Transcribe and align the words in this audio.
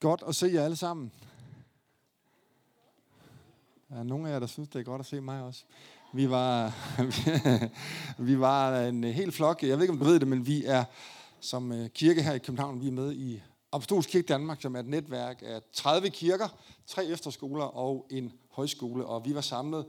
Godt 0.00 0.22
at 0.28 0.34
se 0.34 0.46
jer 0.46 0.64
alle 0.64 0.76
sammen. 0.76 1.12
Der 3.88 3.96
er 3.96 4.02
nogle 4.02 4.28
af 4.28 4.32
jer, 4.32 4.38
der 4.38 4.46
synes, 4.46 4.68
det 4.68 4.78
er 4.78 4.82
godt 4.84 5.00
at 5.00 5.06
se 5.06 5.20
mig 5.20 5.42
også. 5.42 5.64
Vi 6.12 6.30
var, 6.30 6.74
vi 8.28 8.40
var 8.40 8.80
en 8.80 9.04
hel 9.04 9.32
flok, 9.32 9.62
jeg 9.62 9.76
ved 9.76 9.82
ikke, 9.82 9.92
om 9.92 9.98
du 9.98 10.04
ved 10.04 10.20
det, 10.20 10.28
men 10.28 10.46
vi 10.46 10.64
er 10.64 10.84
som 11.40 11.72
øh, 11.72 11.88
kirke 11.88 12.22
her 12.22 12.32
i 12.32 12.38
København, 12.38 12.80
vi 12.80 12.86
er 12.86 12.92
med 12.92 13.12
i 13.12 13.42
Apostolsk 13.72 14.08
Kirke 14.08 14.26
Danmark, 14.26 14.62
som 14.62 14.76
er 14.76 14.80
et 14.80 14.86
netværk 14.86 15.42
af 15.46 15.60
30 15.72 16.10
kirker, 16.10 16.48
tre 16.86 17.06
efterskoler 17.06 17.64
og 17.64 18.06
en 18.10 18.32
højskole. 18.50 19.06
Og 19.06 19.24
vi 19.24 19.34
var 19.34 19.40
samlet 19.40 19.86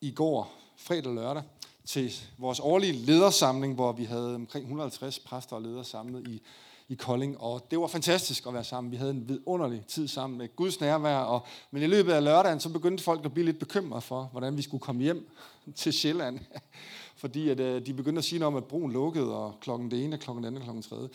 i 0.00 0.10
går, 0.10 0.52
fredag 0.76 1.06
og 1.06 1.14
lørdag, 1.14 1.42
til 1.84 2.12
vores 2.38 2.60
årlige 2.60 2.92
ledersamling, 2.92 3.74
hvor 3.74 3.92
vi 3.92 4.04
havde 4.04 4.34
omkring 4.34 4.64
150 4.64 5.18
præster 5.18 5.56
og 5.56 5.62
ledere 5.62 5.84
samlet 5.84 6.28
i 6.28 6.42
i 6.90 6.94
Kolding, 6.94 7.40
og 7.40 7.66
det 7.70 7.80
var 7.80 7.86
fantastisk 7.86 8.46
at 8.46 8.54
være 8.54 8.64
sammen. 8.64 8.90
Vi 8.90 8.96
havde 8.96 9.10
en 9.10 9.28
vidunderlig 9.28 9.86
tid 9.86 10.08
sammen 10.08 10.38
med 10.38 10.56
Guds 10.56 10.80
nærvær, 10.80 11.16
og, 11.16 11.46
men 11.70 11.82
i 11.82 11.86
løbet 11.86 12.12
af 12.12 12.24
lørdagen, 12.24 12.60
så 12.60 12.68
begyndte 12.68 13.04
folk 13.04 13.24
at 13.24 13.32
blive 13.32 13.44
lidt 13.44 13.58
bekymrede 13.58 14.00
for, 14.00 14.28
hvordan 14.32 14.56
vi 14.56 14.62
skulle 14.62 14.80
komme 14.80 15.02
hjem 15.02 15.28
til 15.76 15.92
Sjælland. 15.92 16.38
Fordi 17.16 17.48
at, 17.48 17.60
øh, 17.60 17.86
de 17.86 17.94
begyndte 17.94 18.18
at 18.18 18.24
sige 18.24 18.38
noget 18.38 18.54
om, 18.54 18.56
at 18.56 18.64
broen 18.64 18.92
lukkede, 18.92 19.36
og 19.36 19.54
klokken 19.60 19.90
det 19.90 20.04
ene, 20.04 20.18
klokken 20.18 20.44
det 20.44 20.48
andet, 20.48 20.62
klokken 20.62 20.82
tredje. 20.82 21.08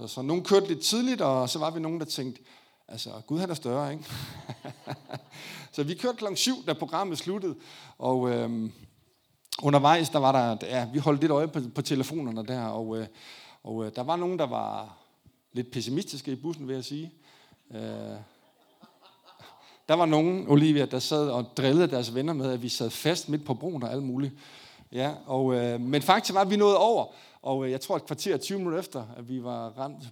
Så, 0.00 0.06
så 0.06 0.22
nogen 0.22 0.44
kørte 0.44 0.68
lidt 0.68 0.80
tidligt, 0.80 1.20
og 1.20 1.48
så 1.48 1.58
var 1.58 1.70
vi 1.70 1.80
nogen, 1.80 2.00
der 2.00 2.06
tænkte, 2.06 2.42
altså, 2.88 3.10
Gud 3.26 3.38
han 3.38 3.50
er 3.50 3.54
større, 3.54 3.92
ikke? 3.92 4.04
så 5.72 5.82
vi 5.82 5.94
kørte 5.94 6.16
klokken 6.16 6.36
syv, 6.36 6.66
da 6.66 6.72
programmet 6.72 7.18
sluttede, 7.18 7.54
og 7.98 8.30
øhm, 8.30 8.72
undervejs, 9.62 10.08
der 10.08 10.18
var 10.18 10.32
der, 10.32 10.66
ja, 10.66 10.88
vi 10.92 10.98
holdt 10.98 11.20
lidt 11.20 11.32
øje 11.32 11.48
på, 11.48 11.60
på 11.74 11.82
telefonerne 11.82 12.46
der, 12.46 12.64
og, 12.64 12.98
øh, 12.98 13.06
og 13.62 13.84
øh, 13.84 13.92
der 13.96 14.02
var 14.02 14.16
nogen, 14.16 14.38
der 14.38 14.46
var 14.46 14.99
lidt 15.52 15.70
pessimistiske 15.70 16.32
i 16.32 16.36
bussen, 16.36 16.68
vil 16.68 16.74
jeg 16.74 16.84
sige. 16.84 17.12
Øh, 17.70 17.80
der 19.88 19.94
var 19.94 20.06
nogen, 20.06 20.48
Olivia, 20.48 20.84
der 20.84 20.98
sad 20.98 21.30
og 21.30 21.46
drillede 21.56 21.86
deres 21.86 22.14
venner 22.14 22.32
med, 22.32 22.52
at 22.52 22.62
vi 22.62 22.68
sad 22.68 22.90
fast 22.90 23.28
midt 23.28 23.44
på 23.44 23.54
broen 23.54 23.82
og 23.82 23.92
alt 23.92 24.02
muligt. 24.02 24.34
Ja, 24.92 25.14
og, 25.26 25.54
øh, 25.54 25.80
men 25.80 26.02
faktisk 26.02 26.34
var 26.34 26.44
vi 26.44 26.56
nået 26.56 26.76
over, 26.76 27.06
og 27.42 27.64
øh, 27.64 27.70
jeg 27.70 27.80
tror 27.80 27.96
et 27.96 28.06
kvarter 28.06 28.36
20 28.36 28.58
minutter 28.58 28.78
efter, 28.78 29.04
at 29.16 29.28
vi 29.28 29.44
var 29.44 29.68
ramt 29.68 30.04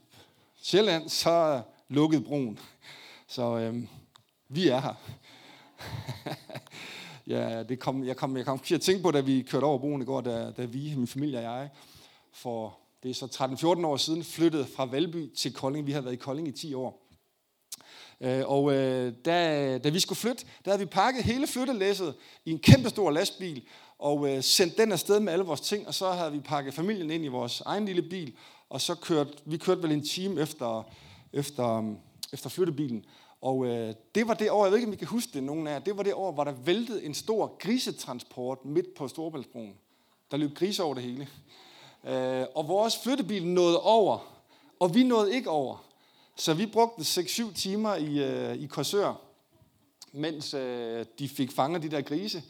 Sjælland, 0.63 1.09
så 1.09 1.63
lukkede 1.89 2.23
broen. 2.23 2.59
Så 3.27 3.57
øh, 3.57 3.83
vi 4.49 4.69
er 4.69 4.81
her. 4.81 4.95
ja, 7.37 7.63
det 7.63 7.79
kom, 7.79 8.05
jeg, 8.05 8.17
kom, 8.17 8.37
jeg 8.37 8.45
kom 8.45 8.59
til 8.59 8.75
at 8.75 8.81
tænke 8.81 9.03
på, 9.03 9.11
da 9.11 9.21
vi 9.21 9.43
kørte 9.43 9.65
over 9.65 9.79
broen 9.79 10.03
i 10.03 10.05
går, 10.05 10.21
da, 10.21 10.51
da 10.51 10.65
vi, 10.65 10.95
min 10.97 11.07
familie 11.07 11.39
og 11.39 11.45
jeg, 11.45 11.69
for 12.33 12.79
det 13.03 13.11
er 13.11 13.15
så 13.15 13.27
13-14 13.27 13.87
år 13.87 13.97
siden, 13.97 14.25
flyttede 14.25 14.67
fra 14.67 14.87
Valby 14.87 15.35
til 15.35 15.53
Kolding. 15.53 15.87
Vi 15.87 15.93
har 15.93 16.01
været 16.01 16.15
i 16.15 16.17
Kolding 16.17 16.49
i 16.49 16.53
10 16.53 16.75
år. 16.75 17.09
Øh, 18.21 18.43
og 18.47 18.73
øh, 18.73 19.13
da, 19.25 19.79
da 19.79 19.89
vi 19.89 20.01
skulle 20.01 20.19
flytte, 20.19 20.45
der 20.65 20.71
havde 20.71 20.79
vi 20.79 20.87
pakket 20.87 21.25
hele 21.25 21.47
flyttelæsset 21.47 22.15
i 22.45 22.51
en 22.51 22.59
kæmpe 22.59 22.89
stor 22.89 23.11
lastbil, 23.11 23.63
og 23.99 24.29
øh, 24.31 24.43
sendt 24.43 24.79
den 24.79 24.93
afsted 24.93 25.21
med 25.21 25.33
alle 25.33 25.45
vores 25.45 25.61
ting, 25.61 25.87
og 25.87 25.95
så 25.95 26.11
havde 26.11 26.33
vi 26.33 26.41
pakket 26.41 26.75
familien 26.75 27.11
ind 27.11 27.25
i 27.25 27.29
vores 27.29 27.61
egen 27.61 27.85
lille 27.85 28.03
bil, 28.03 28.37
og 28.69 28.81
så 28.81 28.95
kørte 28.95 29.33
vi 29.45 29.57
kørte 29.57 29.83
vel 29.83 29.93
en 29.93 30.05
time 30.05 30.41
efter, 30.41 30.83
efter, 31.33 31.95
efter 32.33 32.51
flyttebilen. 32.51 33.05
Og 33.41 33.67
øh, 33.67 33.95
det 34.15 34.29
var 34.29 34.35
det 34.35 34.51
år, 34.51 34.65
jeg 34.65 34.73
ved 34.73 34.79
ikke, 34.79 34.89
om 34.89 34.93
I 34.93 34.97
kan 34.97 35.07
huske 35.07 35.33
det, 35.35 35.43
nogen 35.43 35.67
af 35.67 35.73
jer, 35.73 35.79
det 35.79 35.97
var 35.97 36.03
det 36.03 36.15
år, 36.15 36.33
hvor 36.33 36.45
der 36.45 36.53
væltede 36.53 37.05
en 37.05 37.15
stor 37.15 37.57
grisetransport 37.59 38.65
midt 38.65 38.95
på 38.95 39.09
Storebæltsbroen. 39.09 39.75
Der 40.31 40.37
løb 40.37 40.55
grise 40.55 40.83
over 40.83 40.95
det 40.95 41.03
hele. 41.03 41.29
Øh, 42.05 42.47
og 42.55 42.69
vores 42.69 42.99
flyttebil 42.99 43.47
nåede 43.47 43.81
over, 43.81 44.19
og 44.81 44.95
vi 44.95 45.03
nåede 45.03 45.35
ikke 45.35 45.51
over. 45.51 45.85
Så 46.37 46.55
vi 46.55 46.67
brugte 46.67 47.03
6-7 47.03 47.55
timer 47.55 47.95
i, 47.95 48.25
øh, 48.25 48.57
i 48.57 48.67
Korsør, 48.67 49.15
mens 50.13 50.55
øh, 50.55 51.07
de 51.19 51.29
fik 51.29 51.53
fanget 51.53 51.83
de 51.83 51.91
der 51.91 52.03
grise. 52.03 52.43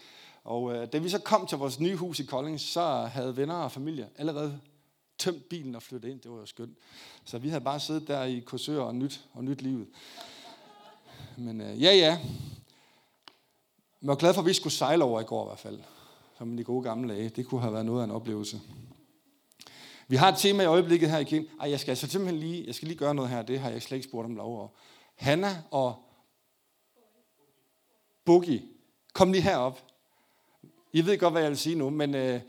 Og 0.44 0.75
øh, 0.75 0.92
da 0.92 0.98
vi 0.98 1.08
så 1.08 1.19
kom 1.19 1.47
til 1.47 1.58
vores 1.58 1.81
nye 1.81 1.97
hus 1.97 2.20
i 2.20 2.25
Kolding, 2.25 2.60
så 2.60 3.10
havde 3.12 3.37
venner 3.37 3.54
og 3.54 3.72
familie 3.72 4.08
allerede 4.16 4.60
tømt 5.19 5.48
bilen 5.48 5.75
og 5.75 5.82
flyttet 5.82 6.10
ind. 6.10 6.20
Det 6.20 6.31
var 6.31 6.37
jo 6.38 6.47
skønt. 6.47 6.78
Så 7.25 7.38
vi 7.38 7.48
havde 7.48 7.64
bare 7.64 7.81
siddet 7.81 8.08
der 8.08 8.22
i 8.22 8.38
Korsør 8.38 8.81
og 8.81 8.94
nyt, 8.94 9.25
og 9.32 9.44
nyt 9.44 9.62
livet. 9.62 9.87
Men 11.37 11.60
øh, 11.60 11.82
ja, 11.82 11.94
ja. 11.94 12.19
Jeg 14.03 14.08
var 14.08 14.14
glad 14.14 14.34
for, 14.34 14.41
at 14.41 14.47
vi 14.47 14.53
skulle 14.53 14.72
sejle 14.72 15.04
over 15.04 15.20
i 15.20 15.25
går 15.25 15.44
i 15.44 15.48
hvert 15.48 15.58
fald. 15.58 15.81
Som 16.38 16.56
de 16.56 16.64
gode 16.64 16.82
gamle 16.82 17.14
dage. 17.14 17.28
Det 17.28 17.47
kunne 17.47 17.60
have 17.60 17.72
været 17.72 17.87
noget 17.87 18.00
af 18.00 18.04
en 18.04 18.10
oplevelse. 18.10 18.60
Vi 20.10 20.16
har 20.16 20.28
et 20.28 20.38
tema 20.38 20.62
i 20.62 20.66
øjeblikket 20.66 21.10
her 21.10 21.19
igen. 21.19 21.46
Ej, 21.60 21.70
jeg 21.70 21.80
skal 21.80 21.91
altså 21.91 22.08
simpelthen 22.08 22.41
lige, 22.41 22.64
jeg 22.66 22.74
skal 22.74 22.88
lige 22.88 22.98
gøre 22.98 23.14
noget 23.14 23.30
her. 23.30 23.42
Det 23.42 23.60
har 23.60 23.70
jeg 23.70 23.82
slet 23.82 23.96
ikke 23.96 24.08
spurgt 24.08 24.26
om 24.26 24.36
lov 24.36 24.56
over. 24.56 24.69
Hanna 25.16 25.62
og 25.70 25.94
Boogie, 28.24 28.62
kom 29.12 29.32
lige 29.32 29.42
herop. 29.42 29.82
I 30.92 31.06
ved 31.06 31.19
godt, 31.19 31.32
hvad 31.32 31.42
jeg 31.42 31.50
vil 31.50 31.58
sige 31.58 31.76
nu, 31.76 31.91
men 31.91 32.14
øh, 32.14 32.41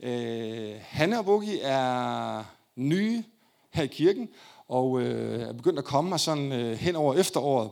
øh, 0.00 0.74
Hanna 0.80 1.18
og 1.18 1.24
Boogie 1.24 1.60
er 1.60 2.44
nye 2.76 3.24
her 3.70 3.82
i 3.82 3.86
kirken, 3.86 4.28
og 4.68 5.00
øh, 5.00 5.40
er 5.40 5.52
begyndt 5.52 5.78
at 5.78 5.84
komme 5.84 6.10
her 6.10 6.16
sådan 6.16 6.52
øh, 6.52 6.72
hen 6.72 6.96
over 6.96 7.14
efteråret. 7.14 7.70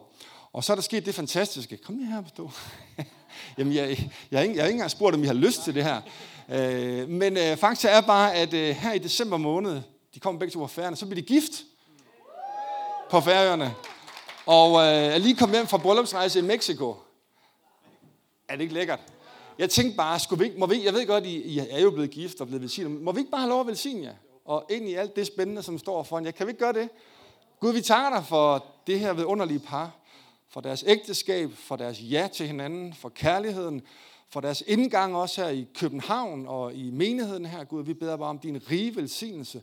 Og 0.55 0.65
så 0.65 0.73
er 0.73 0.75
der 0.75 0.83
sket 0.83 1.07
det 1.07 1.15
fantastiske. 1.15 1.77
Kom 1.77 1.97
lige 1.99 2.07
her 2.07 2.23
du. 2.37 2.51
Jamen, 3.59 3.73
jeg, 3.73 3.89
jeg, 3.89 4.11
jeg, 4.31 4.39
har 4.39 4.43
ikke, 4.43 4.55
jeg 4.55 4.63
har 4.63 4.67
ikke 4.67 4.75
engang 4.75 4.91
spurgt, 4.91 5.17
om 5.17 5.23
I 5.23 5.27
har 5.27 5.35
lyst 5.35 5.65
til 5.65 5.75
det 5.75 5.85
her. 5.85 6.01
Øh, 6.49 7.09
men 7.09 7.37
øh, 7.37 7.57
fakta 7.57 7.89
er 7.89 8.01
bare, 8.01 8.35
at 8.35 8.55
øh, 8.55 8.77
her 8.77 8.93
i 8.93 8.99
december 8.99 9.37
måned, 9.37 9.83
de 10.15 10.21
kommer 10.21 10.39
begge 10.39 10.53
to 10.53 10.59
på 10.59 10.67
færgerne, 10.67 10.97
så 10.97 11.07
bliver 11.07 11.23
de 11.23 11.27
gift 11.27 11.53
på 13.11 13.21
færgerne. 13.21 13.75
Og 14.47 14.81
øh, 14.81 15.15
er 15.15 15.19
lige 15.19 15.37
kommet 15.37 15.57
hjem 15.57 15.67
fra 15.67 15.79
bryllupsrejse 15.79 16.39
i 16.39 16.43
Mexico. 16.43 16.97
Er 18.49 18.57
det 18.57 18.63
ikke 18.63 18.75
lækkert? 18.75 19.01
Jeg 19.59 19.71
tænkte 19.71 19.97
bare, 19.97 20.21
skulle 20.21 20.39
vi 20.39 20.45
ikke, 20.45 20.59
må 20.59 20.67
vi, 20.67 20.85
jeg 20.85 20.93
ved 20.93 21.07
godt, 21.07 21.27
I, 21.27 21.43
I 21.43 21.59
er 21.59 21.81
jo 21.81 21.91
blevet 21.91 22.11
gift 22.11 22.41
og 22.41 22.47
blevet 22.47 22.63
velsignet, 22.63 23.03
må 23.03 23.13
vi 23.13 23.21
ikke 23.21 23.31
bare 23.31 23.41
have 23.41 23.51
lov 23.51 23.61
at 23.61 23.67
velsigne 23.67 24.03
jer? 24.03 24.15
Og 24.45 24.67
ind 24.71 24.89
i 24.89 24.95
alt 24.95 25.17
det 25.17 25.27
spændende, 25.27 25.63
som 25.63 25.79
står 25.79 26.03
foran 26.03 26.25
jer. 26.25 26.31
Kan 26.31 26.47
vi 26.47 26.51
ikke 26.51 26.65
gøre 26.65 26.73
det? 26.73 26.89
Gud, 27.61 27.73
vi 27.73 27.81
takker 27.81 28.19
dig 28.19 28.27
for 28.27 28.67
det 28.87 29.01
her 29.01 29.13
vidunderlige 29.13 29.59
par, 29.59 29.91
for 30.55 30.61
deres 30.61 30.85
ægteskab, 30.87 31.51
for 31.53 31.77
deres 31.77 32.01
ja 32.03 32.29
til 32.33 32.47
hinanden, 32.47 32.93
for 32.93 33.09
kærligheden, 33.09 33.83
for 34.31 34.41
deres 34.41 34.63
indgang 34.67 35.17
også 35.17 35.45
her 35.45 35.51
i 35.51 35.67
København 35.75 36.47
og 36.47 36.75
i 36.75 36.91
menigheden 36.91 37.47
her, 37.47 37.65
Gud. 37.65 37.85
Vi 37.85 37.95
beder 37.95 38.17
bare 38.17 38.29
om 38.29 38.39
din 38.39 38.71
rige 38.71 38.97
velsignelse 38.97 39.63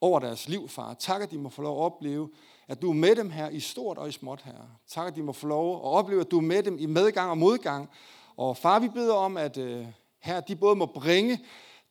over 0.00 0.20
deres 0.20 0.48
liv, 0.48 0.68
far. 0.68 0.94
Tak, 0.94 1.22
at 1.22 1.30
de 1.30 1.38
må 1.38 1.48
få 1.48 1.62
lov 1.62 1.78
at 1.78 1.84
opleve, 1.84 2.30
at 2.68 2.82
du 2.82 2.90
er 2.90 2.94
med 2.94 3.16
dem 3.16 3.30
her 3.30 3.48
i 3.48 3.60
stort 3.60 3.98
og 3.98 4.08
i 4.08 4.12
småt 4.12 4.42
her. 4.44 4.54
Tak, 4.88 5.06
at 5.06 5.16
de 5.16 5.22
må 5.22 5.32
få 5.32 5.46
lov 5.46 5.76
at 5.76 5.82
opleve, 5.82 6.20
at 6.20 6.30
du 6.30 6.38
er 6.38 6.42
med 6.42 6.62
dem 6.62 6.78
i 6.78 6.86
medgang 6.86 7.30
og 7.30 7.38
modgang. 7.38 7.90
Og 8.36 8.56
far, 8.56 8.78
vi 8.78 8.88
beder 8.88 9.14
om, 9.14 9.36
at 9.36 9.56
øh, 9.56 9.86
her 10.20 10.40
de 10.40 10.56
både 10.56 10.76
må 10.76 10.86
bringe 10.86 11.40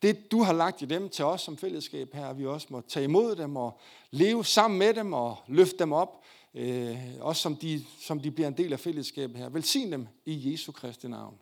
det, 0.02 0.32
du 0.32 0.42
har 0.42 0.52
lagt 0.52 0.82
i 0.82 0.84
dem 0.84 1.08
til 1.08 1.24
os 1.24 1.40
som 1.40 1.56
fællesskab 1.56 2.14
her, 2.14 2.28
at 2.28 2.38
vi 2.38 2.46
også 2.46 2.66
må 2.70 2.80
tage 2.80 3.04
imod 3.04 3.36
dem 3.36 3.56
og 3.56 3.80
leve 4.10 4.44
sammen 4.44 4.78
med 4.78 4.94
dem 4.94 5.12
og 5.12 5.36
løfte 5.46 5.78
dem 5.78 5.92
op, 5.92 6.21
øh, 6.54 6.98
også 7.20 7.42
som 7.42 7.56
de, 7.56 7.84
som 8.00 8.20
de 8.20 8.30
bliver 8.30 8.48
en 8.48 8.56
del 8.56 8.72
af 8.72 8.80
fællesskabet 8.80 9.36
her. 9.36 9.48
Velsign 9.48 9.92
dem 9.92 10.08
i 10.26 10.52
Jesu 10.52 10.72
Kristi 10.72 11.08
navn. 11.08 11.38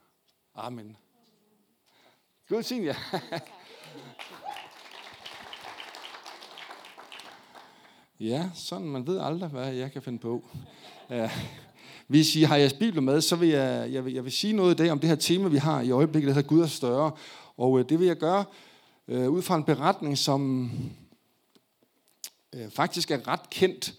Amen. 0.55 0.97
Gud 2.49 2.63
sige 2.63 2.85
jer. 2.85 2.95
ja, 8.21 8.51
sådan 8.55 8.87
man 8.87 9.07
ved 9.07 9.21
aldrig, 9.21 9.49
hvad 9.49 9.73
jeg 9.73 9.93
kan 9.93 10.03
finde 10.03 10.19
på. 10.19 10.49
Ja. 11.11 11.31
Hvis 12.07 12.37
I 12.37 12.43
har 12.43 12.57
jeres 12.57 12.73
bibler 12.73 13.03
med, 13.03 13.21
så 13.21 13.37
vil 13.37 13.49
jeg, 13.49 13.93
jeg, 13.93 14.05
vil, 14.05 14.15
jeg 14.15 14.25
vil 14.25 14.33
sige 14.33 14.53
noget 14.53 14.75
i 14.75 14.77
dag 14.77 14.91
om 14.91 14.99
det 14.99 15.09
her 15.09 15.17
tema, 15.17 15.49
vi 15.49 15.57
har 15.57 15.81
i 15.81 15.91
øjeblikket, 15.91 16.29
der 16.29 16.35
hedder 16.35 16.49
Gud 16.49 16.61
er 16.63 16.67
større. 16.67 17.13
Og 17.57 17.79
øh, 17.79 17.89
det 17.89 17.99
vil 17.99 18.07
jeg 18.07 18.17
gøre 18.17 18.45
øh, 19.09 19.31
ud 19.31 19.43
fra 19.43 19.57
en 19.57 19.65
beretning, 19.65 20.19
som 20.19 20.71
øh, 22.53 22.71
faktisk 22.71 23.11
er 23.11 23.29
ret 23.29 23.51
kendt, 23.51 23.95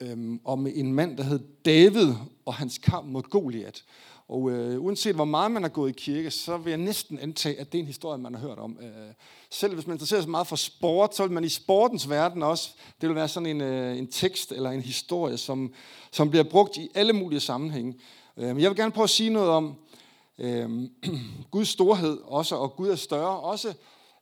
øhm, 0.00 0.40
om 0.44 0.66
en 0.66 0.92
mand, 0.92 1.16
der 1.16 1.22
hed 1.22 1.40
David 1.64 2.14
og 2.46 2.54
hans 2.54 2.78
kamp 2.78 3.06
mod 3.06 3.22
Goliat. 3.22 3.84
Og 4.28 4.50
øh, 4.50 4.84
uanset 4.84 5.14
hvor 5.14 5.24
meget 5.24 5.50
man 5.50 5.62
har 5.62 5.70
gået 5.70 5.90
i 5.90 5.92
kirke, 5.92 6.30
så 6.30 6.56
vil 6.56 6.70
jeg 6.70 6.78
næsten 6.78 7.18
antage, 7.18 7.60
at 7.60 7.72
det 7.72 7.78
er 7.78 7.82
en 7.82 7.86
historie, 7.86 8.18
man 8.18 8.34
har 8.34 8.40
hørt 8.40 8.58
om. 8.58 8.78
Øh, 8.82 8.88
selv 9.50 9.74
hvis 9.74 9.86
man 9.86 9.94
interesserer 9.94 10.20
sig 10.20 10.30
meget 10.30 10.46
for 10.46 10.56
sport, 10.56 11.16
så 11.16 11.22
vil 11.22 11.32
man 11.32 11.44
i 11.44 11.48
sportens 11.48 12.10
verden 12.10 12.42
også, 12.42 12.70
det 13.00 13.08
vil 13.08 13.16
være 13.16 13.28
sådan 13.28 13.46
en, 13.46 13.60
øh, 13.60 13.98
en 13.98 14.06
tekst 14.06 14.52
eller 14.52 14.70
en 14.70 14.80
historie, 14.80 15.36
som, 15.36 15.72
som 16.10 16.30
bliver 16.30 16.44
brugt 16.44 16.76
i 16.76 16.88
alle 16.94 17.12
mulige 17.12 17.40
sammenhænge. 17.40 17.94
Øh, 18.36 18.46
men 18.46 18.60
jeg 18.60 18.70
vil 18.70 18.76
gerne 18.76 18.92
prøve 18.92 19.04
at 19.04 19.10
sige 19.10 19.30
noget 19.30 19.50
om 19.50 19.74
øh, 20.38 20.70
Guds 21.50 21.68
storhed 21.68 22.18
også, 22.24 22.56
og 22.56 22.76
Gud 22.76 22.88
er 22.88 22.96
større, 22.96 23.40
også 23.40 23.74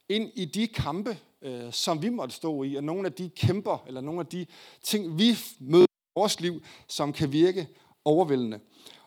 ind 0.09 0.31
i 0.35 0.45
de 0.45 0.67
kampe, 0.67 1.17
øh, 1.43 1.73
som 1.73 2.03
vi 2.03 2.09
måtte 2.09 2.35
stå 2.35 2.63
i, 2.63 2.75
og 2.75 2.85
nogle 2.85 3.07
af 3.07 3.13
de 3.13 3.31
kæmper, 3.37 3.85
eller 3.87 4.01
nogle 4.01 4.21
af 4.21 4.27
de 4.27 4.47
ting, 4.83 5.19
vi 5.19 5.37
møder 5.61 5.85
i 5.85 6.13
vores 6.15 6.41
liv, 6.41 6.63
som 6.89 7.13
kan 7.13 7.33
virke 7.33 7.69
overvældende. 8.05 8.61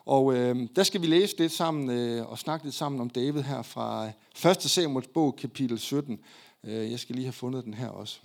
Og 0.04 0.34
øh, 0.34 0.68
der 0.76 0.82
skal 0.82 1.02
vi 1.02 1.06
læse 1.06 1.38
lidt 1.38 1.52
sammen 1.52 1.90
øh, 1.90 2.30
og 2.30 2.38
snakke 2.38 2.66
lidt 2.66 2.74
sammen 2.74 3.00
om 3.00 3.10
David 3.10 3.42
her 3.42 3.62
fra 3.62 4.06
øh, 4.44 4.50
1. 4.50 4.62
Samuels 4.62 5.08
bog, 5.08 5.36
kapitel 5.36 5.78
17. 5.78 6.18
Øh, 6.64 6.90
jeg 6.90 6.98
skal 6.98 7.14
lige 7.14 7.24
have 7.24 7.32
fundet 7.32 7.64
den 7.64 7.74
her 7.74 7.88
også. 7.88 8.20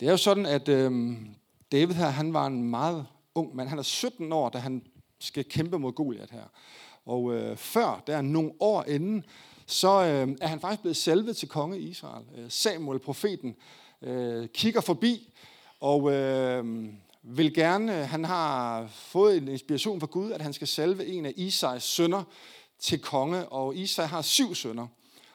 Det 0.00 0.08
er 0.08 0.10
jo 0.10 0.16
sådan, 0.16 0.46
at 0.46 0.68
øh, 0.68 1.16
David 1.72 1.94
her, 1.94 2.08
han 2.08 2.32
var 2.32 2.46
en 2.46 2.62
meget 2.62 3.06
ung 3.34 3.56
mand. 3.56 3.68
Han 3.68 3.78
er 3.78 3.82
17 3.82 4.32
år, 4.32 4.48
da 4.48 4.58
han 4.58 4.82
skal 5.20 5.44
kæmpe 5.44 5.78
mod 5.78 5.92
Goliat 5.92 6.30
her. 6.30 6.44
Og 7.04 7.34
øh, 7.34 7.56
før, 7.56 8.02
der 8.06 8.16
er 8.16 8.22
nogle 8.22 8.52
år 8.60 8.84
inden, 8.84 9.24
så 9.66 9.88
øh, 9.88 10.36
er 10.40 10.46
han 10.46 10.60
faktisk 10.60 10.80
blevet 10.80 10.96
salvet 10.96 11.36
til 11.36 11.48
konge 11.48 11.78
i 11.78 11.88
Israel. 11.88 12.24
Øh, 12.36 12.44
Samuel, 12.48 12.98
profeten, 12.98 13.56
øh, 14.02 14.48
kigger 14.48 14.80
forbi 14.80 15.32
og 15.80 16.12
øh, 16.12 16.84
vil 17.22 17.54
gerne, 17.54 18.00
øh, 18.00 18.08
han 18.08 18.24
har 18.24 18.86
fået 18.92 19.36
en 19.36 19.48
inspiration 19.48 20.00
fra 20.00 20.06
Gud, 20.06 20.32
at 20.32 20.42
han 20.42 20.52
skal 20.52 20.68
salve 20.68 21.06
en 21.06 21.26
af 21.26 21.32
Isais 21.36 21.82
sønner 21.82 22.22
til 22.78 22.98
konge, 22.98 23.48
og 23.48 23.76
Isai 23.76 24.06
har 24.06 24.22
syv 24.22 24.54
sønner. 24.54 24.86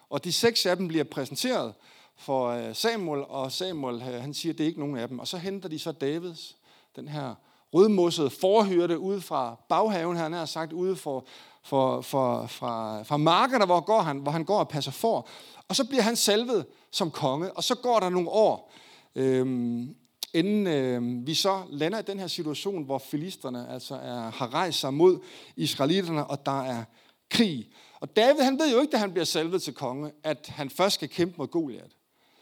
Og 0.09 0.23
de 0.23 0.33
seks 0.33 0.65
af 0.65 0.77
dem 0.77 0.87
bliver 0.87 1.03
præsenteret 1.03 1.73
for 2.17 2.47
øh, 2.47 2.75
Samuel, 2.75 3.23
og 3.23 3.51
Samuel 3.51 4.01
han 4.01 4.33
siger, 4.33 4.53
at 4.53 4.57
det 4.57 4.63
er 4.63 4.67
ikke 4.67 4.79
nogen 4.79 4.97
af 4.97 5.07
dem. 5.07 5.19
Og 5.19 5.27
så 5.27 5.37
henter 5.37 5.69
de 5.69 5.79
så 5.79 5.91
Davids, 5.91 6.57
den 6.95 7.07
her 7.07 7.35
rødmossede 7.73 8.29
forhyrte 8.29 8.99
ude 8.99 9.21
fra 9.21 9.55
baghaven, 9.69 10.17
han 10.17 10.33
har 10.33 10.45
sagt, 10.45 10.73
ude 10.73 10.95
for, 10.95 11.25
for, 11.63 12.01
for, 12.01 12.47
fra, 12.47 13.03
fra 13.03 13.17
markerne, 13.17 13.65
hvor, 13.65 13.79
går 13.79 14.01
han, 14.01 14.17
hvor 14.17 14.31
han 14.31 14.43
går 14.43 14.59
og 14.59 14.69
passer 14.69 14.91
for. 14.91 15.27
Og 15.67 15.75
så 15.75 15.83
bliver 15.83 16.03
han 16.03 16.15
salvet 16.15 16.65
som 16.91 17.11
konge, 17.11 17.51
og 17.51 17.63
så 17.63 17.75
går 17.75 17.99
der 17.99 18.09
nogle 18.09 18.29
år, 18.29 18.73
øhm, 19.15 19.95
inden 20.33 20.67
øh, 20.67 21.27
vi 21.27 21.33
så 21.33 21.63
lander 21.69 21.99
i 21.99 22.03
den 22.03 22.19
her 22.19 22.27
situation, 22.27 22.83
hvor 22.83 22.97
filisterne 22.97 23.69
altså 23.69 23.95
er, 23.95 24.31
har 24.31 24.53
rejst 24.53 24.79
sig 24.79 24.93
mod 24.93 25.19
israelitterne, 25.55 26.27
og 26.27 26.45
der 26.45 26.63
er 26.63 26.83
krig. 27.29 27.69
Og 27.99 28.15
David, 28.15 28.41
han 28.41 28.59
ved 28.59 28.73
jo 28.73 28.81
ikke, 28.81 28.91
da 28.91 28.97
han 28.97 29.11
bliver 29.11 29.25
salvet 29.25 29.61
til 29.61 29.73
konge, 29.73 30.11
at 30.23 30.47
han 30.47 30.69
først 30.69 30.93
skal 30.93 31.09
kæmpe 31.09 31.35
mod 31.37 31.47
Goliat. 31.47 31.91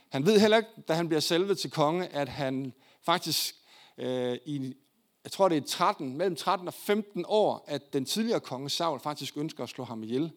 Han 0.09 0.25
ved 0.25 0.39
heller 0.39 0.57
ikke, 0.57 0.69
da 0.87 0.93
han 0.93 1.07
bliver 1.07 1.21
salvet 1.21 1.57
til 1.57 1.71
konge, 1.71 2.07
at 2.07 2.29
han 2.29 2.73
faktisk 3.05 3.55
øh, 3.97 4.37
i, 4.45 4.73
jeg 5.23 5.31
tror 5.31 5.49
det 5.49 5.57
er 5.57 5.61
13, 5.67 6.17
mellem 6.17 6.35
13 6.35 6.67
og 6.67 6.73
15 6.73 7.25
år, 7.27 7.65
at 7.67 7.93
den 7.93 8.05
tidligere 8.05 8.39
konge 8.39 8.69
Saul 8.69 8.99
faktisk 8.99 9.37
ønsker 9.37 9.63
at 9.63 9.69
slå 9.69 9.83
ham 9.83 10.03
ihjel. 10.03 10.31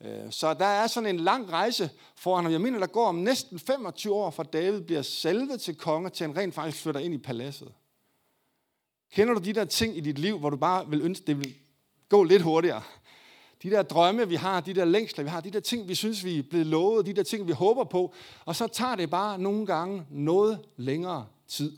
Øh, 0.00 0.30
så 0.30 0.54
der 0.54 0.66
er 0.66 0.86
sådan 0.86 1.08
en 1.08 1.20
lang 1.20 1.52
rejse 1.52 1.90
foran 2.16 2.44
ham. 2.44 2.52
Jeg 2.52 2.60
mener, 2.60 2.78
der 2.78 2.86
går 2.86 3.06
om 3.06 3.14
næsten 3.14 3.58
25 3.58 4.14
år, 4.14 4.30
fra 4.30 4.42
David 4.42 4.80
bliver 4.80 5.02
salvet 5.02 5.60
til 5.60 5.76
konge, 5.76 6.10
til 6.10 6.26
han 6.26 6.36
rent 6.36 6.54
faktisk 6.54 6.82
flytter 6.82 7.00
ind 7.00 7.14
i 7.14 7.18
paladset. 7.18 7.72
Kender 9.12 9.34
du 9.34 9.40
de 9.40 9.52
der 9.52 9.64
ting 9.64 9.96
i 9.96 10.00
dit 10.00 10.18
liv, 10.18 10.38
hvor 10.38 10.50
du 10.50 10.56
bare 10.56 10.88
vil 10.88 11.02
ønske, 11.02 11.26
det 11.26 11.38
vil 11.38 11.54
gå 12.08 12.24
lidt 12.24 12.42
hurtigere? 12.42 12.82
De 13.62 13.70
der 13.70 13.82
drømme, 13.82 14.28
vi 14.28 14.34
har, 14.34 14.60
de 14.60 14.74
der 14.74 14.84
længsler, 14.84 15.24
vi 15.24 15.30
har, 15.30 15.40
de 15.40 15.50
der 15.50 15.60
ting, 15.60 15.88
vi 15.88 15.94
synes, 15.94 16.24
vi 16.24 16.38
er 16.38 16.42
blevet 16.42 16.66
lovet, 16.66 17.06
de 17.06 17.12
der 17.12 17.22
ting, 17.22 17.46
vi 17.46 17.52
håber 17.52 17.84
på, 17.84 18.14
og 18.44 18.56
så 18.56 18.66
tager 18.66 18.96
det 18.96 19.10
bare 19.10 19.38
nogle 19.38 19.66
gange 19.66 20.06
noget 20.10 20.60
længere 20.76 21.26
tid. 21.48 21.76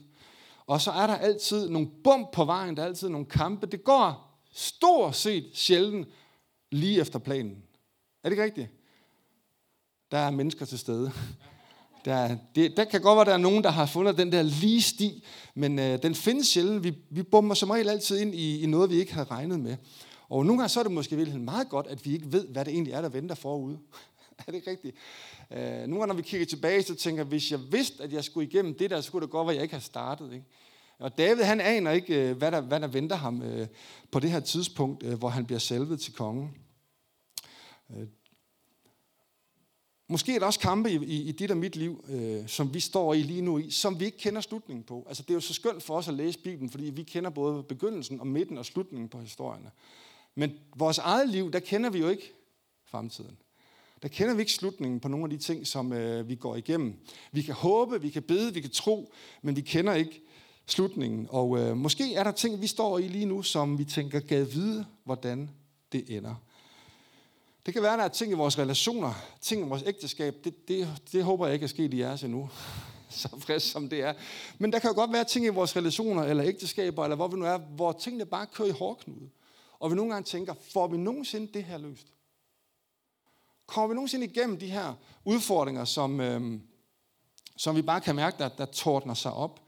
Og 0.65 0.81
så 0.81 0.91
er 0.91 1.07
der 1.07 1.15
altid 1.15 1.69
nogle 1.69 1.87
bump 2.03 2.31
på 2.33 2.45
vejen, 2.45 2.77
der 2.77 2.83
er 2.83 2.87
altid 2.87 3.09
nogle 3.09 3.25
kampe. 3.25 3.67
Det 3.67 3.83
går 3.83 4.39
stort 4.53 5.15
set 5.15 5.49
sjældent 5.53 6.07
lige 6.71 7.01
efter 7.01 7.19
planen. 7.19 7.63
Er 8.23 8.29
det 8.29 8.31
ikke 8.31 8.43
rigtigt? 8.43 8.69
Der 10.11 10.17
er 10.17 10.31
mennesker 10.31 10.65
til 10.65 10.79
stede. 10.79 11.11
Der, 12.05 12.37
det, 12.55 12.77
der 12.77 12.83
kan 12.83 13.01
godt 13.01 13.17
være, 13.17 13.25
der 13.25 13.33
er 13.33 13.37
nogen, 13.37 13.63
der 13.63 13.69
har 13.69 13.85
fundet 13.85 14.17
den 14.17 14.31
der 14.31 14.41
lige 14.41 14.81
sti, 14.81 15.25
men 15.55 15.79
øh, 15.79 16.03
den 16.03 16.15
findes 16.15 16.47
sjældent. 16.47 16.83
Vi, 16.83 16.93
vi 17.09 17.23
bomber 17.23 17.55
som 17.55 17.69
regel 17.69 17.89
altid 17.89 18.19
ind 18.19 18.35
i, 18.35 18.61
i 18.61 18.65
noget, 18.65 18.89
vi 18.89 18.95
ikke 18.95 19.13
havde 19.13 19.27
regnet 19.31 19.59
med. 19.59 19.77
Og 20.29 20.45
nogle 20.45 20.59
gange 20.59 20.69
så 20.69 20.79
er 20.79 20.83
det 20.83 20.91
måske 20.91 21.15
virkelig 21.15 21.41
meget 21.41 21.69
godt, 21.69 21.87
at 21.87 22.05
vi 22.05 22.13
ikke 22.13 22.31
ved, 22.31 22.47
hvad 22.47 22.65
det 22.65 22.73
egentlig 22.73 22.93
er, 22.93 23.01
der 23.01 23.09
venter 23.09 23.35
forude. 23.35 23.79
er 24.47 24.51
det 24.51 24.67
rigtigt? 24.67 24.95
Øh, 25.51 25.59
nogle 25.59 25.99
gange, 25.99 26.07
når 26.07 26.13
vi 26.15 26.21
kigger 26.21 26.45
tilbage, 26.45 26.83
så 26.83 26.95
tænker 26.95 27.23
jeg, 27.23 27.27
hvis 27.27 27.51
jeg 27.51 27.59
vidste, 27.71 28.03
at 28.03 28.13
jeg 28.13 28.23
skulle 28.23 28.47
igennem 28.47 28.77
det 28.77 28.89
der, 28.89 29.01
så 29.01 29.11
kunne 29.11 29.21
det 29.21 29.29
godt 29.29 29.45
være, 29.45 29.53
at 29.53 29.55
jeg 29.55 29.63
ikke 29.63 29.73
havde 29.73 29.85
startet. 29.85 30.33
Ikke? 30.33 30.45
Og 30.99 31.17
David, 31.17 31.43
han 31.43 31.61
aner 31.61 31.91
ikke, 31.91 32.29
øh, 32.29 32.37
hvad 32.37 32.51
der, 32.51 32.61
hvad 32.61 32.79
der 32.79 32.87
venter 32.87 33.15
ham 33.15 33.41
øh, 33.41 33.67
på 34.11 34.19
det 34.19 34.31
her 34.31 34.39
tidspunkt, 34.39 35.03
øh, 35.03 35.13
hvor 35.13 35.29
han 35.29 35.45
bliver 35.45 35.59
salvet 35.59 35.99
til 35.99 36.13
kongen. 36.13 36.57
Øh, 37.89 38.07
Måske 40.07 40.35
er 40.35 40.39
der 40.39 40.45
også 40.45 40.59
kampe 40.59 40.91
i, 40.91 41.05
i, 41.05 41.21
i 41.21 41.31
dit 41.31 41.51
og 41.51 41.57
mit 41.57 41.75
liv, 41.75 42.05
øh, 42.09 42.47
som 42.47 42.73
vi 42.73 42.79
står 42.79 43.13
i 43.13 43.21
lige 43.21 43.41
nu, 43.41 43.57
i, 43.57 43.69
som 43.69 43.99
vi 43.99 44.05
ikke 44.05 44.17
kender 44.17 44.41
slutningen 44.41 44.83
på. 44.83 45.05
Altså, 45.07 45.23
det 45.23 45.29
er 45.29 45.33
jo 45.33 45.39
så 45.39 45.53
skønt 45.53 45.83
for 45.83 45.97
os 45.97 46.07
at 46.07 46.13
læse 46.13 46.39
Bibelen, 46.39 46.69
fordi 46.69 46.85
vi 46.85 47.03
kender 47.03 47.29
både 47.29 47.63
begyndelsen 47.63 48.19
og 48.19 48.27
midten 48.27 48.57
og 48.57 48.65
slutningen 48.65 49.09
på 49.09 49.19
historierne. 49.19 49.71
Men 50.35 50.59
vores 50.75 50.97
eget 50.97 51.29
liv, 51.29 51.51
der 51.51 51.59
kender 51.59 51.89
vi 51.89 51.99
jo 51.99 52.09
ikke 52.09 52.33
fremtiden. 52.85 53.37
Der 54.03 54.09
kender 54.09 54.33
vi 54.33 54.41
ikke 54.41 54.51
slutningen 54.51 54.99
på 54.99 55.07
nogle 55.07 55.23
af 55.23 55.29
de 55.29 55.37
ting, 55.37 55.67
som 55.67 55.93
øh, 55.93 56.29
vi 56.29 56.35
går 56.35 56.55
igennem. 56.55 56.93
Vi 57.31 57.41
kan 57.41 57.53
håbe, 57.53 58.01
vi 58.01 58.09
kan 58.09 58.23
bede, 58.23 58.53
vi 58.53 58.61
kan 58.61 58.69
tro, 58.69 59.13
men 59.41 59.55
vi 59.55 59.61
kender 59.61 59.93
ikke 59.93 60.21
slutningen. 60.65 61.27
Og 61.29 61.59
øh, 61.59 61.77
måske 61.77 62.15
er 62.15 62.23
der 62.23 62.31
ting, 62.31 62.61
vi 62.61 62.67
står 62.67 62.99
i 62.99 63.07
lige 63.07 63.25
nu, 63.25 63.41
som 63.41 63.77
vi 63.77 63.85
tænker, 63.85 64.19
gad 64.19 64.43
vide, 64.43 64.85
hvordan 65.03 65.49
det 65.91 66.17
ender. 66.17 66.35
Det 67.65 67.73
kan 67.73 67.83
være, 67.83 67.93
at 67.93 67.99
der 67.99 68.05
er 68.05 68.09
ting 68.09 68.31
i 68.31 68.35
vores 68.35 68.59
relationer, 68.59 69.13
ting 69.41 69.65
i 69.65 69.69
vores 69.69 69.83
ægteskab, 69.85 70.35
det, 70.43 70.67
det, 70.67 70.87
det 71.11 71.23
håber 71.23 71.45
jeg 71.45 71.53
ikke 71.53 71.63
er 71.63 71.67
sket 71.67 71.93
i 71.93 71.99
jeres 71.99 72.23
endnu, 72.23 72.49
så 73.09 73.29
frisk 73.39 73.71
som 73.71 73.89
det 73.89 74.01
er. 74.01 74.13
Men 74.57 74.73
der 74.73 74.79
kan 74.79 74.89
jo 74.89 74.95
godt 74.95 75.13
være 75.13 75.23
ting 75.23 75.45
i 75.45 75.49
vores 75.49 75.75
relationer, 75.75 76.23
eller 76.23 76.45
ægteskaber, 76.45 77.03
eller 77.03 77.15
hvor 77.15 77.27
vi 77.27 77.37
nu 77.37 77.45
er, 77.45 77.57
hvor 77.57 77.91
tingene 77.91 78.25
bare 78.25 78.47
kører 78.53 78.67
i 78.67 78.71
hårdknude. 78.71 79.29
Og 79.79 79.91
vi 79.91 79.95
nogle 79.95 80.11
gange 80.11 80.25
tænker, 80.25 80.53
får 80.73 80.87
vi 80.87 80.97
nogensinde 80.97 81.53
det 81.53 81.63
her 81.63 81.77
løst? 81.77 82.12
Kommer 83.65 83.87
vi 83.87 83.93
nogensinde 83.93 84.25
igennem 84.25 84.59
de 84.59 84.67
her 84.67 84.93
udfordringer, 85.25 85.85
som, 85.85 86.21
øh, 86.21 86.59
som 87.57 87.75
vi 87.75 87.81
bare 87.81 88.01
kan 88.01 88.15
mærke, 88.15 88.37
der, 88.37 88.49
der 88.49 88.65
tordner 88.65 89.13
sig 89.13 89.33
op? 89.33 89.59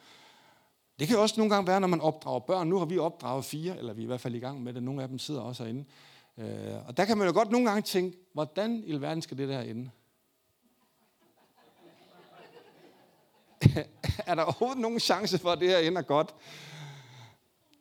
Det 1.00 1.08
kan 1.08 1.18
også 1.18 1.36
nogle 1.38 1.54
gange 1.54 1.68
være, 1.68 1.80
når 1.80 1.88
man 1.88 2.02
opdrager 2.02 2.40
børn. 2.40 2.68
Nu 2.68 2.78
har 2.78 2.86
vi 2.86 2.98
opdraget 2.98 3.46
fire, 3.46 3.78
eller 3.78 3.94
vi 3.94 4.02
er 4.02 4.04
i 4.04 4.08
hvert 4.08 4.22
fald 4.22 4.36
i 4.36 4.40
gang 4.40 4.64
med 4.64 4.74
det. 4.74 4.84
Nogle 4.84 5.02
af 5.02 5.08
dem 5.08 5.20
sidder 5.20 5.42
også 5.42 5.64
herinde. 5.64 5.86
Øh, 6.38 6.88
og 6.88 6.98
der 6.98 7.06
kan 7.06 7.18
man 7.18 7.28
jo 7.28 7.34
godt 7.34 7.52
nogle 7.52 7.68
gange 7.68 7.82
tænke, 7.82 8.18
hvordan 8.34 8.84
i 8.86 8.92
alverden 8.92 9.22
skal 9.22 9.38
det 9.38 9.50
der 9.50 9.62
ende? 9.62 9.90
er 14.28 14.36
der 14.36 14.44
overhovedet 14.44 14.78
nogen 14.78 15.00
chance 15.00 15.38
for, 15.38 15.52
at 15.52 15.60
det 15.60 15.70
her 15.70 15.78
ender 15.78 16.02
godt? 16.02 16.36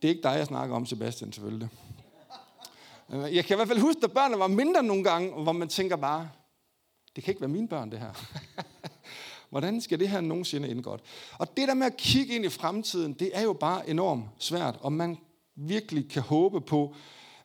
Det 0.03 0.09
er 0.09 0.13
ikke 0.13 0.23
dig, 0.23 0.31
jeg 0.31 0.47
snakker 0.47 0.77
om, 0.77 0.87
Sebastian, 0.87 1.33
selvfølgelig. 1.33 1.69
Øh, 3.15 3.37
jeg 3.37 3.45
kan 3.45 3.55
i 3.55 3.59
hvert 3.59 3.69
fald 3.69 3.81
huske, 3.81 4.01
at 4.05 4.13
børnene 4.13 4.39
var 4.39 4.47
mindre 4.47 4.83
nogle 4.83 5.05
gange, 5.05 5.43
hvor 5.43 5.53
man 5.53 5.69
tænker 5.69 5.97
bare, 5.97 6.31
det 7.17 7.25
kan 7.25 7.31
ikke 7.31 7.41
være 7.41 7.51
mine 7.51 7.69
børn, 7.69 7.91
det 7.91 7.99
her. 7.99 8.13
Hvordan 9.51 9.81
skal 9.81 10.01
det 10.01 10.09
her 10.09 10.21
nogensinde 10.21 10.69
ende 10.69 10.83
godt? 10.83 11.01
Og 11.39 11.57
det 11.57 11.69
der 11.69 11.75
med 11.75 11.87
at 11.87 11.97
kigge 11.97 12.35
ind 12.35 12.45
i 12.45 12.49
fremtiden, 12.49 13.13
det 13.13 13.31
er 13.35 13.43
jo 13.43 13.53
bare 13.53 13.91
enormt 13.91 14.25
svært, 14.39 14.79
og 14.81 14.93
man 14.93 15.17
virkelig 15.55 16.11
kan 16.11 16.23
håbe 16.23 16.61
på, 16.61 16.95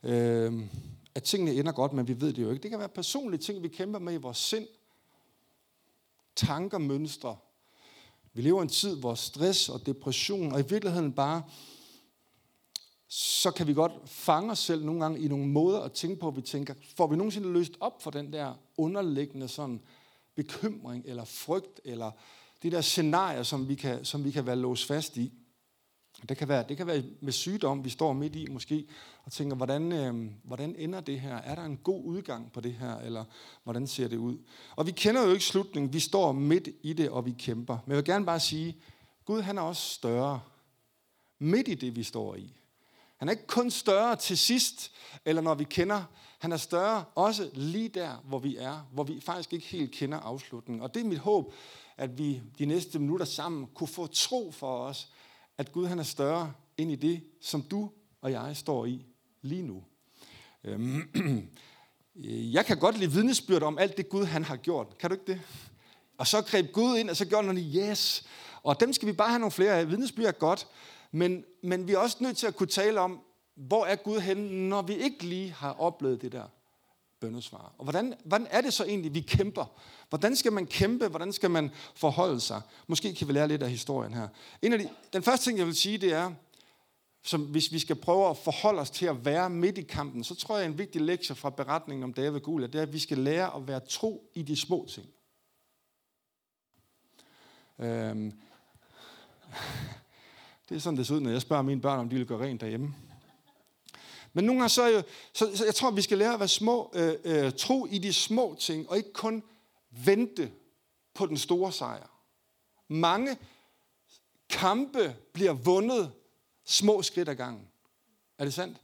øh, 0.03 0.63
at 1.15 1.23
tingene 1.23 1.53
ender 1.53 1.71
godt, 1.71 1.93
men 1.93 2.07
vi 2.07 2.21
ved 2.21 2.33
det 2.33 2.41
jo 2.41 2.49
ikke. 2.51 2.63
Det 2.63 2.71
kan 2.71 2.79
være 2.79 2.89
personlige 2.89 3.41
ting, 3.41 3.63
vi 3.63 3.67
kæmper 3.67 3.99
med 3.99 4.13
i 4.13 4.17
vores 4.17 4.37
sind. 4.37 4.67
Tanker, 6.35 6.77
mønstre. 6.77 7.37
Vi 8.33 8.41
lever 8.41 8.61
en 8.61 8.69
tid, 8.69 8.95
hvor 8.95 9.15
stress 9.15 9.69
og 9.69 9.85
depression, 9.85 10.51
og 10.51 10.59
i 10.59 10.63
virkeligheden 10.69 11.13
bare, 11.13 11.43
så 13.11 13.51
kan 13.51 13.67
vi 13.67 13.73
godt 13.73 13.91
fange 14.05 14.51
os 14.51 14.59
selv 14.59 14.85
nogle 14.85 15.01
gange 15.01 15.19
i 15.19 15.27
nogle 15.27 15.47
måder 15.47 15.81
at 15.81 15.91
tænke 15.91 16.19
på, 16.19 16.27
at 16.27 16.35
vi 16.35 16.41
tænker, 16.41 16.73
får 16.97 17.07
vi 17.07 17.15
nogensinde 17.15 17.53
løst 17.53 17.73
op 17.79 18.01
for 18.01 18.11
den 18.11 18.33
der 18.33 18.53
underliggende 18.77 19.47
sådan 19.47 19.81
bekymring 20.35 21.03
eller 21.07 21.25
frygt, 21.25 21.81
eller 21.85 22.11
de 22.63 22.71
der 22.71 22.81
scenarier, 22.81 23.43
som 23.43 23.69
vi 23.69 23.75
kan, 23.75 24.05
som 24.05 24.23
vi 24.23 24.31
kan 24.31 24.45
være 24.45 24.55
låst 24.55 24.87
fast 24.87 25.17
i. 25.17 25.33
Det 26.29 26.37
kan, 26.37 26.47
være, 26.47 26.65
det 26.69 26.77
kan 26.77 26.87
være 26.87 27.03
med 27.21 27.31
sygdom, 27.31 27.83
vi 27.83 27.89
står 27.89 28.13
midt 28.13 28.35
i 28.35 28.47
måske, 28.49 28.87
og 29.25 29.31
tænker, 29.31 29.55
hvordan, 29.55 29.91
øh, 29.91 30.31
hvordan 30.43 30.75
ender 30.77 31.01
det 31.01 31.19
her? 31.19 31.35
Er 31.35 31.55
der 31.55 31.63
en 31.63 31.77
god 31.77 32.03
udgang 32.05 32.51
på 32.51 32.61
det 32.61 32.73
her, 32.73 32.97
eller 32.97 33.25
hvordan 33.63 33.87
ser 33.87 34.07
det 34.07 34.17
ud? 34.17 34.37
Og 34.75 34.87
vi 34.87 34.91
kender 34.91 35.25
jo 35.25 35.31
ikke 35.31 35.45
slutningen, 35.45 35.93
vi 35.93 35.99
står 35.99 36.31
midt 36.31 36.69
i 36.81 36.93
det, 36.93 37.09
og 37.09 37.25
vi 37.25 37.35
kæmper. 37.39 37.77
Men 37.85 37.91
jeg 37.91 37.97
vil 37.97 38.05
gerne 38.05 38.25
bare 38.25 38.39
sige, 38.39 38.77
Gud 39.25 39.41
han 39.41 39.57
er 39.57 39.61
også 39.61 39.93
større 39.93 40.41
midt 41.39 41.67
i 41.67 41.75
det, 41.75 41.95
vi 41.95 42.03
står 42.03 42.35
i. 42.35 42.58
Han 43.19 43.27
er 43.27 43.31
ikke 43.31 43.47
kun 43.47 43.71
større 43.71 44.15
til 44.15 44.37
sidst, 44.37 44.91
eller 45.25 45.41
når 45.41 45.55
vi 45.55 45.63
kender. 45.63 46.03
Han 46.39 46.51
er 46.51 46.57
større 46.57 47.05
også 47.15 47.49
lige 47.53 47.89
der, 47.89 48.23
hvor 48.23 48.39
vi 48.39 48.57
er, 48.57 48.87
hvor 48.93 49.03
vi 49.03 49.21
faktisk 49.21 49.53
ikke 49.53 49.65
helt 49.65 49.91
kender 49.91 50.17
afslutningen. 50.17 50.83
Og 50.83 50.93
det 50.93 51.01
er 51.01 51.05
mit 51.05 51.19
håb, 51.19 51.53
at 51.97 52.17
vi 52.17 52.41
de 52.59 52.65
næste 52.65 52.99
minutter 52.99 53.25
sammen 53.25 53.67
kunne 53.75 53.87
få 53.87 54.07
tro 54.07 54.51
for 54.51 54.77
os, 54.77 55.11
at 55.57 55.71
Gud 55.71 55.87
han 55.87 55.99
er 55.99 56.03
større 56.03 56.53
ind 56.77 56.91
i 56.91 56.95
det, 56.95 57.23
som 57.41 57.61
du 57.61 57.89
og 58.21 58.31
jeg 58.31 58.57
står 58.57 58.85
i 58.85 59.05
lige 59.41 59.61
nu. 59.61 59.83
Øhm, 60.63 61.09
jeg 62.55 62.65
kan 62.65 62.79
godt 62.79 62.97
lide 62.97 63.11
vidnesbyrd 63.11 63.63
om 63.63 63.77
alt 63.77 63.97
det 63.97 64.09
Gud 64.09 64.25
han 64.25 64.43
har 64.43 64.55
gjort. 64.55 64.97
Kan 64.97 65.09
du 65.09 65.13
ikke 65.13 65.31
det? 65.31 65.41
Og 66.17 66.27
så 66.27 66.41
greb 66.41 66.71
Gud 66.71 66.97
ind, 66.97 67.09
og 67.09 67.15
så 67.15 67.25
gjorde 67.25 67.47
han 67.47 67.57
yes. 67.57 68.25
Og 68.63 68.79
dem 68.79 68.93
skal 68.93 69.07
vi 69.07 69.13
bare 69.13 69.29
have 69.29 69.39
nogle 69.39 69.51
flere 69.51 69.79
af. 69.79 69.89
Vidnesbyrd 69.89 70.25
er 70.25 70.31
godt, 70.31 70.67
men, 71.11 71.45
men 71.63 71.87
vi 71.87 71.93
er 71.93 71.97
også 71.97 72.17
nødt 72.19 72.37
til 72.37 72.47
at 72.47 72.55
kunne 72.55 72.67
tale 72.67 72.99
om, 72.99 73.21
hvor 73.55 73.85
er 73.85 73.95
Gud 73.95 74.19
henne, 74.19 74.69
når 74.69 74.81
vi 74.81 74.93
ikke 74.95 75.23
lige 75.23 75.51
har 75.51 75.73
oplevet 75.73 76.21
det 76.21 76.31
der. 76.31 76.43
bøndesvar. 77.19 77.73
Og 77.77 77.83
hvordan, 77.83 78.13
hvordan 78.25 78.47
er 78.51 78.61
det 78.61 78.73
så 78.73 78.83
egentlig, 78.83 79.13
vi 79.13 79.21
kæmper? 79.21 79.65
Hvordan 80.09 80.35
skal 80.35 80.53
man 80.53 80.65
kæmpe? 80.65 81.07
Hvordan 81.07 81.33
skal 81.33 81.51
man 81.51 81.71
forholde 81.95 82.39
sig? 82.39 82.61
Måske 82.87 83.15
kan 83.15 83.27
vi 83.27 83.33
lære 83.33 83.47
lidt 83.47 83.63
af 83.63 83.69
historien 83.69 84.13
her. 84.13 84.27
En 84.61 84.73
af 84.73 84.79
de, 84.79 84.89
den 85.13 85.23
første 85.23 85.45
ting, 85.45 85.57
jeg 85.57 85.65
vil 85.65 85.75
sige, 85.75 85.97
det 85.97 86.13
er, 86.13 86.31
som 87.23 87.41
hvis 87.41 87.71
vi 87.71 87.79
skal 87.79 87.95
prøve 87.95 88.29
at 88.29 88.37
forholde 88.37 88.81
os 88.81 88.89
til 88.89 89.05
at 89.05 89.25
være 89.25 89.49
midt 89.49 89.77
i 89.77 89.81
kampen, 89.81 90.23
så 90.23 90.35
tror 90.35 90.57
jeg, 90.57 90.65
en 90.65 90.77
vigtig 90.77 91.01
lektie 91.01 91.35
fra 91.35 91.49
beretningen 91.49 92.03
om 92.03 92.13
David 92.13 92.39
Gula, 92.39 92.67
det 92.67 92.75
er, 92.75 92.81
at 92.81 92.93
vi 92.93 92.99
skal 92.99 93.17
lære 93.17 93.55
at 93.55 93.67
være 93.67 93.79
tro 93.79 94.31
i 94.35 94.41
de 94.41 94.55
små 94.55 94.87
ting. 94.89 95.07
Øhm. 97.79 98.33
Det 100.69 100.75
er 100.75 100.79
sådan, 100.79 100.97
det 100.97 101.07
ser 101.07 101.15
ud, 101.15 101.19
når 101.19 101.31
jeg 101.31 101.41
spørger 101.41 101.63
mine 101.63 101.81
børn, 101.81 101.99
om 101.99 102.09
de 102.09 102.15
vil 102.15 102.25
gøre 102.25 102.39
rent 102.39 102.61
derhjemme. 102.61 102.95
Men 104.33 104.45
nogle 104.45 104.61
gange 104.61 104.69
så, 104.69 104.83
er 104.83 104.89
jo, 104.89 105.03
så, 105.33 105.57
så 105.57 105.65
jeg 105.65 105.75
tror, 105.75 105.91
vi 105.91 106.01
skal 106.01 106.17
lære 106.17 106.33
at 106.33 106.39
være 106.39 106.47
små, 106.47 106.91
øh, 106.95 107.15
øh, 107.23 107.51
tro 107.57 107.87
i 107.91 107.97
de 107.97 108.13
små 108.13 108.55
ting, 108.59 108.89
og 108.89 108.97
ikke 108.97 109.13
kun 109.13 109.43
vente 110.05 110.51
på 111.13 111.25
den 111.25 111.37
store 111.37 111.71
sejr. 111.71 112.09
Mange 112.87 113.37
kampe 114.49 115.15
bliver 115.33 115.53
vundet 115.53 116.11
små 116.65 117.01
skridt 117.01 117.29
ad 117.29 117.35
gangen. 117.35 117.67
Er 118.37 118.43
det 118.43 118.53
sandt? 118.53 118.77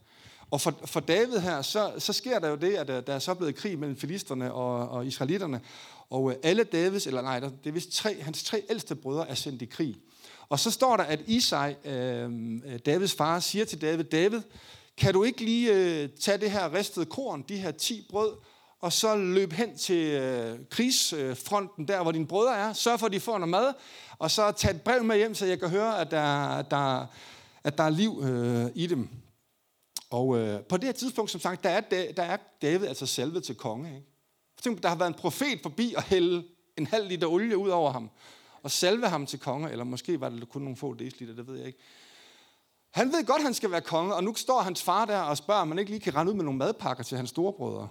Og 0.50 0.60
for, 0.60 0.74
for 0.84 1.00
David 1.00 1.38
her, 1.38 1.62
så, 1.62 1.92
så 1.98 2.12
sker 2.12 2.38
der 2.38 2.48
jo 2.48 2.56
det, 2.56 2.74
at 2.74 2.90
øh, 2.90 3.06
der, 3.06 3.12
er 3.12 3.18
så 3.18 3.34
blevet 3.34 3.56
krig 3.56 3.78
mellem 3.78 3.96
filisterne 3.96 4.52
og, 4.52 4.88
og 4.88 5.06
israelitterne. 5.06 5.60
Og 6.10 6.30
øh, 6.30 6.36
alle 6.42 6.64
Davids, 6.64 7.06
eller 7.06 7.22
nej, 7.22 7.40
det 7.40 7.52
er 7.64 7.72
vist 7.72 7.92
tre, 7.92 8.20
hans 8.20 8.44
tre 8.44 8.62
ældste 8.70 8.94
brødre 8.94 9.28
er 9.28 9.34
sendt 9.34 9.62
i 9.62 9.66
krig. 9.66 9.96
Og 10.48 10.58
så 10.58 10.70
står 10.70 10.96
der, 10.96 11.04
at 11.04 11.20
Isai, 11.26 11.74
øh, 11.84 12.30
øh, 12.66 12.78
Davids 12.86 13.14
far, 13.14 13.40
siger 13.40 13.64
til 13.64 13.80
David, 13.80 14.04
David, 14.04 14.40
kan 14.96 15.14
du 15.14 15.24
ikke 15.24 15.44
lige 15.44 15.72
øh, 15.72 16.08
tage 16.20 16.38
det 16.38 16.50
her 16.50 16.74
ristede 16.74 17.06
korn, 17.06 17.44
de 17.48 17.56
her 17.56 17.70
10 17.70 18.06
brød, 18.10 18.32
og 18.80 18.92
så 18.92 19.16
løb 19.16 19.52
hen 19.52 19.78
til 19.78 20.06
øh, 20.06 20.58
krigsfronten, 20.70 21.88
der 21.88 22.02
hvor 22.02 22.12
dine 22.12 22.26
brødre 22.26 22.56
er, 22.56 22.72
sørg 22.72 22.98
for, 22.98 23.06
at 23.06 23.12
de 23.12 23.20
får 23.20 23.38
noget 23.38 23.48
mad, 23.48 23.74
og 24.18 24.30
så 24.30 24.52
tag 24.52 24.70
et 24.70 24.82
brev 24.82 25.04
med 25.04 25.16
hjem, 25.16 25.34
så 25.34 25.46
jeg 25.46 25.60
kan 25.60 25.68
høre, 25.68 26.00
at 26.00 26.10
der, 26.10 26.62
der, 26.62 27.06
at 27.64 27.78
der 27.78 27.84
er 27.84 27.90
liv 27.90 28.22
øh, 28.24 28.70
i 28.74 28.86
dem. 28.86 29.08
Og 30.10 30.38
øh, 30.38 30.60
på 30.60 30.76
det 30.76 30.84
her 30.84 30.92
tidspunkt, 30.92 31.30
som 31.30 31.40
sagt, 31.40 31.64
der 31.64 31.70
er, 31.70 31.80
der 32.16 32.22
er 32.22 32.36
David 32.62 32.86
altså 32.86 33.06
selve 33.06 33.40
til 33.40 33.54
konge. 33.54 33.94
Ikke? 33.94 34.06
Tænk, 34.62 34.82
der 34.82 34.88
har 34.88 34.96
været 34.96 35.08
en 35.08 35.14
profet 35.14 35.60
forbi 35.62 35.94
og 35.96 36.02
hælde 36.02 36.44
en 36.76 36.86
halv 36.86 37.08
liter 37.08 37.26
olie 37.26 37.56
ud 37.56 37.68
over 37.68 37.92
ham, 37.92 38.10
og 38.66 38.70
salve 38.70 39.08
ham 39.08 39.26
til 39.26 39.38
konge, 39.38 39.70
eller 39.70 39.84
måske 39.84 40.20
var 40.20 40.28
det 40.28 40.48
kun 40.48 40.62
nogle 40.62 40.76
få 40.76 40.94
deciliter, 40.94 41.34
det 41.34 41.46
ved 41.46 41.56
jeg 41.56 41.66
ikke. 41.66 41.78
Han 42.90 43.12
ved 43.12 43.26
godt, 43.26 43.38
at 43.38 43.44
han 43.44 43.54
skal 43.54 43.70
være 43.70 43.80
konge, 43.80 44.14
og 44.14 44.24
nu 44.24 44.34
står 44.34 44.60
hans 44.60 44.82
far 44.82 45.04
der 45.04 45.18
og 45.18 45.36
spørger, 45.36 45.60
om 45.60 45.68
man 45.68 45.78
ikke 45.78 45.90
lige 45.90 46.00
kan 46.00 46.14
rende 46.14 46.32
ud 46.32 46.36
med 46.36 46.44
nogle 46.44 46.58
madpakker 46.58 47.04
til 47.04 47.16
hans 47.16 47.30
storebrødre. 47.30 47.88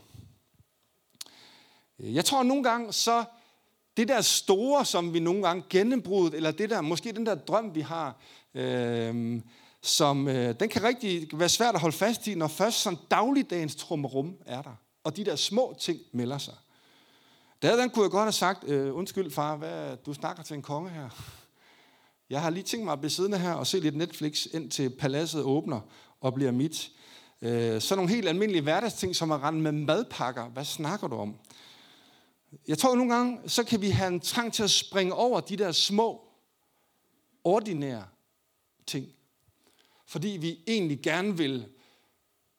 Jeg 1.99 2.25
tror 2.25 2.39
at 2.39 2.45
nogle 2.45 2.63
gange, 2.63 2.93
så 2.93 3.23
det 3.97 4.07
der 4.07 4.21
store, 4.21 4.85
som 4.85 5.13
vi 5.13 5.19
nogle 5.19 5.47
gange 5.47 5.63
gennembrudt, 5.69 6.33
eller 6.33 6.51
det 6.51 6.69
der, 6.69 6.81
måske 6.81 7.11
den 7.11 7.25
der 7.25 7.35
drøm, 7.35 7.75
vi 7.75 7.81
har, 7.81 8.15
øh, 8.53 9.41
som, 9.81 10.27
øh, 10.27 10.59
den 10.59 10.69
kan 10.69 10.83
rigtig 10.83 11.27
være 11.33 11.49
svært 11.49 11.75
at 11.75 11.81
holde 11.81 11.97
fast 11.97 12.27
i, 12.27 12.35
når 12.35 12.47
først 12.47 12.81
sådan 12.81 12.99
dagligdagens 13.11 13.75
trummerum 13.75 14.35
er 14.45 14.61
der, 14.61 14.75
og 15.03 15.17
de 15.17 15.25
der 15.25 15.35
små 15.35 15.75
ting 15.79 15.99
melder 16.11 16.37
sig. 16.37 16.55
Der 17.61 17.75
den 17.75 17.89
kunne 17.89 18.03
jeg 18.03 18.11
godt 18.11 18.23
have 18.23 18.31
sagt, 18.31 18.63
øh, 18.63 18.95
undskyld 18.95 19.31
far, 19.31 19.55
hvad, 19.55 19.97
du 19.97 20.13
snakker 20.13 20.43
til 20.43 20.53
en 20.53 20.61
konge 20.61 20.89
her. 20.89 21.09
Jeg 22.29 22.41
har 22.41 22.49
lige 22.49 22.63
tænkt 22.63 22.85
mig 22.85 22.93
at 22.93 22.99
blive 22.99 23.11
siddende 23.11 23.37
her 23.37 23.53
og 23.53 23.67
se 23.67 23.79
lidt 23.79 23.95
Netflix, 23.95 24.45
indtil 24.53 24.89
paladset 24.89 25.43
åbner 25.43 25.79
og 26.21 26.33
bliver 26.33 26.51
mit. 26.51 26.91
Øh, 27.41 27.81
så 27.81 27.95
nogle 27.95 28.11
helt 28.11 28.27
almindelige 28.27 28.61
hverdagsting, 28.61 29.15
som 29.15 29.31
at 29.31 29.41
rende 29.41 29.61
med 29.61 29.71
madpakker. 29.71 30.49
Hvad 30.49 30.65
snakker 30.65 31.07
du 31.07 31.15
om? 31.15 31.35
Jeg 32.67 32.77
tror 32.77 32.95
nogle 32.95 33.15
gange, 33.15 33.49
så 33.49 33.63
kan 33.63 33.81
vi 33.81 33.89
have 33.89 34.07
en 34.07 34.19
trang 34.19 34.53
til 34.53 34.63
at 34.63 34.71
springe 34.71 35.13
over 35.13 35.39
de 35.39 35.57
der 35.57 35.71
små, 35.71 36.21
ordinære 37.43 38.05
ting. 38.87 39.07
Fordi 40.07 40.27
vi 40.27 40.59
egentlig 40.67 40.99
gerne 41.01 41.37
vil, 41.37 41.67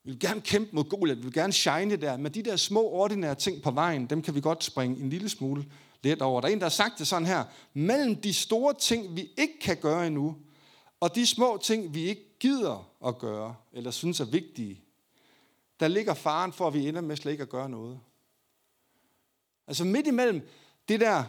vi 0.07 0.13
vil 0.13 0.21
gerne 0.21 0.41
kæmpe 0.41 0.71
mod 0.73 0.85
Goliath, 0.85 1.19
vi 1.19 1.25
vil 1.25 1.33
gerne 1.33 1.53
shine 1.53 1.97
der, 1.97 2.17
men 2.17 2.35
de 2.35 2.43
der 2.43 2.57
små, 2.57 2.83
ordinære 2.83 3.35
ting 3.35 3.63
på 3.63 3.71
vejen, 3.71 4.07
dem 4.07 4.23
kan 4.23 4.35
vi 4.35 4.41
godt 4.41 4.65
springe 4.65 5.01
en 5.01 5.11
lille 5.11 5.29
smule 5.29 5.65
let 6.03 6.23
over. 6.23 6.41
Der 6.41 6.49
er 6.49 6.53
en, 6.53 6.59
der 6.59 6.65
har 6.65 6.71
sagt 6.71 6.99
det 6.99 7.07
sådan 7.07 7.27
her. 7.27 7.45
Mellem 7.75 8.17
de 8.17 8.35
store 8.35 8.75
ting, 8.75 9.17
vi 9.17 9.31
ikke 9.37 9.59
kan 9.61 9.77
gøre 9.77 10.07
endnu, 10.07 10.37
og 11.01 11.15
de 11.15 11.27
små 11.27 11.59
ting, 11.63 11.95
vi 11.95 12.03
ikke 12.03 12.39
gider 12.41 12.91
at 13.07 13.19
gøre, 13.19 13.55
eller 13.73 13.91
synes 13.91 14.21
er 14.21 14.25
vigtige, 14.25 14.81
der 15.81 15.89
ligger 15.89 16.15
faren 16.15 16.53
for, 16.53 16.67
at 16.67 16.75
vi 16.75 16.89
ender 16.89 17.01
med 17.01 17.17
slet 17.17 17.33
ikke 17.33 17.43
at 17.43 17.49
gøre 17.49 17.69
noget. 17.69 18.01
Altså 19.67 19.85
midt 19.85 20.07
imellem 20.07 20.49
det 20.89 21.01
der 21.01 21.25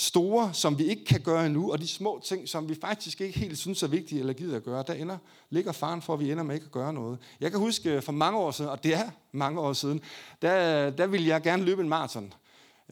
store, 0.00 0.54
som 0.54 0.78
vi 0.78 0.84
ikke 0.84 1.04
kan 1.04 1.20
gøre 1.20 1.46
endnu, 1.46 1.72
og 1.72 1.80
de 1.80 1.88
små 1.88 2.20
ting, 2.24 2.48
som 2.48 2.68
vi 2.68 2.74
faktisk 2.80 3.20
ikke 3.20 3.38
helt 3.38 3.58
synes 3.58 3.82
er 3.82 3.86
vigtige 3.86 4.20
eller 4.20 4.32
gider 4.32 4.56
at 4.56 4.64
gøre, 4.64 4.84
der 4.86 4.92
ender, 4.92 5.18
ligger 5.50 5.72
faren 5.72 6.02
for, 6.02 6.14
at 6.14 6.20
vi 6.20 6.32
ender 6.32 6.44
med 6.44 6.54
ikke 6.54 6.64
at 6.64 6.72
gøre 6.72 6.92
noget. 6.92 7.18
Jeg 7.40 7.50
kan 7.50 7.60
huske 7.60 8.02
for 8.02 8.12
mange 8.12 8.38
år 8.38 8.50
siden, 8.50 8.70
og 8.70 8.84
det 8.84 8.94
er 8.94 9.10
mange 9.32 9.60
år 9.60 9.72
siden, 9.72 10.00
der, 10.42 10.90
der 10.90 11.06
ville 11.06 11.26
jeg 11.26 11.42
gerne 11.42 11.64
løbe 11.64 11.82
en 11.82 11.88
maraton. 11.88 12.32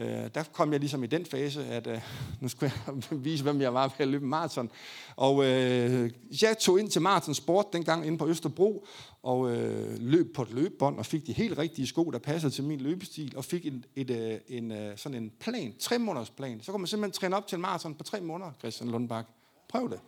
Øh, 0.00 0.31
der 0.35 0.43
kom 0.52 0.73
jeg 0.73 0.81
ligesom 0.81 1.05
i 1.05 1.07
den 1.07 1.26
fase, 1.26 1.64
at 1.64 1.87
øh, 1.87 2.00
nu 2.40 2.49
skulle 2.49 2.73
jeg 2.87 2.95
vise, 3.25 3.43
hvem 3.43 3.61
jeg 3.61 3.75
var 3.75 3.83
ved 3.83 3.95
at 3.99 4.09
løbe 4.09 4.26
maraton. 4.26 4.71
Og 5.17 5.45
øh, 5.45 6.11
jeg 6.43 6.59
tog 6.59 6.81
ind 6.81 6.90
til 6.90 7.02
Maraton 7.02 7.35
Sport 7.35 7.67
dengang 7.73 8.07
inde 8.07 8.19
på 8.19 8.28
Østerbro, 8.28 8.87
og 9.23 9.50
øh, 9.50 9.99
løb 10.00 10.35
på 10.35 10.43
et 10.43 10.50
løbebånd, 10.50 10.99
og 10.99 11.07
fik 11.07 11.26
de 11.26 11.33
helt 11.33 11.59
rigtige 11.59 11.87
sko, 11.87 12.11
der 12.11 12.19
passede 12.19 12.52
til 12.52 12.64
min 12.64 12.81
løbestil, 12.81 13.37
og 13.37 13.45
fik 13.45 13.67
en, 13.67 13.85
et, 13.97 14.11
øh, 14.11 14.38
en, 14.49 14.73
øh, 14.73 14.99
sådan 14.99 15.23
en 15.23 15.33
plan, 15.40 15.75
tre 15.78 15.99
måneders 15.99 16.31
plan. 16.31 16.61
Så 16.62 16.73
kunne 16.73 16.81
man 16.81 16.87
simpelthen 16.87 17.21
træne 17.21 17.37
op 17.37 17.47
til 17.47 17.57
en 17.57 17.62
maraton 17.62 17.95
på 17.95 18.02
tre 18.02 18.21
måneder, 18.21 18.50
Christian 18.59 18.90
Lundbak. 18.90 19.26
Prøv 19.69 19.90
det. 19.90 20.00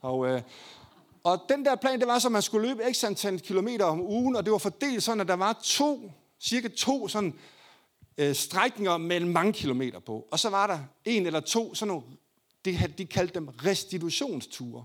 Og, 0.00 0.26
øh, 0.26 0.42
og 1.24 1.40
den 1.48 1.64
der 1.64 1.76
plan, 1.76 2.00
det 2.00 2.08
var 2.08 2.18
så, 2.18 2.28
at 2.28 2.32
man 2.32 2.42
skulle 2.42 2.68
løbe 2.68 2.82
x 2.92 3.04
antal 3.04 3.40
kilometer 3.40 3.84
om 3.84 4.00
ugen, 4.00 4.36
og 4.36 4.44
det 4.44 4.52
var 4.52 4.58
fordelt 4.58 5.02
sådan, 5.02 5.20
at 5.20 5.28
der 5.28 5.36
var 5.36 5.60
to, 5.64 6.12
cirka 6.40 6.68
to 6.68 7.08
sådan 7.08 7.34
øh, 8.18 8.34
strækninger 8.34 8.96
mellem 8.96 9.30
mange 9.30 9.52
kilometer 9.52 9.98
på. 9.98 10.28
Og 10.30 10.38
så 10.38 10.50
var 10.50 10.66
der 10.66 10.78
en 11.04 11.26
eller 11.26 11.40
to, 11.40 11.74
sådan 11.74 11.88
nogle, 11.88 12.02
det, 12.64 12.98
de 12.98 13.06
kaldte 13.06 13.34
dem 13.34 13.48
restitutionsture. 13.48 14.84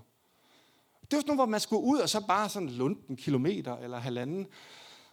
Det 1.00 1.16
var 1.16 1.20
sådan 1.20 1.26
nogle, 1.26 1.38
hvor 1.38 1.46
man 1.46 1.60
skulle 1.60 1.82
ud 1.82 1.98
og 1.98 2.08
så 2.08 2.26
bare 2.26 2.48
sådan 2.48 2.68
lunde 2.68 3.00
en 3.08 3.16
kilometer 3.16 3.76
eller 3.76 3.98
halvanden. 3.98 4.46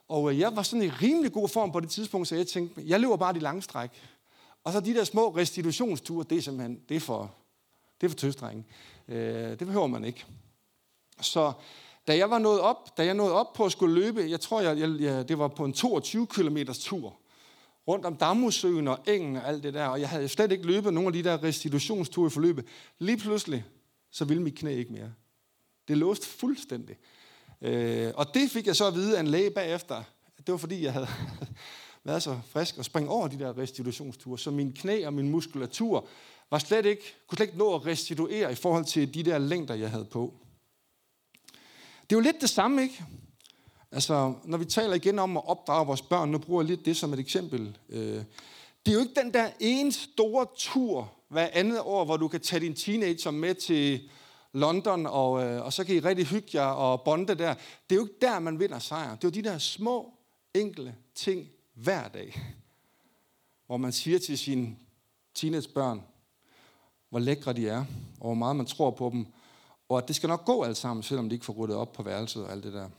Og 0.07 0.31
øh, 0.31 0.39
jeg 0.39 0.55
var 0.55 0.63
sådan 0.63 0.83
i 0.83 0.89
rimelig 0.89 1.31
god 1.31 1.49
form 1.49 1.71
på 1.71 1.79
det 1.79 1.89
tidspunkt, 1.89 2.27
så 2.27 2.35
jeg 2.35 2.47
tænkte, 2.47 2.81
jeg 2.85 2.99
løber 2.99 3.17
bare 3.17 3.33
de 3.33 3.39
lange 3.39 3.61
stræk. 3.61 3.89
Og 4.63 4.73
så 4.73 4.79
de 4.79 4.93
der 4.93 5.03
små 5.03 5.29
restitutionsture, 5.29 6.25
det 6.29 6.37
er 6.37 6.41
simpelthen, 6.41 6.79
det 6.89 6.95
er 6.97 6.99
for, 6.99 7.35
det 8.01 8.07
er 8.07 8.09
for 8.09 8.17
tøstrengen. 8.17 8.65
Øh, 9.07 9.49
det 9.49 9.67
behøver 9.67 9.87
man 9.87 10.05
ikke. 10.05 10.25
Så 11.21 11.53
da 12.07 12.17
jeg 12.17 12.29
var 12.29 12.39
nået 12.39 12.59
op, 12.59 12.97
da 12.97 13.05
jeg 13.05 13.13
nåede 13.13 13.33
op 13.33 13.53
på 13.53 13.65
at 13.65 13.71
skulle 13.71 13.95
løbe, 13.95 14.25
jeg 14.29 14.39
tror, 14.39 14.61
jeg, 14.61 15.01
jeg, 15.01 15.27
det 15.29 15.39
var 15.39 15.47
på 15.47 15.65
en 15.65 15.73
22 15.73 16.27
km 16.27 16.57
tur, 16.73 17.13
rundt 17.87 18.05
om 18.05 18.15
Damusøen 18.15 18.87
og 18.87 18.99
engen 19.07 19.35
og 19.35 19.47
alt 19.47 19.63
det 19.63 19.73
der, 19.73 19.85
og 19.85 19.99
jeg 19.99 20.09
havde 20.09 20.27
slet 20.27 20.51
ikke 20.51 20.65
løbet 20.67 20.93
nogen 20.93 21.07
af 21.07 21.13
de 21.13 21.23
der 21.23 21.43
restitutionsture 21.43 22.27
i 22.27 22.29
forløbet. 22.29 22.65
Lige 22.99 23.17
pludselig, 23.17 23.65
så 24.11 24.25
ville 24.25 24.43
mit 24.43 24.55
knæ 24.55 24.75
ikke 24.75 24.93
mere. 24.93 25.13
Det 25.87 25.97
låste 25.97 26.27
fuldstændig. 26.27 26.95
Øh, 27.61 28.11
og 28.15 28.33
det 28.33 28.51
fik 28.51 28.67
jeg 28.67 28.75
så 28.75 28.87
at 28.87 28.93
vide 28.93 29.17
af 29.17 29.19
en 29.19 29.27
læge 29.27 29.51
bagefter. 29.51 30.03
Det 30.37 30.51
var 30.51 30.57
fordi, 30.57 30.83
jeg 30.83 30.93
havde 30.93 31.07
været 32.03 32.23
så 32.23 32.39
frisk 32.49 32.77
og 32.77 32.85
springe 32.85 33.09
over 33.09 33.27
de 33.27 33.39
der 33.39 33.57
restitutionsture, 33.57 34.39
så 34.39 34.51
min 34.51 34.73
knæ 34.73 35.05
og 35.05 35.13
min 35.13 35.29
muskulatur 35.29 36.07
var 36.51 36.59
slet 36.59 36.85
ikke, 36.85 37.03
kunne 37.27 37.37
slet 37.37 37.47
ikke 37.47 37.57
nå 37.57 37.75
at 37.75 37.85
restituere 37.85 38.51
i 38.51 38.55
forhold 38.55 38.85
til 38.85 39.13
de 39.13 39.23
der 39.23 39.37
længder, 39.37 39.75
jeg 39.75 39.91
havde 39.91 40.05
på. 40.05 40.33
Det 42.09 42.15
er 42.15 42.15
jo 42.15 42.19
lidt 42.19 42.41
det 42.41 42.49
samme, 42.49 42.81
ikke? 42.81 43.03
Altså, 43.95 44.33
når 44.43 44.57
vi 44.57 44.65
taler 44.65 44.93
igen 44.93 45.19
om 45.19 45.37
at 45.37 45.47
opdrage 45.47 45.87
vores 45.87 46.01
børn, 46.01 46.29
nu 46.29 46.37
bruger 46.37 46.61
jeg 46.61 46.69
lidt 46.69 46.85
det 46.85 46.97
som 46.97 47.13
et 47.13 47.19
eksempel. 47.19 47.77
Øh, 47.89 48.23
det 48.85 48.91
er 48.91 48.93
jo 48.93 48.99
ikke 48.99 49.21
den 49.21 49.33
der 49.33 49.49
ene 49.59 49.91
store 49.91 50.45
tur 50.57 51.11
hver 51.27 51.49
andet 51.53 51.79
år, 51.79 52.05
hvor 52.05 52.17
du 52.17 52.27
kan 52.27 52.39
tage 52.39 52.59
din 52.59 52.75
teenager 52.75 53.31
med 53.31 53.55
til 53.55 54.09
London, 54.53 55.05
og, 55.05 55.43
øh, 55.43 55.65
og 55.65 55.73
så 55.73 55.83
kan 55.83 55.95
I 55.95 55.99
rigtig 55.99 56.25
hygge 56.25 56.49
jer 56.53 56.65
og 56.65 57.01
bonde 57.01 57.35
der. 57.35 57.53
Det 57.53 57.91
er 57.91 57.95
jo 57.95 58.01
ikke 58.01 58.15
der, 58.21 58.39
man 58.39 58.59
vinder 58.59 58.79
sejr. 58.79 59.15
Det 59.15 59.23
er 59.23 59.27
jo 59.27 59.43
de 59.43 59.49
der 59.49 59.57
små, 59.57 60.13
enkle 60.53 60.95
ting 61.15 61.47
hver 61.73 62.07
dag, 62.07 62.41
hvor 63.67 63.77
man 63.77 63.91
siger 63.91 64.19
til 64.19 64.37
sine 64.37 64.75
teenagebørn, 65.35 66.01
hvor 67.09 67.19
lækre 67.19 67.53
de 67.53 67.67
er, 67.67 67.85
og 68.19 68.25
hvor 68.25 68.33
meget 68.33 68.55
man 68.55 68.65
tror 68.65 68.91
på 68.91 69.09
dem, 69.13 69.25
og 69.89 69.97
at 69.97 70.07
det 70.07 70.15
skal 70.15 70.29
nok 70.29 70.45
gå 70.45 70.63
alt 70.63 70.77
sammen, 70.77 71.03
selvom 71.03 71.29
de 71.29 71.35
ikke 71.35 71.45
får 71.45 71.53
ryddet 71.53 71.75
op 71.75 71.93
på 71.93 72.03
værelset 72.03 72.43
og 72.45 72.51
alt 72.51 72.63
det 72.63 72.73
der. 72.73 72.89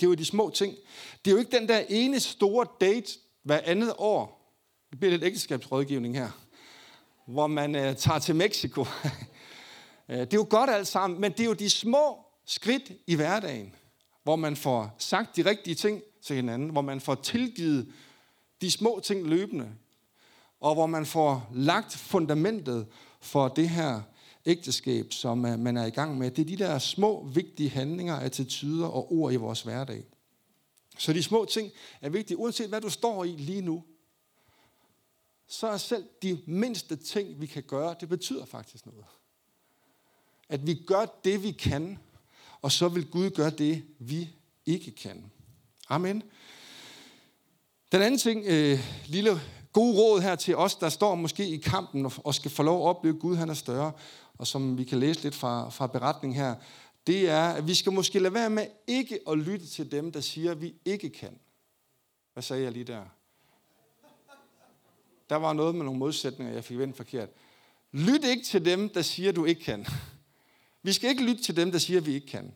Det 0.00 0.06
er 0.06 0.08
jo 0.08 0.14
de 0.14 0.24
små 0.24 0.50
ting. 0.50 0.76
Det 1.24 1.30
er 1.30 1.32
jo 1.32 1.38
ikke 1.38 1.58
den 1.58 1.68
der 1.68 1.82
ene 1.88 2.20
store 2.20 2.66
date 2.80 3.12
hver 3.42 3.60
andet 3.64 3.92
år. 3.98 4.40
Det 4.90 4.98
bliver 4.98 5.10
lidt 5.10 5.24
ægteskabsrådgivning 5.24 6.16
her. 6.16 6.30
Hvor 7.26 7.46
man 7.46 7.74
øh, 7.74 7.96
tager 7.96 8.18
til 8.18 8.34
Mexico. 8.34 8.84
Øh, 10.08 10.18
det 10.18 10.34
er 10.34 10.38
jo 10.38 10.46
godt 10.50 10.70
alt 10.70 10.86
sammen, 10.86 11.20
men 11.20 11.32
det 11.32 11.40
er 11.40 11.44
jo 11.44 11.52
de 11.52 11.70
små 11.70 12.18
skridt 12.46 12.92
i 13.06 13.14
hverdagen, 13.14 13.74
hvor 14.22 14.36
man 14.36 14.56
får 14.56 14.94
sagt 14.98 15.36
de 15.36 15.44
rigtige 15.44 15.74
ting 15.74 16.02
til 16.22 16.36
hinanden, 16.36 16.68
hvor 16.68 16.80
man 16.80 17.00
får 17.00 17.14
tilgivet 17.14 17.92
de 18.60 18.70
små 18.70 19.00
ting 19.04 19.26
løbende, 19.26 19.70
og 20.60 20.74
hvor 20.74 20.86
man 20.86 21.06
får 21.06 21.48
lagt 21.52 21.96
fundamentet 21.96 22.86
for 23.20 23.48
det 23.48 23.68
her 23.68 24.00
ægteskab, 24.46 25.12
som 25.12 25.46
øh, 25.46 25.58
man 25.58 25.76
er 25.76 25.86
i 25.86 25.90
gang 25.90 26.18
med. 26.18 26.30
Det 26.30 26.42
er 26.42 26.56
de 26.56 26.64
der 26.64 26.78
små, 26.78 27.24
vigtige 27.24 27.70
handlinger, 27.70 28.16
attityder 28.16 28.86
og 28.86 29.12
ord 29.12 29.32
i 29.32 29.36
vores 29.36 29.62
hverdag. 29.62 30.04
Så 30.98 31.12
de 31.12 31.22
små 31.22 31.44
ting 31.44 31.72
er 32.00 32.08
vigtige, 32.08 32.36
uanset 32.36 32.68
hvad 32.68 32.80
du 32.80 32.90
står 32.90 33.24
i 33.24 33.28
lige 33.28 33.62
nu. 33.62 33.84
Så 35.46 35.66
er 35.66 35.76
selv 35.76 36.04
de 36.22 36.40
mindste 36.46 36.96
ting, 36.96 37.40
vi 37.40 37.46
kan 37.46 37.62
gøre, 37.62 37.94
det 38.00 38.08
betyder 38.08 38.44
faktisk 38.44 38.86
noget. 38.86 39.04
At 40.48 40.66
vi 40.66 40.74
gør 40.86 41.04
det, 41.24 41.42
vi 41.42 41.50
kan, 41.50 41.98
og 42.62 42.72
så 42.72 42.88
vil 42.88 43.10
Gud 43.10 43.30
gøre 43.30 43.50
det, 43.50 43.84
vi 43.98 44.30
ikke 44.66 44.90
kan. 44.90 45.30
Amen. 45.88 46.22
Den 47.92 48.02
anden 48.02 48.18
ting, 48.18 48.44
øh, 48.46 48.78
lille 49.06 49.40
gode 49.72 49.96
råd 49.98 50.20
her 50.20 50.36
til 50.36 50.56
os, 50.56 50.74
der 50.74 50.88
står 50.88 51.14
måske 51.14 51.48
i 51.48 51.56
kampen 51.56 52.10
og 52.24 52.34
skal 52.34 52.50
få 52.50 52.62
lov 52.62 52.80
at 52.80 52.88
opleve, 52.88 53.14
at 53.14 53.20
Gud 53.20 53.36
han 53.36 53.50
er 53.50 53.54
større, 53.54 53.92
og 54.38 54.46
som 54.46 54.78
vi 54.78 54.84
kan 54.84 54.98
læse 54.98 55.22
lidt 55.22 55.34
fra, 55.34 55.70
fra 55.70 55.86
beretningen 55.86 56.40
her, 56.40 56.54
det 57.06 57.30
er, 57.30 57.48
at 57.48 57.66
vi 57.66 57.74
skal 57.74 57.92
måske 57.92 58.18
lade 58.18 58.34
være 58.34 58.50
med 58.50 58.66
ikke 58.86 59.18
at 59.28 59.38
lytte 59.38 59.66
til 59.66 59.90
dem, 59.90 60.12
der 60.12 60.20
siger, 60.20 60.50
at 60.50 60.62
vi 60.62 60.74
ikke 60.84 61.10
kan. 61.10 61.38
Hvad 62.32 62.42
sagde 62.42 62.62
jeg 62.62 62.72
lige 62.72 62.84
der? 62.84 63.02
Der 65.30 65.36
var 65.36 65.52
noget 65.52 65.74
med 65.74 65.84
nogle 65.84 65.98
modsætninger, 65.98 66.54
jeg 66.54 66.64
fik 66.64 66.78
vendt 66.78 66.96
forkert. 66.96 67.28
Lyt 67.92 68.24
ikke 68.24 68.44
til 68.44 68.64
dem, 68.64 68.88
der 68.88 69.02
siger, 69.02 69.28
at 69.28 69.36
du 69.36 69.44
ikke 69.44 69.62
kan. 69.64 69.86
Vi 70.82 70.92
skal 70.92 71.10
ikke 71.10 71.24
lytte 71.24 71.42
til 71.42 71.56
dem, 71.56 71.72
der 71.72 71.78
siger, 71.78 72.00
at 72.00 72.06
vi 72.06 72.14
ikke 72.14 72.26
kan. 72.26 72.54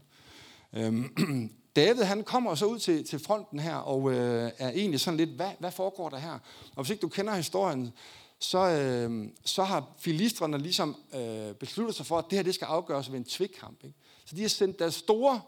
Øhm, 0.73 1.17
David 1.77 2.03
han 2.03 2.25
kommer 2.25 2.55
så 2.55 2.67
ud 2.67 2.79
til, 2.79 3.07
til 3.07 3.19
fronten 3.19 3.59
her, 3.59 3.75
og 3.75 4.13
øh, 4.13 4.51
er 4.59 4.71
egentlig 4.71 5.01
sådan 5.01 5.17
lidt, 5.17 5.31
hvad, 5.31 5.51
hvad 5.59 5.71
foregår 5.71 6.09
der 6.09 6.19
her? 6.19 6.39
Og 6.77 6.83
hvis 6.83 6.91
ikke 6.91 7.01
du 7.01 7.09
kender 7.09 7.35
historien, 7.35 7.93
så, 8.41 8.59
øh, 8.59 9.29
så 9.45 9.65
har 9.65 9.95
filistrene 9.99 10.59
ligesom 10.59 10.97
øh, 11.15 11.55
besluttet 11.55 11.95
sig 11.95 12.07
for, 12.07 12.19
at 12.19 12.25
det 12.31 12.39
her 12.39 12.43
det 12.43 12.55
skal 12.55 12.65
afgøres 12.65 13.13
ved 13.13 13.19
en 13.19 13.25
tvikkamp. 13.25 13.85
Ikke? 13.85 13.99
Så 14.25 14.37
de 14.37 14.41
har 14.41 14.49
sendt 14.49 14.79
deres 14.79 14.95
store, 14.95 15.41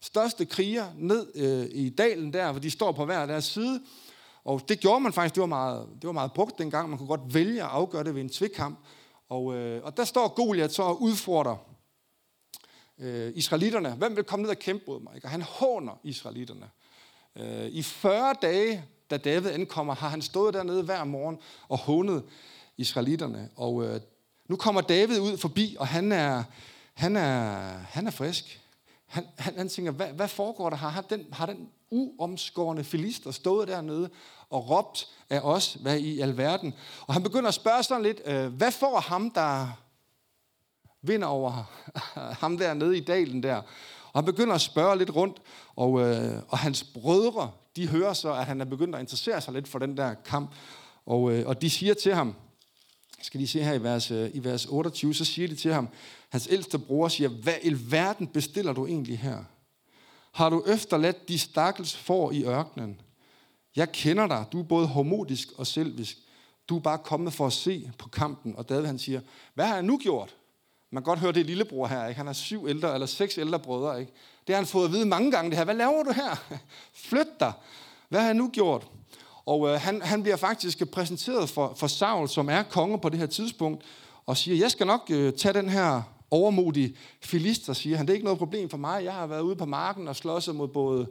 største 0.00 0.44
kriger 0.44 0.86
ned 0.96 1.26
øh, 1.34 1.68
i 1.72 1.90
dalen 1.90 2.32
der, 2.32 2.52
hvor 2.52 2.60
de 2.60 2.70
står 2.70 2.92
på 2.92 3.04
hver 3.04 3.26
deres 3.26 3.44
side. 3.44 3.82
Og 4.44 4.62
det 4.68 4.80
gjorde 4.80 5.00
man 5.00 5.12
faktisk, 5.12 5.34
det 5.34 5.40
var 5.40 5.46
meget, 5.46 5.88
det 6.02 6.06
var 6.06 6.12
meget 6.12 6.32
brugt 6.32 6.58
dengang. 6.58 6.88
Man 6.88 6.98
kunne 6.98 7.08
godt 7.08 7.34
vælge 7.34 7.62
at 7.62 7.68
afgøre 7.68 8.04
det 8.04 8.14
ved 8.14 8.20
en 8.22 8.28
tvikkamp. 8.28 8.78
Og, 9.28 9.54
øh, 9.54 9.84
og 9.84 9.96
der 9.96 10.04
står 10.04 10.28
Goliath 10.28 10.72
så 10.72 10.82
og 10.82 11.02
udfordrer 11.02 11.56
øh, 12.98 13.32
israelitterne. 13.34 13.94
Hvem 13.94 14.16
vil 14.16 14.24
komme 14.24 14.42
ned 14.42 14.50
og 14.50 14.58
kæmpe 14.58 14.84
mod 14.86 15.00
mig? 15.00 15.14
Ikke? 15.14 15.26
Og 15.26 15.30
han 15.30 15.42
håner 15.42 16.00
israelitterne. 16.04 16.70
Øh, 17.36 17.66
I 17.66 17.82
40 17.82 18.34
dage, 18.42 18.84
da 19.10 19.16
David 19.16 19.50
ankommer, 19.50 19.94
har 19.94 20.08
han 20.08 20.22
stået 20.22 20.54
dernede 20.54 20.82
hver 20.82 21.04
morgen 21.04 21.38
og 21.68 21.78
hånet 21.78 22.22
israelitterne. 22.76 23.50
Og 23.56 23.84
øh, 23.84 24.00
nu 24.48 24.56
kommer 24.56 24.80
David 24.80 25.20
ud 25.20 25.36
forbi, 25.36 25.76
og 25.78 25.86
han 25.86 26.12
er, 26.12 26.44
han 26.94 27.16
er, 27.16 27.52
han 27.88 28.06
er 28.06 28.10
frisk. 28.10 28.60
Han, 29.06 29.24
han, 29.38 29.56
han 29.56 29.68
tænker, 29.68 29.92
hvad, 29.92 30.06
hvad 30.06 30.28
foregår 30.28 30.70
der 30.70 30.76
her? 30.76 30.88
Har 30.88 31.00
den, 31.00 31.26
har 31.32 31.46
den 31.46 31.68
uomskårende 31.90 32.84
filister 32.84 33.30
stået 33.30 33.68
dernede 33.68 34.10
og 34.50 34.70
råbt 34.70 35.08
af 35.30 35.40
os, 35.40 35.74
hvad 35.74 35.98
i 35.98 36.20
alverden? 36.20 36.74
Og 37.06 37.14
han 37.14 37.22
begynder 37.22 37.48
at 37.48 37.54
spørge 37.54 37.82
sådan 37.82 38.02
lidt, 38.02 38.20
øh, 38.24 38.46
hvad 38.46 38.72
får 38.72 39.00
ham, 39.00 39.30
der 39.30 39.68
vinder 41.02 41.26
over 41.26 41.70
ham 42.40 42.58
der 42.58 42.74
nede 42.74 42.98
i 42.98 43.00
dalen 43.00 43.42
der. 43.42 43.56
Og 44.12 44.22
han 44.22 44.24
begynder 44.24 44.54
at 44.54 44.60
spørge 44.60 44.98
lidt 44.98 45.16
rundt, 45.16 45.42
og, 45.76 46.00
øh, 46.00 46.42
og 46.48 46.58
hans 46.58 46.84
brødre, 46.84 47.50
de 47.76 47.88
hører 47.88 48.12
så, 48.12 48.32
at 48.32 48.46
han 48.46 48.60
er 48.60 48.64
begyndt 48.64 48.94
at 48.94 49.00
interessere 49.00 49.40
sig 49.40 49.54
lidt 49.54 49.68
for 49.68 49.78
den 49.78 49.96
der 49.96 50.14
kamp. 50.14 50.50
Og, 51.06 51.32
øh, 51.32 51.46
og 51.46 51.62
de 51.62 51.70
siger 51.70 51.94
til 51.94 52.14
ham, 52.14 52.34
skal 53.22 53.40
de 53.40 53.46
se 53.46 53.62
her 53.62 53.72
i 53.72 53.82
vers, 53.82 54.10
øh, 54.10 54.30
i 54.34 54.44
vers 54.44 54.66
28, 54.66 55.14
så 55.14 55.24
siger 55.24 55.48
de 55.48 55.56
til 55.56 55.72
ham, 55.72 55.88
hans 56.28 56.48
ældste 56.50 56.78
bror 56.78 57.08
siger, 57.08 57.28
hvad 57.28 57.54
i 57.62 57.76
verden 57.90 58.26
bestiller 58.26 58.72
du 58.72 58.86
egentlig 58.86 59.18
her? 59.18 59.44
Har 60.32 60.50
du 60.50 60.64
efterladt 60.66 61.28
de 61.28 61.38
stakkels 61.38 61.96
får 61.96 62.32
i 62.32 62.44
ørkenen? 62.44 63.00
Jeg 63.76 63.92
kender 63.92 64.26
dig, 64.26 64.44
du 64.52 64.60
er 64.60 64.64
både 64.64 64.86
homodisk 64.86 65.48
og 65.56 65.66
selvisk. 65.66 66.18
Du 66.68 66.76
er 66.76 66.80
bare 66.80 66.98
kommet 66.98 67.32
for 67.32 67.46
at 67.46 67.52
se 67.52 67.90
på 67.98 68.08
kampen. 68.08 68.56
Og 68.56 68.68
David 68.68 68.86
han 68.86 68.98
siger, 68.98 69.20
hvad 69.54 69.66
har 69.66 69.74
jeg 69.74 69.82
nu 69.82 69.98
gjort? 69.98 70.36
Man 70.90 71.02
kan 71.02 71.10
godt 71.10 71.18
høre, 71.18 71.32
det 71.32 71.40
er 71.40 71.44
lillebror 71.44 71.86
her. 71.86 72.06
Ikke? 72.06 72.16
Han 72.16 72.26
har 72.26 72.34
syv 72.34 72.66
ældre, 72.68 72.94
eller 72.94 73.06
seks 73.06 73.38
ældre 73.38 73.58
brødre. 73.58 74.00
Ikke? 74.00 74.12
Det 74.46 74.54
har 74.54 74.60
han 74.62 74.66
fået 74.66 74.84
at 74.84 74.92
vide 74.92 75.06
mange 75.06 75.30
gange. 75.30 75.50
Det 75.50 75.58
her. 75.58 75.64
Hvad 75.64 75.74
laver 75.74 76.02
du 76.02 76.12
her? 76.12 76.58
Flyt 77.08 77.40
dig. 77.40 77.52
Hvad 78.08 78.20
har 78.20 78.26
han 78.26 78.36
nu 78.36 78.50
gjort? 78.52 78.86
Og 79.46 79.68
øh, 79.68 79.80
han, 79.80 80.02
han 80.02 80.22
bliver 80.22 80.36
faktisk 80.36 80.90
præsenteret 80.90 81.48
for, 81.48 81.72
for 81.76 81.86
Saul, 81.86 82.28
som 82.28 82.48
er 82.48 82.62
konge 82.62 83.00
på 83.00 83.08
det 83.08 83.18
her 83.18 83.26
tidspunkt, 83.26 83.84
og 84.26 84.36
siger, 84.36 84.56
jeg 84.56 84.70
skal 84.70 84.86
nok 84.86 85.06
øh, 85.10 85.32
tage 85.32 85.52
den 85.52 85.68
her 85.68 86.02
overmodige 86.30 86.96
filister, 87.22 87.72
siger 87.72 87.96
han. 87.96 88.06
Det 88.06 88.12
er 88.12 88.14
ikke 88.14 88.24
noget 88.24 88.38
problem 88.38 88.70
for 88.70 88.76
mig. 88.76 89.04
Jeg 89.04 89.12
har 89.12 89.26
været 89.26 89.40
ude 89.40 89.56
på 89.56 89.64
marken 89.64 90.08
og 90.08 90.16
slåsset 90.16 90.54
mod 90.56 90.68
både 90.68 91.06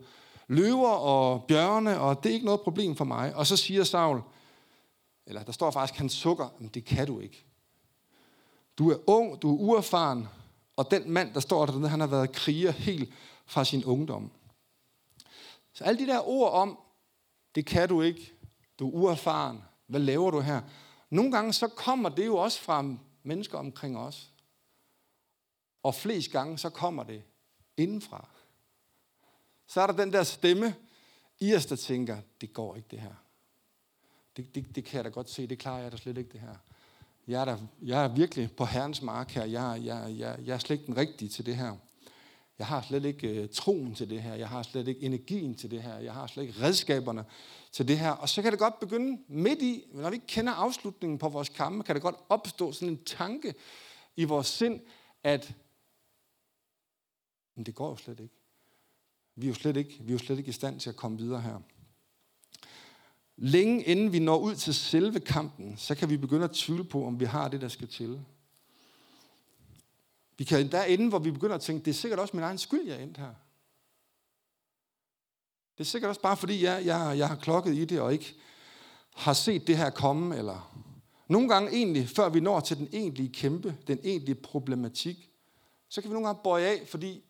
løver 0.48 0.90
og 0.90 1.44
bjørne, 1.48 2.00
og 2.00 2.24
det 2.24 2.30
er 2.30 2.34
ikke 2.34 2.46
noget 2.46 2.62
problem 2.62 2.96
for 2.96 3.06
mig. 3.06 3.36
Og 3.36 3.48
så 3.48 3.58
siger 3.58 3.84
Saul, 3.84 4.22
eller 5.28 5.44
der 5.44 5.52
står 5.52 5.72
faktisk, 5.72 6.00
han 6.00 6.10
sukker, 6.10 6.48
men 6.60 6.70
det 6.74 6.86
kan 6.86 7.08
du 7.08 7.20
ikke. 7.20 7.46
Du 8.78 8.92
er 8.92 8.98
ung, 9.10 9.42
du 9.42 9.56
er 9.56 9.60
uerfaren, 9.60 10.28
og 10.76 10.92
den 10.92 11.12
mand, 11.12 11.34
der 11.34 11.40
står 11.40 11.66
der, 11.66 11.88
han 11.88 12.00
har 12.00 12.08
været 12.08 12.32
kriger 12.32 12.72
helt 12.72 13.14
fra 13.46 13.66
sin 13.66 13.86
ungdom. 13.86 14.32
Så 15.74 15.84
alle 15.84 16.00
de 16.00 16.08
der 16.08 16.28
ord 16.28 16.52
om, 16.52 16.80
det 17.56 17.66
kan 17.66 17.90
du 17.90 18.02
ikke, 18.02 18.34
du 18.80 18.88
er 18.88 18.92
uerfaren, 18.94 19.64
hvad 19.88 20.00
laver 20.00 20.32
du 20.32 20.40
her? 20.40 20.62
Nogle 21.10 21.32
gange 21.32 21.54
så 21.54 21.68
kommer 21.68 22.10
det 22.10 22.26
jo 22.26 22.38
også 22.38 22.62
fra 22.62 22.96
mennesker 23.24 23.58
omkring 23.58 23.98
os. 23.98 24.32
Og 25.84 25.96
flest 25.96 26.32
gange 26.32 26.58
så 26.58 26.70
kommer 26.70 27.04
det 27.04 27.24
indenfra. 27.78 28.30
Så 29.68 29.82
er 29.82 29.88
der 29.88 29.94
den 29.94 30.14
der 30.14 30.24
stemme 30.24 30.76
i 31.40 31.56
os, 31.56 31.66
der 31.66 31.76
tænker, 31.76 32.18
det 32.42 32.54
går 32.54 32.76
ikke 32.76 32.88
det 32.92 33.00
her. 33.00 33.14
Det, 34.38 34.56
det, 34.56 34.76
det 34.76 34.86
kan 34.86 34.96
jeg 34.96 35.04
da 35.04 35.10
godt 35.10 35.30
se, 35.30 35.48
det 35.48 35.60
klarer 35.60 35.82
jeg 35.82 35.92
da 35.92 35.98
slet 35.98 36.18
ikke 36.18 36.32
det 36.32 36.40
her 36.40 36.56
jeg 37.28 37.42
er, 37.42 37.46
der, 37.46 37.58
jeg 37.82 38.04
er 38.04 38.08
virkelig 38.08 38.52
på 38.52 38.66
Herrens 38.66 39.02
mark 39.02 39.32
her. 39.32 39.46
Jeg, 39.46 39.82
jeg, 39.84 40.16
jeg, 40.18 40.40
jeg 40.46 40.54
er 40.54 40.58
slet 40.58 40.80
ikke 40.80 40.86
den 40.86 40.98
rigtige 40.98 41.30
til 41.30 41.46
det 41.46 41.56
her. 41.56 41.76
Jeg 42.60 42.68
har 42.68 42.82
slet 42.82 43.06
ikke 43.06 43.28
øh, 43.28 43.50
troen 43.50 43.96
til 43.96 44.10
det 44.10 44.22
her. 44.22 44.36
Jeg 44.36 44.50
har 44.50 44.64
slet 44.64 44.88
ikke 44.88 45.02
energien 45.02 45.56
til 45.56 45.72
det 45.72 45.84
her. 45.84 45.98
Jeg 45.98 46.14
har 46.14 46.28
slet 46.28 46.44
ikke 46.44 46.62
redskaberne 46.62 47.26
til 47.72 47.88
det 47.88 48.00
her. 48.00 48.12
Og 48.12 48.30
så 48.30 48.42
kan 48.42 48.52
det 48.52 48.60
godt 48.60 48.80
begynde 48.80 49.22
midt 49.28 49.62
i, 49.62 49.84
når 49.94 50.10
vi 50.10 50.16
ikke 50.16 50.28
kender 50.28 50.54
afslutningen 50.54 51.20
på 51.20 51.30
vores 51.30 51.50
kampe, 51.50 51.84
kan 51.84 51.96
det 51.96 52.02
godt 52.02 52.16
opstå 52.30 52.72
sådan 52.72 52.90
en 52.90 53.04
tanke 53.04 53.54
i 54.16 54.24
vores 54.24 54.48
sind, 54.48 54.82
at 55.24 55.56
men 57.56 57.66
det 57.66 57.76
går 57.76 57.90
jo 57.90 57.96
slet 57.96 58.20
ikke. 58.20 58.36
Vi 59.36 59.46
er 59.46 59.50
jo 59.50 59.54
slet 59.54 59.78
ikke, 59.78 59.98
vi 60.00 60.08
er 60.10 60.14
jo 60.14 60.18
slet 60.18 60.38
ikke 60.38 60.50
i 60.50 60.54
stand 60.54 60.80
til 60.80 60.90
at 60.90 60.96
komme 60.96 61.18
videre 61.18 61.42
her. 61.42 61.60
Længe 63.38 63.84
inden 63.84 64.14
vi 64.14 64.20
når 64.20 64.38
ud 64.38 64.56
til 64.56 64.74
selve 64.74 65.20
kampen, 65.20 65.78
så 65.78 65.96
kan 65.96 66.10
vi 66.10 66.18
begynde 66.18 66.44
at 66.44 66.52
tvivle 66.52 66.84
på, 66.84 67.06
om 67.06 67.20
vi 67.20 67.26
har 67.26 67.48
det, 67.48 67.62
der 67.62 67.68
skal 67.68 67.88
til. 67.88 68.22
Vi 70.38 70.44
kan 70.44 70.60
endda 70.60 70.86
ende, 70.88 71.10
hvor 71.10 71.20
vi 71.20 71.32
begynder 71.32 71.56
at 71.56 71.62
tænke, 71.62 71.86
det 71.86 71.92
er 71.92 71.96
sikkert 71.96 72.20
også 72.20 72.38
min 72.38 72.44
egen 72.44 72.58
skyld, 72.58 72.88
jeg 72.88 72.96
er 72.96 73.04
endt 73.04 73.18
her. 73.18 73.34
Det 75.78 75.80
er 75.80 75.84
sikkert 75.84 76.10
også 76.10 76.22
bare 76.22 76.38
fordi, 76.38 76.64
jeg, 76.64 76.86
jeg, 76.86 77.18
jeg 77.18 77.28
har 77.28 77.36
klokket 77.36 77.76
i 77.76 77.86
det, 77.86 78.02
og 78.02 78.14
ikke 78.14 78.36
har 79.16 79.34
set 79.34 79.68
det 79.68 79.78
her 79.78 79.90
komme. 79.90 80.38
Eller 80.38 80.86
nogle 81.28 81.50
gange 81.50 81.72
egentlig, 81.72 82.10
før 82.10 82.30
vi 82.30 82.40
når 82.40 82.60
til 82.60 82.78
den 82.78 82.90
egentlige 82.94 83.30
kæmpe, 83.30 83.78
den 83.88 84.00
egentlige 84.04 84.36
problematik, 84.36 85.30
så 85.90 86.02
kan 86.02 86.10
vi 86.10 86.14
nogle 86.14 86.28
gange 86.28 86.42
bøje 86.44 86.66
af, 86.66 86.88
fordi 86.88 87.24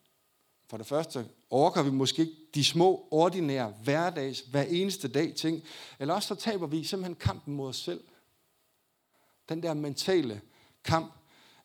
for 0.69 0.77
det 0.77 0.85
første 0.85 1.25
orker 1.49 1.83
vi 1.83 1.91
måske 1.91 2.21
ikke 2.21 2.44
de 2.55 2.63
små, 2.63 3.07
ordinære, 3.11 3.73
hverdags, 3.83 4.39
hver 4.39 4.63
eneste 4.63 5.07
dag 5.07 5.35
ting. 5.35 5.63
Eller 5.99 6.13
også 6.13 6.27
så 6.27 6.35
taber 6.35 6.67
vi 6.67 6.83
simpelthen 6.83 7.15
kampen 7.15 7.55
mod 7.55 7.69
os 7.69 7.77
selv. 7.77 8.03
Den 9.49 9.63
der 9.63 9.73
mentale 9.73 10.41
kamp, 10.83 11.13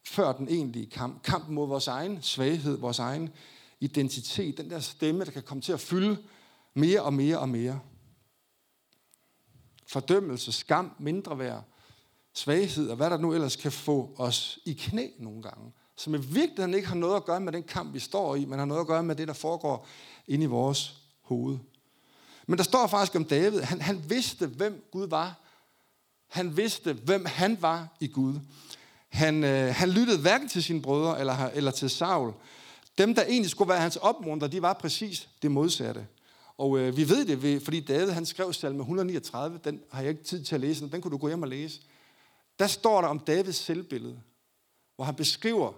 før 0.05 0.33
den 0.33 0.48
egentlige 0.48 0.87
kamp. 0.87 1.22
Kampen 1.22 1.55
mod 1.55 1.68
vores 1.68 1.88
egen 1.88 2.22
svaghed, 2.22 2.79
vores 2.79 2.98
egen 2.98 3.31
identitet. 3.81 4.59
Den 4.59 4.70
der 4.70 4.81
stemme, 4.81 5.24
der 5.24 5.31
kan 5.31 5.42
komme 5.42 5.61
til 5.61 5.72
at 5.72 5.81
fylde 5.81 6.18
mere 6.74 7.03
og 7.03 7.14
mere 7.14 7.38
og 7.38 7.48
mere. 7.48 7.81
Fordømmelse, 9.87 10.53
skam, 10.53 10.96
mindre 10.98 11.38
værd, 11.38 11.64
svaghed 12.33 12.90
og 12.90 12.96
hvad 12.96 13.11
der 13.11 13.16
nu 13.16 13.35
ellers 13.35 13.57
kan 13.57 13.72
få 13.72 14.14
os 14.18 14.59
i 14.64 14.72
knæ 14.72 15.09
nogle 15.18 15.42
gange 15.42 15.72
som 16.00 16.14
i 16.14 16.18
virkeligheden 16.18 16.74
ikke 16.74 16.88
har 16.88 16.94
noget 16.94 17.16
at 17.16 17.24
gøre 17.24 17.40
med 17.40 17.52
den 17.52 17.62
kamp, 17.62 17.94
vi 17.94 17.98
står 17.98 18.36
i, 18.36 18.44
men 18.44 18.58
har 18.58 18.66
noget 18.66 18.80
at 18.80 18.86
gøre 18.86 19.02
med 19.02 19.14
det, 19.16 19.28
der 19.28 19.34
foregår 19.34 19.86
inde 20.28 20.44
i 20.44 20.46
vores 20.46 20.94
hoved. 21.22 21.58
Men 22.46 22.58
der 22.58 22.64
står 22.64 22.86
faktisk 22.86 23.16
om 23.16 23.24
David, 23.24 23.60
han, 23.60 23.80
han 23.80 24.04
vidste, 24.08 24.46
hvem 24.46 24.84
Gud 24.90 25.08
var. 25.08 25.40
Han 26.28 26.56
vidste, 26.56 26.92
hvem 26.92 27.24
han 27.24 27.62
var 27.62 27.88
i 28.00 28.06
Gud. 28.06 28.34
Han, 29.08 29.44
øh, 29.44 29.74
han 29.74 29.88
lyttede 29.88 30.20
hverken 30.20 30.48
til 30.48 30.62
sine 30.62 30.82
brødre 30.82 31.20
eller, 31.20 31.50
eller 31.54 31.70
til 31.70 31.90
Saul. 31.90 32.32
Dem, 32.98 33.14
der 33.14 33.22
egentlig 33.22 33.50
skulle 33.50 33.68
være 33.68 33.80
hans 33.80 33.96
opmuntre, 33.96 34.48
de 34.48 34.62
var 34.62 34.72
præcis 34.72 35.28
det 35.42 35.50
modsatte. 35.50 36.06
Og 36.58 36.78
øh, 36.78 36.96
vi 36.96 37.08
ved 37.08 37.24
det, 37.24 37.62
fordi 37.62 37.80
David 37.80 38.10
han 38.10 38.26
skrev 38.26 38.52
salme 38.52 38.80
139, 38.80 39.60
den 39.64 39.80
har 39.92 40.00
jeg 40.00 40.10
ikke 40.10 40.24
tid 40.24 40.44
til 40.44 40.54
at 40.54 40.60
læse, 40.60 40.90
den 40.90 41.00
kunne 41.00 41.12
du 41.12 41.18
gå 41.18 41.28
hjem 41.28 41.42
og 41.42 41.48
læse. 41.48 41.80
Der 42.58 42.66
står 42.66 43.00
der 43.00 43.08
om 43.08 43.18
Davids 43.18 43.56
selvbillede, 43.56 44.20
hvor 44.96 45.04
han 45.04 45.14
beskriver, 45.14 45.72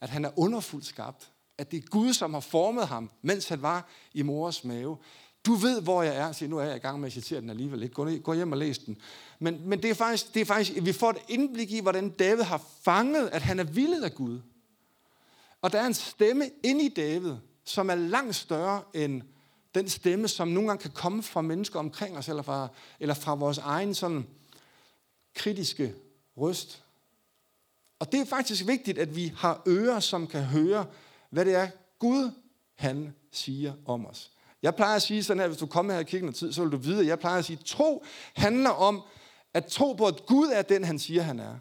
at 0.00 0.08
han 0.08 0.24
er 0.24 0.38
underfuldt 0.38 0.86
skabt. 0.86 1.30
At 1.58 1.70
det 1.70 1.76
er 1.76 1.86
Gud, 1.90 2.12
som 2.12 2.34
har 2.34 2.40
formet 2.40 2.88
ham, 2.88 3.10
mens 3.22 3.48
han 3.48 3.62
var 3.62 3.88
i 4.14 4.22
mors 4.22 4.64
mave. 4.64 4.96
Du 5.46 5.54
ved, 5.54 5.82
hvor 5.82 6.02
jeg 6.02 6.16
er. 6.16 6.32
Så 6.32 6.46
nu 6.46 6.58
er 6.58 6.64
jeg 6.64 6.76
i 6.76 6.78
gang 6.78 7.00
med 7.00 7.06
at 7.06 7.12
citere 7.12 7.40
den 7.40 7.50
alligevel. 7.50 7.78
lidt. 7.78 7.94
Gå, 7.94 8.10
gå 8.18 8.32
hjem 8.32 8.52
og 8.52 8.58
læs 8.58 8.78
den. 8.78 8.96
Men, 9.38 9.68
men 9.68 9.82
det, 9.82 9.90
er 9.90 9.94
faktisk, 9.94 10.34
det 10.34 10.40
er 10.40 10.44
faktisk, 10.44 10.72
vi 10.82 10.92
får 10.92 11.10
et 11.10 11.18
indblik 11.28 11.72
i, 11.72 11.80
hvordan 11.80 12.10
David 12.10 12.42
har 12.42 12.64
fanget, 12.82 13.28
at 13.28 13.42
han 13.42 13.58
er 13.58 13.64
villet 13.64 14.04
af 14.04 14.14
Gud. 14.14 14.40
Og 15.62 15.72
der 15.72 15.80
er 15.80 15.86
en 15.86 15.94
stemme 15.94 16.50
inde 16.62 16.84
i 16.84 16.88
David, 16.88 17.34
som 17.64 17.90
er 17.90 17.94
langt 17.94 18.36
større 18.36 18.82
end 18.94 19.22
den 19.74 19.88
stemme, 19.88 20.28
som 20.28 20.48
nogle 20.48 20.68
gange 20.68 20.82
kan 20.82 20.90
komme 20.90 21.22
fra 21.22 21.42
mennesker 21.42 21.78
omkring 21.78 22.18
os, 22.18 22.28
eller 22.28 22.42
fra, 22.42 22.68
eller 23.00 23.14
fra 23.14 23.34
vores 23.34 23.58
egen 23.58 23.94
sådan 23.94 24.26
kritiske 25.34 25.94
røst. 26.36 26.82
Og 27.98 28.12
det 28.12 28.20
er 28.20 28.24
faktisk 28.24 28.66
vigtigt, 28.66 28.98
at 28.98 29.16
vi 29.16 29.32
har 29.36 29.62
ører, 29.68 30.00
som 30.00 30.26
kan 30.26 30.42
høre, 30.42 30.86
hvad 31.30 31.44
det 31.44 31.54
er, 31.54 31.68
Gud 31.98 32.30
han 32.74 33.14
siger 33.30 33.72
om 33.86 34.06
os. 34.06 34.32
Jeg 34.62 34.74
plejer 34.74 34.96
at 34.96 35.02
sige 35.02 35.22
sådan 35.24 35.40
her, 35.40 35.46
hvis 35.46 35.58
du 35.58 35.66
kommer 35.66 35.92
her 35.92 36.00
i 36.00 36.04
kirken 36.04 36.32
tid, 36.32 36.52
så 36.52 36.62
vil 36.62 36.72
du 36.72 36.76
vide, 36.76 37.00
at 37.00 37.06
jeg 37.06 37.18
plejer 37.18 37.38
at 37.38 37.44
sige, 37.44 37.56
tro 37.64 38.04
handler 38.34 38.70
om 38.70 39.02
at 39.54 39.66
tro 39.66 39.92
på, 39.92 40.06
at 40.06 40.26
Gud 40.26 40.48
er 40.48 40.62
den, 40.62 40.84
han 40.84 40.98
siger, 40.98 41.22
han 41.22 41.40
er. 41.40 41.58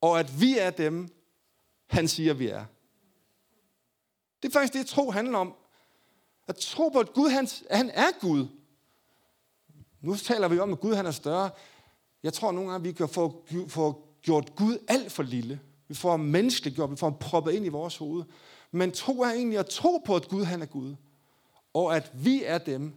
Og 0.00 0.20
at 0.20 0.40
vi 0.40 0.58
er 0.58 0.70
dem, 0.70 1.08
han 1.86 2.08
siger, 2.08 2.34
vi 2.34 2.48
er. 2.48 2.64
Det 4.42 4.48
er 4.48 4.52
faktisk 4.52 4.72
det, 4.72 4.86
tro 4.86 5.10
handler 5.10 5.38
om. 5.38 5.54
At 6.48 6.56
tro 6.56 6.88
på, 6.88 7.00
at 7.00 7.12
Gud 7.12 7.28
han, 7.28 7.48
han 7.70 7.90
er 7.90 8.20
Gud. 8.20 8.46
Nu 10.00 10.16
taler 10.16 10.48
vi 10.48 10.58
om, 10.58 10.72
at 10.72 10.80
Gud 10.80 10.94
han 10.94 11.06
er 11.06 11.10
større. 11.10 11.50
Jeg 12.22 12.32
tror 12.32 12.52
nogle 12.52 12.70
gange, 12.70 12.84
vi 12.84 12.92
kan 12.92 13.08
få, 13.08 13.46
få 13.68 14.09
gjort 14.22 14.56
Gud 14.56 14.78
alt 14.88 15.12
for 15.12 15.22
lille. 15.22 15.60
Vi 15.88 15.94
får 15.94 16.16
menneskeliggjort, 16.16 16.90
vi 16.90 16.96
får 16.96 17.10
proppet 17.10 17.52
ind 17.52 17.66
i 17.66 17.68
vores 17.68 17.96
hoved. 17.96 18.24
Men 18.70 18.92
tro 18.92 19.20
er 19.20 19.30
egentlig 19.30 19.58
at 19.58 19.66
tro 19.66 20.02
på, 20.06 20.16
at 20.16 20.28
Gud 20.28 20.44
han 20.44 20.62
er 20.62 20.66
Gud. 20.66 20.94
Og 21.74 21.96
at 21.96 22.10
vi 22.14 22.44
er 22.44 22.58
dem, 22.58 22.94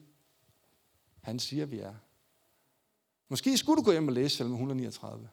han 1.21 1.39
siger, 1.39 1.65
vi 1.65 1.79
er. 1.79 1.93
Måske 3.29 3.57
skulle 3.57 3.77
du 3.77 3.83
gå 3.83 3.91
hjem 3.91 4.07
og 4.07 4.13
læse 4.13 4.37
salme 4.37 4.53
139. 4.53 5.29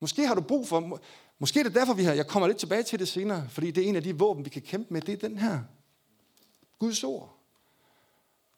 Måske 0.00 0.26
har 0.26 0.34
du 0.34 0.40
brug 0.40 0.68
for, 0.68 1.00
måske 1.38 1.60
er 1.60 1.64
det 1.64 1.74
derfor, 1.74 1.94
vi 1.94 2.04
har, 2.04 2.12
jeg 2.12 2.26
kommer 2.26 2.46
lidt 2.46 2.58
tilbage 2.58 2.82
til 2.82 2.98
det 2.98 3.08
senere, 3.08 3.48
fordi 3.48 3.70
det 3.70 3.84
er 3.84 3.88
en 3.88 3.96
af 3.96 4.02
de 4.02 4.18
våben, 4.18 4.44
vi 4.44 4.50
kan 4.50 4.62
kæmpe 4.62 4.94
med, 4.94 5.02
det 5.02 5.12
er 5.12 5.28
den 5.28 5.38
her. 5.38 5.60
Guds 6.78 7.04
ord. 7.04 7.38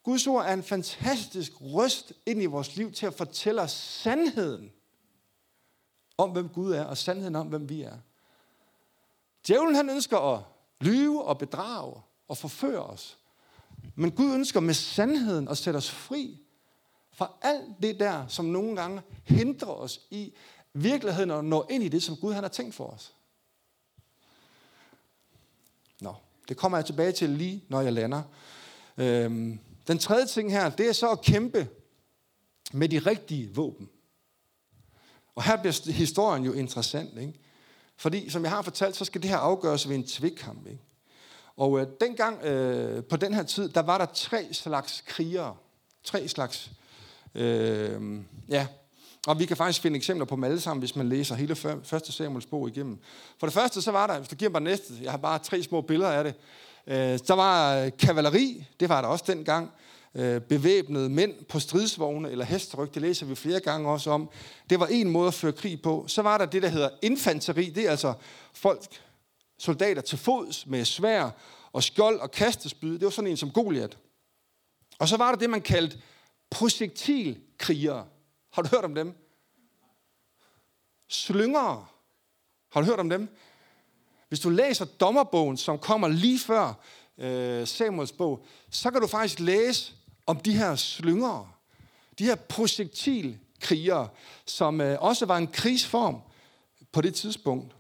Guds 0.02 0.26
ord 0.26 0.44
er 0.44 0.52
en 0.52 0.62
fantastisk 0.62 1.52
røst 1.60 2.12
ind 2.26 2.42
i 2.42 2.46
vores 2.46 2.76
liv 2.76 2.92
til 2.92 3.06
at 3.06 3.14
fortælle 3.14 3.62
os 3.62 3.72
sandheden 3.72 4.72
om, 6.20 6.30
hvem 6.30 6.48
Gud 6.48 6.72
er, 6.72 6.84
og 6.84 6.96
sandheden 6.96 7.36
om, 7.36 7.46
hvem 7.46 7.68
vi 7.68 7.82
er. 7.82 7.96
Djævlen 9.46 9.74
han 9.74 9.90
ønsker 9.90 10.18
at 10.18 10.42
lyve 10.80 11.24
og 11.24 11.38
bedrage 11.38 11.94
og 12.28 12.36
forføre 12.36 12.82
os. 12.82 13.18
Men 13.94 14.10
Gud 14.10 14.34
ønsker 14.34 14.60
med 14.60 14.74
sandheden 14.74 15.48
at 15.48 15.58
sætte 15.58 15.76
os 15.76 15.90
fri 15.90 16.38
fra 17.12 17.32
alt 17.42 17.82
det 17.82 18.00
der, 18.00 18.26
som 18.26 18.44
nogle 18.44 18.76
gange 18.76 19.02
hindrer 19.24 19.72
os 19.72 20.00
i 20.10 20.32
virkeligheden 20.72 21.30
at 21.30 21.44
nå 21.44 21.66
ind 21.70 21.84
i 21.84 21.88
det, 21.88 22.02
som 22.02 22.16
Gud 22.16 22.32
han 22.32 22.44
har 22.44 22.48
tænkt 22.48 22.74
for 22.74 22.86
os. 22.86 23.14
Nå, 26.00 26.14
det 26.48 26.56
kommer 26.56 26.78
jeg 26.78 26.84
tilbage 26.86 27.12
til 27.12 27.30
lige, 27.30 27.64
når 27.68 27.80
jeg 27.80 27.92
lander. 27.92 28.22
Øhm, 28.96 29.58
den 29.86 29.98
tredje 29.98 30.26
ting 30.26 30.52
her, 30.52 30.70
det 30.70 30.88
er 30.88 30.92
så 30.92 31.10
at 31.10 31.20
kæmpe 31.20 31.68
med 32.72 32.88
de 32.88 32.98
rigtige 32.98 33.54
våben. 33.54 33.88
Og 35.40 35.44
her 35.44 35.56
bliver 35.56 35.92
historien 35.92 36.44
jo 36.44 36.52
interessant, 36.52 37.18
ikke? 37.18 37.32
Fordi, 37.96 38.30
som 38.30 38.42
jeg 38.42 38.50
har 38.50 38.62
fortalt, 38.62 38.96
så 38.96 39.04
skal 39.04 39.22
det 39.22 39.30
her 39.30 39.36
afgøres 39.36 39.88
ved 39.88 39.96
en 39.96 40.06
tvikkamp, 40.06 40.66
ikke? 40.66 40.82
Og 41.56 41.80
øh, 41.80 41.86
dengang, 42.00 42.44
øh, 42.44 43.04
på 43.04 43.16
den 43.16 43.34
her 43.34 43.42
tid, 43.42 43.68
der 43.68 43.82
var 43.82 43.98
der 43.98 44.06
tre 44.14 44.48
slags 44.52 45.00
krigere. 45.06 45.56
Tre 46.04 46.28
slags, 46.28 46.70
øh, 47.34 48.20
ja. 48.48 48.66
Og 49.26 49.38
vi 49.38 49.46
kan 49.46 49.56
faktisk 49.56 49.82
finde 49.82 49.96
eksempler 49.96 50.26
på 50.26 50.34
dem 50.34 50.44
alle 50.44 50.60
sammen, 50.60 50.80
hvis 50.80 50.96
man 50.96 51.08
læser 51.08 51.34
hele 51.34 51.54
første 51.84 52.12
Samuels 52.12 52.46
bog 52.46 52.68
igennem. 52.68 52.98
For 53.38 53.46
det 53.46 53.54
første, 53.54 53.82
så 53.82 53.90
var 53.90 54.06
der, 54.06 54.18
hvis 54.18 54.28
du 54.28 54.36
giver 54.36 54.50
mig 54.50 54.62
næste, 54.62 54.94
jeg 55.02 55.10
har 55.10 55.18
bare 55.18 55.38
tre 55.38 55.62
små 55.62 55.80
billeder 55.80 56.10
af 56.10 56.24
det. 56.24 56.34
Øh, 56.86 57.18
der 57.28 57.34
var 57.34 57.76
øh, 57.76 57.90
kavaleri, 57.98 58.66
det 58.80 58.88
var 58.88 59.00
der 59.00 59.08
også 59.08 59.24
dengang. 59.26 59.70
Øh, 60.14 60.40
bevæbnede 60.40 61.08
mænd 61.08 61.44
på 61.44 61.60
stridsvogne 61.60 62.30
eller 62.30 62.44
hesteryg, 62.44 62.94
det 62.94 63.02
læser 63.02 63.26
vi 63.26 63.34
flere 63.34 63.60
gange 63.60 63.90
også 63.90 64.10
om. 64.10 64.30
Det 64.70 64.80
var 64.80 64.86
en 64.86 65.10
måde 65.10 65.28
at 65.28 65.34
føre 65.34 65.52
krig 65.52 65.82
på. 65.82 66.04
Så 66.08 66.22
var 66.22 66.38
der 66.38 66.46
det, 66.46 66.62
der 66.62 66.68
hedder 66.68 66.90
infanteri, 67.02 67.70
det 67.70 67.86
er 67.86 67.90
altså 67.90 68.14
folk, 68.52 68.80
soldater 69.58 70.02
til 70.02 70.18
fods 70.18 70.66
med 70.66 70.84
svær 70.84 71.30
og 71.72 71.82
skjold 71.82 72.20
og 72.20 72.30
kastespyd. 72.30 72.92
Det 72.92 73.04
var 73.04 73.10
sådan 73.10 73.30
en 73.30 73.36
som 73.36 73.50
Goliat. 73.50 73.98
Og 74.98 75.08
så 75.08 75.16
var 75.16 75.30
der 75.30 75.38
det, 75.38 75.50
man 75.50 75.60
kaldte 75.60 75.98
projektilkrigere. 76.50 78.06
Har 78.52 78.62
du 78.62 78.68
hørt 78.68 78.84
om 78.84 78.94
dem? 78.94 79.14
Slyngere. 81.08 81.86
Har 82.72 82.80
du 82.80 82.86
hørt 82.86 83.00
om 83.00 83.10
dem? 83.10 83.28
Hvis 84.28 84.40
du 84.40 84.50
læser 84.50 84.84
dommerbogen, 84.84 85.56
som 85.56 85.78
kommer 85.78 86.08
lige 86.08 86.38
før 86.38 86.74
øh, 87.18 87.66
Samuels 87.66 88.12
bog, 88.12 88.44
så 88.70 88.90
kan 88.90 89.00
du 89.00 89.06
faktisk 89.06 89.40
læse 89.40 89.94
om 90.26 90.36
de 90.36 90.56
her 90.56 90.76
slyngere. 90.76 91.48
De 92.18 92.24
her 92.24 92.34
projektilkrigere, 92.34 94.08
som 94.46 94.80
øh, 94.80 95.02
også 95.02 95.26
var 95.26 95.36
en 95.36 95.46
krigsform 95.46 96.20
på 96.92 97.00
det 97.00 97.14
tidspunkt. 97.14 97.76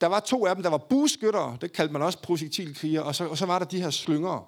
Der 0.00 0.06
var 0.06 0.20
to 0.20 0.46
af 0.46 0.54
dem, 0.54 0.62
der 0.62 0.70
var 0.70 0.78
buskytter, 0.78 1.56
det 1.60 1.72
kaldte 1.72 1.92
man 1.92 2.02
også 2.02 2.18
projektilkriger, 2.22 3.00
og 3.00 3.14
så, 3.14 3.28
og 3.28 3.38
så 3.38 3.46
var 3.46 3.58
der 3.58 3.66
de 3.66 3.82
her 3.82 3.90
slyngere. 3.90 4.44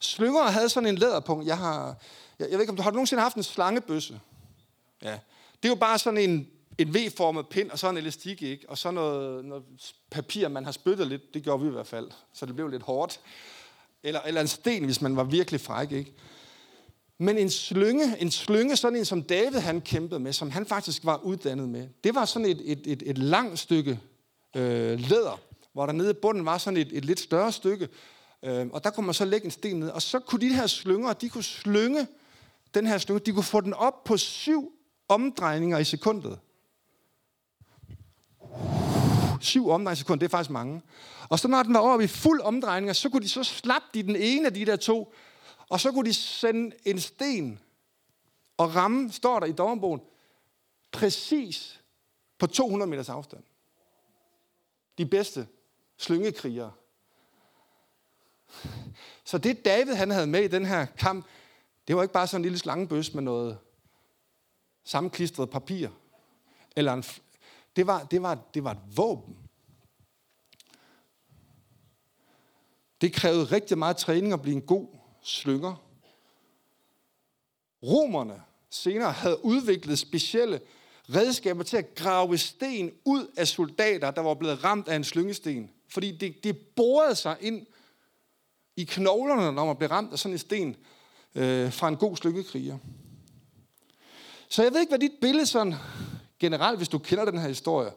Slyngere 0.00 0.52
havde 0.52 0.68
sådan 0.68 0.88
en 0.88 0.96
læderpunkt. 0.96 1.46
Jeg 1.46 1.58
har, 1.58 1.96
jeg, 2.38 2.50
jeg 2.50 2.52
ved 2.52 2.60
ikke, 2.60 2.70
om 2.70 2.76
du 2.76 2.82
har 2.82 2.90
du 2.90 2.94
nogensinde 2.94 3.22
haft 3.22 3.36
en 3.36 3.42
slangebøsse? 3.42 4.20
Ja. 5.02 5.18
Det 5.62 5.64
er 5.64 5.68
jo 5.68 5.74
bare 5.74 5.98
sådan 5.98 6.18
en, 6.18 6.48
en 6.78 6.94
V-formet 6.94 7.48
pind, 7.48 7.70
og 7.70 7.78
så 7.78 7.90
en 7.90 7.96
elastik, 7.96 8.42
ikke? 8.42 8.70
Og 8.70 8.78
så 8.78 8.90
noget, 8.90 9.44
noget 9.44 9.64
papir, 10.10 10.48
man 10.48 10.64
har 10.64 10.72
spyttet 10.72 11.06
lidt. 11.06 11.34
Det 11.34 11.42
gjorde 11.42 11.62
vi 11.62 11.68
i 11.68 11.72
hvert 11.72 11.86
fald. 11.86 12.10
Så 12.32 12.46
det 12.46 12.54
blev 12.54 12.68
lidt 12.68 12.82
hårdt. 12.82 13.20
Eller, 14.06 14.20
eller 14.20 14.40
en 14.40 14.48
sten, 14.48 14.84
hvis 14.84 15.00
man 15.00 15.16
var 15.16 15.24
virkelig 15.24 15.60
fræk, 15.60 15.92
ikke? 15.92 16.12
Men 17.18 17.38
en 17.38 17.50
slynge, 17.50 18.20
en 18.20 18.30
slynge, 18.30 18.76
sådan 18.76 18.98
en 18.98 19.04
som 19.04 19.22
David 19.22 19.58
han 19.58 19.80
kæmpede 19.80 20.20
med, 20.20 20.32
som 20.32 20.50
han 20.50 20.66
faktisk 20.66 21.04
var 21.04 21.16
uddannet 21.24 21.68
med, 21.68 21.88
det 22.04 22.14
var 22.14 22.24
sådan 22.24 22.48
et, 22.48 22.62
et, 22.64 22.82
et, 22.86 23.02
et 23.06 23.18
langt 23.18 23.58
stykke 23.58 24.00
øh, 24.56 25.00
læder, 25.00 25.40
hvor 25.72 25.86
der 25.86 25.92
nede 25.92 26.10
i 26.10 26.14
bunden 26.22 26.44
var 26.44 26.58
sådan 26.58 26.76
et, 26.76 26.88
et 26.92 27.04
lidt 27.04 27.20
større 27.20 27.52
stykke, 27.52 27.88
øh, 28.42 28.66
og 28.72 28.84
der 28.84 28.90
kunne 28.90 29.06
man 29.06 29.14
så 29.14 29.24
lægge 29.24 29.44
en 29.44 29.50
sten 29.50 29.80
ned, 29.80 29.88
og 29.88 30.02
så 30.02 30.18
kunne 30.18 30.40
de 30.40 30.54
her 30.54 30.66
slynger, 30.66 31.12
de 31.12 31.28
kunne 31.28 31.44
slynge 31.44 32.06
den 32.74 32.86
her 32.86 32.98
slynge, 32.98 33.20
de 33.20 33.32
kunne 33.32 33.44
få 33.44 33.60
den 33.60 33.74
op 33.74 34.04
på 34.04 34.16
syv 34.16 34.72
omdrejninger 35.08 35.78
i 35.78 35.84
sekundet. 35.84 36.38
Syv 39.46 39.68
omdrejningssekunder, 39.68 40.18
det 40.18 40.26
er 40.26 40.36
faktisk 40.36 40.50
mange. 40.50 40.82
Og 41.28 41.38
så 41.38 41.48
når 41.48 41.62
den 41.62 41.74
var 41.74 41.80
over 41.80 42.00
i 42.00 42.06
fuld 42.06 42.40
omdrejninger, 42.40 42.92
så 42.92 43.08
kunne 43.08 43.22
de 43.22 43.28
så 43.28 43.44
slap 43.44 43.82
de 43.94 44.02
den 44.02 44.16
ene 44.16 44.46
af 44.46 44.54
de 44.54 44.66
der 44.66 44.76
to, 44.76 45.14
og 45.68 45.80
så 45.80 45.92
kunne 45.92 46.08
de 46.08 46.14
sende 46.14 46.76
en 46.84 47.00
sten 47.00 47.60
og 48.56 48.74
ramme, 48.74 49.12
står 49.12 49.40
der 49.40 49.46
i 49.46 49.52
dommerbogen, 49.52 50.00
præcis 50.92 51.80
på 52.38 52.46
200 52.46 52.90
meters 52.90 53.08
afstand 53.08 53.42
de 54.98 55.06
bedste 55.06 55.46
slyngekrigere. 55.96 56.72
Så 59.24 59.38
det 59.38 59.64
David 59.64 59.94
han 59.94 60.10
havde 60.10 60.26
med 60.26 60.42
i 60.42 60.48
den 60.48 60.64
her 60.64 60.86
kamp, 60.86 61.26
det 61.88 61.96
var 61.96 62.02
ikke 62.02 62.12
bare 62.12 62.26
sådan 62.26 62.40
en 62.40 62.42
lille 62.42 62.58
slangebøs 62.58 63.14
med 63.14 63.22
noget 63.22 63.58
sammenklistret 64.84 65.50
papir. 65.50 65.88
Eller 66.76 66.92
en, 66.92 67.04
det, 67.76 67.86
var, 67.86 68.02
det, 68.02 68.22
var, 68.22 68.38
det 68.54 68.64
var 68.64 68.70
et 68.70 68.96
våben. 68.96 69.36
Det 73.00 73.12
krævede 73.12 73.44
rigtig 73.44 73.78
meget 73.78 73.96
træning 73.96 74.32
at 74.32 74.42
blive 74.42 74.56
en 74.56 74.62
god 74.62 74.86
slynger. 75.22 75.82
Romerne 77.82 78.42
senere 78.70 79.12
havde 79.12 79.44
udviklet 79.44 79.98
specielle 79.98 80.60
redskaber 81.14 81.62
til 81.62 81.76
at 81.76 81.94
grave 81.94 82.38
sten 82.38 82.90
ud 83.04 83.26
af 83.36 83.48
soldater, 83.48 84.10
der 84.10 84.20
var 84.20 84.34
blevet 84.34 84.64
ramt 84.64 84.88
af 84.88 84.96
en 84.96 85.04
slyngesten. 85.04 85.70
Fordi 85.88 86.16
det, 86.16 86.44
det 86.44 86.58
borede 86.76 87.14
sig 87.14 87.36
ind 87.40 87.66
i 88.76 88.84
knoglerne, 88.84 89.52
når 89.52 89.66
man 89.66 89.76
blev 89.76 89.90
ramt 89.90 90.12
af 90.12 90.18
sådan 90.18 90.32
en 90.32 90.38
sten 90.38 90.76
øh, 91.34 91.72
fra 91.72 91.88
en 91.88 91.96
god 91.96 92.16
slyngekriger. 92.16 92.78
Så 94.48 94.62
jeg 94.62 94.72
ved 94.72 94.80
ikke, 94.80 94.90
hvad 94.90 94.98
dit 94.98 95.20
billede 95.20 95.46
sådan 95.46 95.74
generelt, 96.40 96.78
hvis 96.78 96.88
du 96.88 96.98
kender 96.98 97.24
den 97.24 97.38
her 97.38 97.48
historie, 97.48 97.90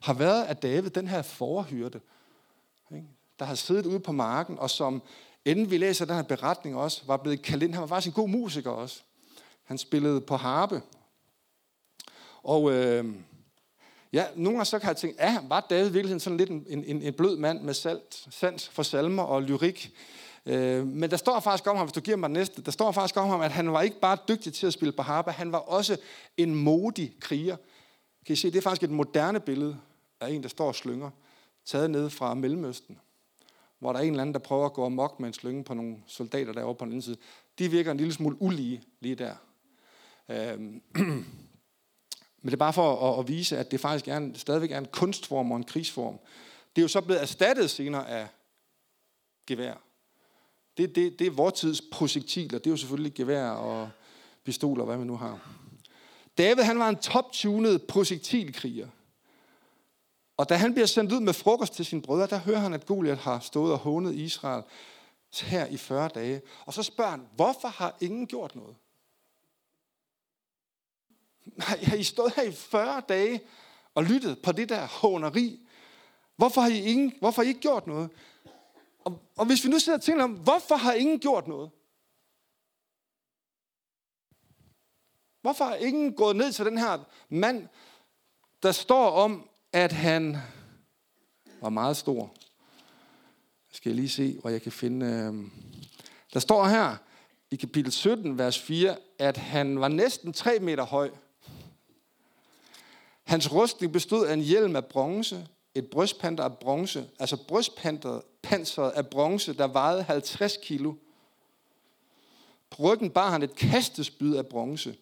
har 0.00 0.14
været 0.14 0.44
at 0.44 0.62
David, 0.62 0.90
den 0.90 1.08
her 1.08 1.22
forhyrte, 1.22 2.00
ikke? 2.94 3.06
der 3.38 3.44
har 3.44 3.54
siddet 3.54 3.86
ude 3.86 4.00
på 4.00 4.12
marken, 4.12 4.58
og 4.58 4.70
som 4.70 5.02
inden 5.44 5.70
vi 5.70 5.78
læser 5.78 6.04
den 6.04 6.14
her 6.14 6.22
beretning 6.22 6.76
også, 6.76 7.02
var 7.06 7.16
blevet 7.16 7.42
kaldt 7.42 7.62
ind. 7.62 7.72
Han 7.72 7.80
var 7.80 7.86
faktisk 7.86 8.06
en 8.16 8.22
god 8.22 8.28
musiker 8.28 8.70
også. 8.70 9.00
Han 9.64 9.78
spillede 9.78 10.20
på 10.20 10.36
harpe. 10.36 10.82
Og 12.42 12.72
øh, 12.72 13.04
ja, 14.12 14.24
nogle 14.34 14.56
gange 14.56 14.64
så 14.64 14.78
kan 14.78 14.88
jeg 14.88 14.96
tænke, 14.96 15.24
ja, 15.24 15.38
var 15.48 15.66
David 15.70 15.90
virkelig 15.90 16.20
sådan 16.20 16.36
lidt 16.36 16.50
en, 16.50 16.64
en, 16.66 17.02
en 17.02 17.14
blød 17.14 17.36
mand 17.36 17.60
med 17.60 17.74
salt, 17.74 18.26
sans 18.30 18.68
for 18.68 18.82
salmer 18.82 19.22
og 19.22 19.42
lyrik? 19.42 19.92
Øh, 20.46 20.86
men 20.86 21.10
der 21.10 21.16
står 21.16 21.40
faktisk 21.40 21.66
om 21.66 21.76
ham, 21.76 21.86
hvis 21.86 21.92
du 21.92 22.00
giver 22.00 22.16
mig 22.16 22.28
den 22.28 22.34
næste, 22.34 22.62
der 22.62 22.70
står 22.70 22.92
faktisk 22.92 23.16
om 23.16 23.28
ham, 23.28 23.40
at 23.40 23.52
han 23.52 23.72
var 23.72 23.82
ikke 23.82 24.00
bare 24.00 24.18
dygtig 24.28 24.54
til 24.54 24.66
at 24.66 24.72
spille 24.72 24.92
på 24.92 25.02
harpe, 25.02 25.30
han 25.30 25.52
var 25.52 25.58
også 25.58 25.96
en 26.36 26.54
modig 26.54 27.12
kriger. 27.20 27.56
Kan 28.26 28.32
I 28.32 28.36
se, 28.36 28.50
det 28.50 28.58
er 28.58 28.62
faktisk 28.62 28.82
et 28.82 28.90
moderne 28.90 29.40
billede 29.40 29.78
af 30.20 30.30
en, 30.30 30.42
der 30.42 30.48
står 30.48 30.66
og 30.66 30.74
slynger, 30.74 31.10
taget 31.64 31.90
ned 31.90 32.10
fra 32.10 32.34
Mellemøsten, 32.34 32.98
hvor 33.78 33.92
der 33.92 34.00
er 34.00 34.02
en 34.02 34.10
eller 34.10 34.22
anden, 34.22 34.34
der 34.34 34.40
prøver 34.40 34.66
at 34.66 34.72
gå 34.72 34.86
amok 34.86 35.20
med 35.20 35.28
en 35.28 35.34
slynge 35.34 35.64
på 35.64 35.74
nogle 35.74 35.96
soldater 36.06 36.52
derovre 36.52 36.74
på 36.74 36.84
den 36.84 36.92
anden 36.92 37.02
side. 37.02 37.16
De 37.58 37.70
virker 37.70 37.90
en 37.90 37.96
lille 37.96 38.12
smule 38.12 38.42
ulige 38.42 38.82
lige 39.00 39.14
der. 39.14 39.34
Øhm. 40.28 40.82
men 42.42 42.44
det 42.44 42.52
er 42.52 42.56
bare 42.56 42.72
for 42.72 43.12
at, 43.12 43.18
at 43.18 43.28
vise, 43.28 43.58
at 43.58 43.70
det 43.70 43.80
faktisk 43.80 44.08
er 44.08 44.16
en, 44.16 44.34
stadigvæk 44.34 44.70
er 44.70 44.78
en 44.78 44.88
kunstform 44.92 45.50
og 45.50 45.56
en 45.56 45.64
krigsform. 45.64 46.18
Det 46.76 46.82
er 46.82 46.84
jo 46.84 46.88
så 46.88 47.00
blevet 47.00 47.22
erstattet 47.22 47.70
senere 47.70 48.08
af 48.08 48.28
gevær. 49.46 49.74
Det, 50.76 50.94
det, 50.94 51.18
det 51.18 51.26
er 51.26 51.30
vores 51.30 51.54
tids 51.54 51.82
projektiler. 51.92 52.58
Det 52.58 52.66
er 52.66 52.70
jo 52.70 52.76
selvfølgelig 52.76 53.14
gevær 53.14 53.50
og 53.50 53.90
pistoler, 54.44 54.84
hvad 54.84 54.96
man 54.96 55.06
nu 55.06 55.16
har. 55.16 55.65
David 56.38 56.62
han 56.62 56.78
var 56.78 56.88
en 56.88 56.96
top-tunet 56.96 57.82
projektilkriger. 57.82 58.88
Og 60.36 60.48
da 60.48 60.54
han 60.54 60.72
bliver 60.72 60.86
sendt 60.86 61.12
ud 61.12 61.20
med 61.20 61.32
frokost 61.32 61.72
til 61.72 61.84
sine 61.84 62.02
brødre, 62.02 62.26
der 62.26 62.38
hører 62.38 62.58
han, 62.58 62.74
at 62.74 62.86
Goliath 62.86 63.20
har 63.20 63.40
stået 63.40 63.72
og 63.72 63.78
hånet 63.78 64.14
Israel 64.14 64.62
her 65.42 65.66
i 65.66 65.76
40 65.76 66.08
dage. 66.08 66.42
Og 66.66 66.74
så 66.74 66.82
spørger 66.82 67.10
han, 67.10 67.28
hvorfor 67.36 67.68
har 67.68 67.96
ingen 68.00 68.26
gjort 68.26 68.56
noget? 68.56 68.76
Nej, 71.44 71.78
har 71.82 71.96
I 71.96 72.02
stået 72.02 72.32
her 72.36 72.42
i 72.42 72.52
40 72.52 73.02
dage 73.08 73.40
og 73.94 74.04
lyttet 74.04 74.42
på 74.42 74.52
det 74.52 74.68
der 74.68 74.86
håneri? 74.86 75.60
Hvorfor 76.36 76.60
har 76.60 76.68
I, 76.68 76.78
ingen, 76.78 77.12
hvorfor 77.18 77.42
har 77.42 77.46
I 77.46 77.48
ikke 77.48 77.60
gjort 77.60 77.86
noget? 77.86 78.10
Og, 79.04 79.20
og 79.36 79.46
hvis 79.46 79.64
vi 79.64 79.70
nu 79.70 79.78
sidder 79.78 79.98
og 79.98 80.04
tænker 80.04 80.24
om, 80.24 80.32
hvorfor 80.32 80.76
har 80.76 80.92
ingen 80.92 81.18
gjort 81.18 81.48
noget? 81.48 81.70
Hvorfor 85.46 85.64
er 85.64 85.76
ingen 85.76 86.12
gået 86.12 86.36
ned 86.36 86.52
til 86.52 86.64
den 86.64 86.78
her 86.78 86.98
mand, 87.28 87.68
der 88.62 88.72
står 88.72 89.10
om, 89.10 89.48
at 89.72 89.92
han 89.92 90.36
var 91.60 91.68
meget 91.68 91.96
stor? 91.96 92.34
Skal 93.72 93.90
jeg 93.90 93.96
lige 93.96 94.08
se, 94.08 94.38
hvor 94.40 94.50
jeg 94.50 94.62
kan 94.62 94.72
finde... 94.72 95.06
Øhm, 95.06 95.50
der 96.34 96.40
står 96.40 96.66
her 96.66 96.96
i 97.50 97.56
kapitel 97.56 97.92
17, 97.92 98.38
vers 98.38 98.58
4, 98.58 98.96
at 99.18 99.36
han 99.36 99.80
var 99.80 99.88
næsten 99.88 100.32
3 100.32 100.58
meter 100.58 100.84
høj. 100.84 101.10
Hans 103.24 103.52
rustning 103.52 103.92
bestod 103.92 104.26
af 104.26 104.32
en 104.32 104.40
hjelm 104.40 104.76
af 104.76 104.84
bronze, 104.84 105.48
et 105.74 105.90
brystpanter 105.90 106.44
af 106.44 106.58
bronze, 106.58 107.08
altså 107.18 107.36
brystpanseret 107.48 108.90
af 108.90 109.06
bronze, 109.06 109.52
der 109.52 109.66
vejede 109.66 110.02
50 110.02 110.56
kilo. 110.62 110.94
På 112.70 112.82
ryggen 112.82 113.10
bar 113.10 113.30
han 113.30 113.42
et 113.42 113.54
kastespyd 113.54 114.34
af 114.34 114.46
bronze. 114.46 114.96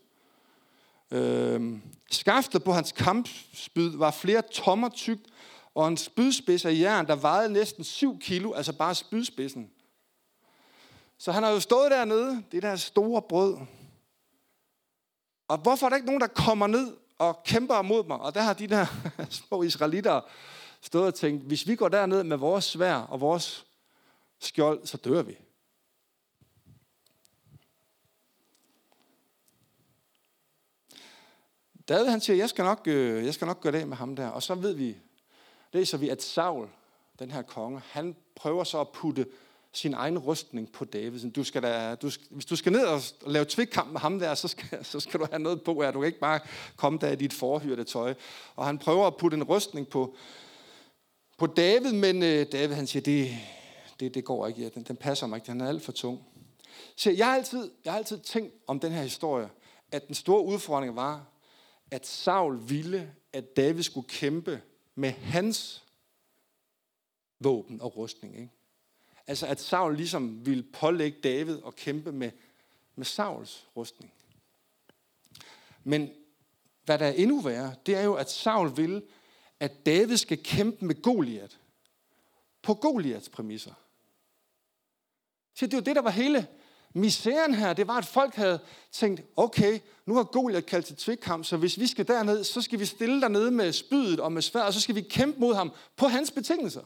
Øhm, 1.15 1.83
skaftet 2.11 2.65
på 2.65 2.73
hans 2.73 2.93
kampspyd 2.93 3.97
var 3.97 4.11
flere 4.11 4.43
tommer 4.53 4.89
tykt, 4.89 5.27
og 5.75 5.89
en 5.89 5.97
spydspids 5.97 6.65
af 6.65 6.73
jern, 6.73 7.07
der 7.07 7.17
vejede 7.17 7.53
næsten 7.53 7.85
7 7.85 8.19
kilo, 8.19 8.53
altså 8.53 8.73
bare 8.73 8.95
spydspidsen. 8.95 9.71
Så 11.19 11.33
han 11.33 11.43
har 11.43 11.51
jo 11.51 11.61
stået 11.61 11.91
dernede, 11.91 12.43
det 12.53 12.63
der 12.63 12.77
store 12.77 13.23
brød. 13.23 13.57
Og 15.49 15.59
hvorfor 15.59 15.87
er 15.87 15.91
der 15.91 15.97
ikke 15.97 16.07
nogen, 16.07 16.21
der 16.21 16.27
kommer 16.27 16.67
ned 16.67 16.97
og 17.19 17.43
kæmper 17.45 17.83
mod 17.83 18.07
mig? 18.07 18.21
Og 18.21 18.35
der 18.35 18.41
har 18.41 18.53
de 18.53 18.67
der 18.67 18.87
små 19.31 19.63
israelitter 19.63 20.21
stået 20.81 21.07
og 21.07 21.15
tænkt, 21.15 21.45
hvis 21.45 21.67
vi 21.67 21.77
går 21.77 21.89
derned 21.89 22.25
med 22.25 22.37
vores 22.37 22.65
svær 22.65 22.95
og 22.95 23.21
vores 23.21 23.67
skjold, 24.41 24.87
så 24.87 24.97
dør 24.97 25.23
vi. 25.23 25.37
David 31.89 32.07
han 32.07 32.21
siger, 32.21 32.37
jeg 32.37 32.49
skal 32.49 32.65
nok, 32.65 32.81
øh, 32.87 33.25
jeg 33.25 33.35
skal 33.35 33.47
nok 33.47 33.61
gøre 33.61 33.73
det 33.73 33.89
med 33.89 33.97
ham 33.97 34.17
der. 34.17 34.29
Og 34.29 34.43
så 34.43 34.55
ved 34.55 34.73
vi, 34.73 34.97
læser 35.73 35.99
vi, 35.99 36.09
at 36.09 36.23
Saul, 36.23 36.69
den 37.19 37.31
her 37.31 37.43
konge, 37.43 37.81
han 37.91 38.17
prøver 38.37 38.65
så 38.65 38.81
at 38.81 38.89
putte 38.89 39.27
sin 39.73 39.95
egen 39.95 40.19
rustning 40.19 40.73
på 40.73 40.85
David. 40.85 41.31
Du 41.31 41.45
skal 41.45 41.63
da, 41.63 41.95
du, 41.95 42.11
hvis 42.31 42.45
du 42.45 42.57
skal 42.57 42.73
ned 42.73 42.85
og 42.87 43.01
lave 43.27 43.45
tvikkamp 43.49 43.93
med 43.93 44.01
ham 44.01 44.19
der, 44.19 44.35
så 44.35 44.49
skal, 44.49 44.85
så 44.93 45.01
skal 45.01 45.21
du 45.21 45.27
have 45.31 45.43
noget 45.43 45.63
på. 45.63 45.83
Ja. 45.83 45.91
Du 45.91 46.01
kan 46.01 46.07
ikke 46.07 46.21
bare 46.21 46.41
komme 46.77 46.99
der 46.99 47.11
i 47.11 47.17
dit 47.17 47.33
forhyrte 47.33 47.85
tøj. 47.85 48.15
Og 48.57 48.67
han 48.67 48.79
prøver 48.79 49.07
at 49.07 49.17
putte 49.17 49.37
en 49.37 49.45
rustning 49.45 49.89
på, 49.89 50.17
på 51.39 51.47
David, 51.47 51.93
men 51.93 52.23
øh, 52.23 52.47
David 52.53 52.75
han 52.75 52.87
siger, 52.87 53.03
det, 53.03 53.31
det, 54.01 54.15
det 54.15 54.25
går 54.25 54.47
ikke, 54.47 54.63
ja, 54.63 54.69
den, 54.69 54.83
den 54.83 54.97
passer 54.97 55.27
mig 55.27 55.37
ikke, 55.37 55.47
den 55.47 55.61
er 55.61 55.69
alt 55.69 55.83
for 55.83 55.93
tung. 55.93 56.21
Så 56.97 57.11
jeg 57.11 57.27
har, 57.27 57.35
altid, 57.35 57.71
jeg 57.85 57.93
har 57.93 57.99
altid 57.99 58.19
tænkt 58.19 58.55
om 58.67 58.81
den 58.81 58.93
her 58.93 59.03
historie, 59.03 59.49
at 59.93 60.07
den 60.07 60.15
store 60.15 60.45
udfordring 60.45 60.97
var, 60.97 61.27
at 61.95 62.07
Saul 62.07 62.69
ville, 62.69 63.15
at 63.33 63.57
David 63.57 63.83
skulle 63.83 64.09
kæmpe 64.09 64.63
med 64.95 65.11
hans 65.11 65.85
våben 67.41 67.81
og 67.81 67.97
rustning. 67.97 68.37
Ikke? 68.37 68.53
Altså 69.27 69.47
at 69.47 69.61
Saul 69.61 69.97
ligesom 69.97 70.47
ville 70.47 70.63
pålægge 70.63 71.21
David 71.21 71.59
at 71.67 71.77
kæmpe 71.77 72.13
med, 72.13 72.31
med 72.97 73.05
Sauls 73.05 73.69
rustning. 73.77 74.13
Men 75.85 76.11
hvad 76.85 76.99
der 76.99 77.07
er 77.07 77.13
endnu 77.13 77.41
værre, 77.41 77.75
det 77.87 77.95
er 77.97 78.03
jo, 78.03 78.15
at 78.15 78.31
Saul 78.31 78.77
vil, 78.77 79.03
at 79.61 79.87
David 79.87 80.17
skal 80.17 80.43
kæmpe 80.43 80.85
med 80.85 81.03
Goliat. 81.03 81.59
På 82.63 82.75
Goliats 82.75 83.29
præmisser. 83.29 83.75
Så 85.55 85.67
det 85.67 85.75
er 85.75 85.79
jo 85.79 85.85
det, 85.85 85.97
der 85.97 86.03
var 86.03 86.11
hele 86.11 86.49
misæren 86.95 87.55
her. 87.55 87.73
Det 87.73 87.89
var, 87.89 87.99
at 87.99 88.05
folk 88.05 88.35
havde 88.35 88.59
tænkt, 88.93 89.23
okay, 89.37 89.79
nu 90.07 90.15
har 90.15 90.25
Goliat 90.25 90.67
kaldt 90.67 90.87
til 90.87 90.97
tvikkamp, 90.97 91.45
så 91.45 91.57
hvis 91.57 91.79
vi 91.79 91.87
skal 91.87 92.09
derned, 92.09 92.45
så 92.45 92.63
skal 92.63 92.79
vi 92.79 92.87
stille 92.87 93.21
dernede 93.21 93.51
med 93.51 93.73
spydet 93.73 94.21
og 94.21 94.33
med 94.33 94.43
svær, 94.43 94.63
og 94.63 94.73
så 94.75 94.81
skal 94.81 94.95
vi 94.95 95.01
kæmpe 95.01 95.41
mod 95.41 95.55
ham 95.55 95.73
på 95.97 96.07
hans 96.07 96.31
betingelser. 96.31 96.83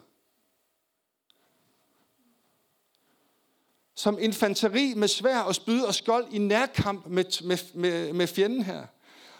Som 3.94 4.18
infanteri 4.20 4.94
med 4.94 5.08
svær 5.08 5.38
og 5.38 5.54
spyd 5.54 5.82
og 5.82 5.94
skold 5.94 6.26
i 6.32 6.38
nærkamp 6.38 7.06
med, 7.06 7.44
med, 7.44 7.58
med, 7.74 8.12
med 8.12 8.26
fjenden 8.26 8.62
her. 8.62 8.86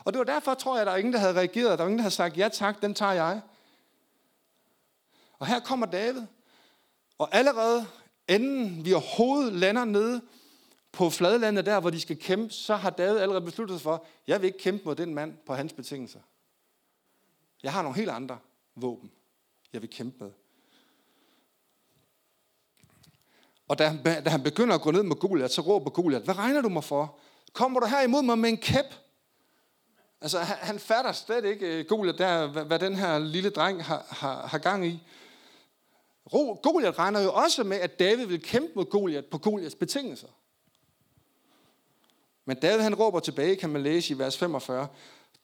Og 0.05 0.13
det 0.13 0.19
var 0.19 0.25
derfor, 0.25 0.55
tror 0.55 0.75
jeg, 0.75 0.81
at 0.81 0.87
der 0.87 0.93
var 0.93 0.99
ingen, 0.99 1.13
der 1.13 1.19
havde 1.19 1.35
reageret. 1.35 1.79
Der 1.79 1.85
var 1.85 1.89
ingen, 1.89 1.99
der 1.99 2.03
havde 2.03 2.15
sagt, 2.15 2.37
ja 2.37 2.49
tak, 2.49 2.83
den 2.83 2.95
tager 2.95 3.13
jeg. 3.13 3.41
Og 5.39 5.47
her 5.47 5.61
kommer 5.61 5.87
David. 5.87 6.23
Og 7.19 7.29
allerede 7.33 7.87
inden 8.29 8.85
vi 8.85 8.93
overhovedet 8.93 9.53
lander 9.53 9.85
nede 9.85 10.21
på 10.99 11.11
fladlandet 11.11 11.67
der, 11.67 11.81
hvor 11.81 11.91
de 11.91 12.01
skal 12.01 12.19
kæmpe, 12.19 12.53
så 12.53 12.77
har 12.77 12.91
David 12.91 13.19
allerede 13.19 13.45
besluttet 13.45 13.75
sig 13.79 13.83
for, 13.83 14.07
jeg 14.27 14.41
vil 14.41 14.47
ikke 14.47 14.59
kæmpe 14.59 14.85
mod 14.85 14.95
den 14.95 15.15
mand 15.15 15.37
på 15.47 15.55
hans 15.55 15.73
betingelser. 15.73 16.21
Jeg 17.63 17.73
har 17.73 17.83
nogle 17.83 17.97
helt 17.97 18.11
andre 18.11 18.39
våben, 18.77 19.13
jeg 19.73 19.83
vil 19.83 19.91
kæmpe 19.91 20.25
med. 20.25 20.33
Og 23.69 23.79
da 23.79 23.89
han, 23.89 24.03
da 24.25 24.31
han 24.31 24.43
begynder 24.43 24.75
at 24.75 24.81
gå 24.81 24.91
ned 24.91 25.03
med 25.03 25.17
Goliath, 25.17 25.53
så 25.53 25.61
råber 25.61 25.91
Goliath, 25.91 26.25
hvad 26.25 26.39
regner 26.39 26.61
du 26.61 26.69
mig 26.69 26.85
for? 26.85 27.19
Kommer 27.53 27.81
du 27.81 27.87
her 27.87 28.03
imod 28.03 28.23
mig 28.23 28.39
med 28.39 28.51
en 28.51 28.59
kæp? 28.59 28.95
Altså, 30.21 30.39
han, 30.39 30.57
han 30.61 30.79
fatter 30.79 31.13
slet 31.13 31.45
ikke, 31.45 31.79
øh, 31.79 31.85
Goliath, 31.87 32.19
der, 32.19 32.47
hvad, 32.47 32.65
hvad 32.65 32.79
den 32.79 32.97
her 32.97 33.19
lille 33.19 33.51
dreng 33.51 33.85
har, 33.85 34.07
har, 34.09 34.47
har 34.47 34.59
gang 34.59 34.87
i. 34.87 35.03
Goliath 36.63 36.99
regner 36.99 37.21
jo 37.21 37.33
også 37.33 37.65
med, 37.65 37.77
at 37.77 37.99
David 37.99 38.27
vil 38.27 38.43
kæmpe 38.43 38.73
mod 38.75 38.85
Goliath 38.85 39.27
på 39.27 39.39
Goliaths 39.39 39.75
betingelser. 39.75 40.29
Men 42.49 42.57
David 42.57 42.83
han 42.83 42.95
råber 42.95 43.21
tilbage, 43.21 43.57
kan 43.57 43.71
man 43.71 43.83
læse 43.83 44.15
i 44.15 44.19
vers 44.19 44.39
45. 44.39 44.89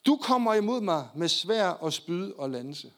Du 0.07 0.17
kommer 0.17 0.55
imod 0.55 0.81
mig 0.81 1.09
med 1.15 1.29
svær 1.29 1.67
og 1.69 1.93
spyd 1.93 2.33
og 2.33 2.51
lanse. 2.51 2.93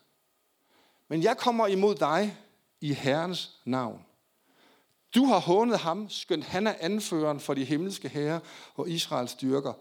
Men 1.09 1.23
jeg 1.23 1.37
kommer 1.37 1.67
imod 1.67 1.95
dig 1.95 2.37
i 2.81 2.93
Herrens 2.93 3.51
navn. 3.65 4.01
Du 5.15 5.25
har 5.25 5.39
hånet 5.39 5.79
ham, 5.79 6.09
skønt 6.09 6.45
han 6.45 6.67
er 6.67 6.75
anføreren 6.81 7.41
for 7.41 7.55
de 7.55 7.65
himmelske 7.65 8.09
herrer 8.09 8.41
og 8.75 8.89
Israels 8.89 9.31
styrker. 9.31 9.73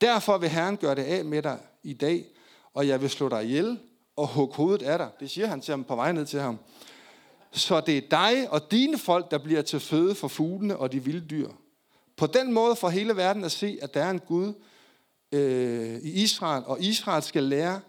Derfor 0.00 0.38
vil 0.38 0.48
Herren 0.48 0.76
gøre 0.76 0.94
det 0.94 1.04
af 1.04 1.24
med 1.24 1.42
dig 1.42 1.58
i 1.82 1.92
dag, 1.92 2.24
og 2.74 2.88
jeg 2.88 3.00
vil 3.00 3.10
slå 3.10 3.28
dig 3.28 3.44
ihjel 3.44 3.78
og 4.16 4.28
hugge 4.28 4.54
hovedet 4.54 4.82
af 4.82 4.98
dig. 4.98 5.10
Det 5.20 5.30
siger 5.30 5.46
han 5.46 5.60
til 5.60 5.72
ham 5.72 5.84
på 5.84 5.96
vej 5.96 6.12
ned 6.12 6.26
til 6.26 6.40
ham. 6.40 6.58
Så 7.52 7.80
det 7.80 7.98
er 7.98 8.08
dig 8.10 8.50
og 8.50 8.70
dine 8.70 8.98
folk, 8.98 9.30
der 9.30 9.38
bliver 9.38 9.62
til 9.62 9.80
føde 9.80 10.14
for 10.14 10.28
fuglene 10.28 10.76
og 10.76 10.92
de 10.92 11.04
vilde 11.04 11.26
dyr. 11.30 11.48
På 12.18 12.26
den 12.26 12.52
måde 12.52 12.76
får 12.76 12.88
hele 12.88 13.16
verden 13.16 13.44
at 13.44 13.52
se, 13.52 13.78
at 13.82 13.94
der 13.94 14.04
er 14.04 14.10
en 14.10 14.20
Gud 14.20 14.54
øh, 15.32 15.98
i 16.02 16.22
Israel, 16.22 16.64
og 16.64 16.82
Israel 16.82 17.22
skal 17.22 17.42
lære, 17.42 17.80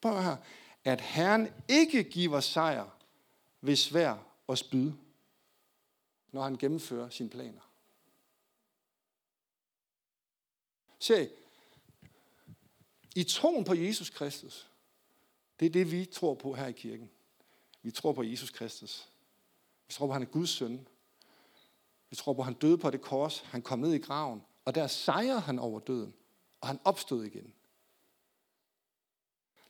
prøv 0.00 0.22
her, 0.22 0.36
at 0.84 1.00
Herren 1.00 1.48
ikke 1.68 2.04
giver 2.04 2.40
sejr 2.40 2.86
ved 3.60 3.76
svær 3.76 4.14
og 4.46 4.58
spyd. 4.58 4.92
når 6.32 6.42
han 6.42 6.56
gennemfører 6.56 7.08
sine 7.08 7.30
planer. 7.30 7.60
Se, 10.98 11.30
i 13.14 13.24
troen 13.24 13.64
på 13.64 13.74
Jesus 13.74 14.10
Kristus, 14.10 14.68
det 15.60 15.66
er 15.66 15.70
det, 15.70 15.92
vi 15.92 16.04
tror 16.04 16.34
på 16.34 16.54
her 16.54 16.66
i 16.66 16.72
kirken. 16.72 17.10
Vi 17.82 17.90
tror 17.90 18.12
på 18.12 18.22
Jesus 18.22 18.50
Kristus. 18.50 19.08
Vi 19.86 19.92
tror 19.92 20.06
på, 20.06 20.10
at 20.10 20.14
han 20.14 20.22
er 20.22 20.26
Guds 20.26 20.50
søn. 20.50 20.88
Vi 22.10 22.16
tror 22.16 22.32
på, 22.32 22.40
at 22.40 22.44
han 22.44 22.54
døde 22.54 22.78
på 22.78 22.90
det 22.90 23.00
kors. 23.00 23.44
Han 23.50 23.62
kom 23.62 23.78
ned 23.78 23.92
i 23.92 23.98
graven. 23.98 24.42
Og 24.64 24.74
der 24.74 24.86
sejrede 24.86 25.40
han 25.40 25.58
over 25.58 25.80
døden. 25.80 26.14
Og 26.60 26.68
han 26.68 26.80
opstod 26.84 27.24
igen. 27.24 27.52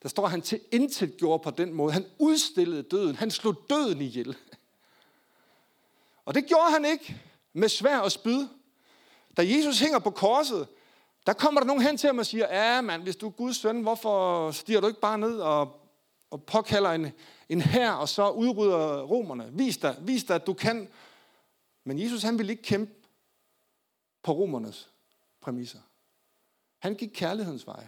Der 0.03 0.09
står, 0.09 0.25
at 0.25 0.31
han 0.31 0.43
til 0.43 0.61
intet 0.73 1.17
gjorde 1.17 1.43
på 1.43 1.51
den 1.51 1.73
måde. 1.73 1.93
Han 1.93 2.07
udstillede 2.19 2.83
døden. 2.83 3.17
Han 3.17 3.31
slog 3.31 3.55
døden 3.71 4.01
ihjel. 4.01 4.37
Og 6.25 6.35
det 6.35 6.47
gjorde 6.47 6.71
han 6.71 6.85
ikke 6.85 7.21
med 7.53 7.69
svær 7.69 7.99
og 7.99 8.13
spyd. 8.13 8.47
Da 9.37 9.43
Jesus 9.43 9.81
hænger 9.81 9.99
på 9.99 10.11
korset, 10.11 10.69
der 11.27 11.33
kommer 11.33 11.61
der 11.61 11.67
nogen 11.67 11.83
hen 11.83 11.97
til 11.97 12.07
ham 12.07 12.19
og 12.19 12.27
siger, 12.27 12.47
ja 12.57 12.81
mand, 12.81 13.03
hvis 13.03 13.17
du 13.17 13.27
er 13.27 13.31
Guds 13.31 13.57
søn, 13.57 13.81
hvorfor 13.81 14.51
stiger 14.51 14.81
du 14.81 14.87
ikke 14.87 15.01
bare 15.01 15.19
ned 15.19 15.39
og, 15.39 15.81
og 16.31 16.43
påkalder 16.43 16.91
en, 16.91 17.13
en 17.49 17.61
her 17.61 17.93
og 17.93 18.09
så 18.09 18.31
udrydder 18.31 19.03
romerne? 19.03 19.51
Vis 19.53 19.77
dig, 19.77 19.97
vis 20.01 20.25
dig, 20.25 20.35
at 20.35 20.47
du 20.47 20.53
kan. 20.53 20.89
Men 21.89 21.99
Jesus, 21.99 22.23
han 22.23 22.39
ville 22.39 22.53
ikke 22.53 22.63
kæmpe 22.63 22.93
på 24.23 24.33
romernes 24.33 24.91
præmisser. 25.41 25.79
Han 26.79 26.95
gik 26.95 27.11
kærlighedens 27.15 27.67
vej. 27.67 27.87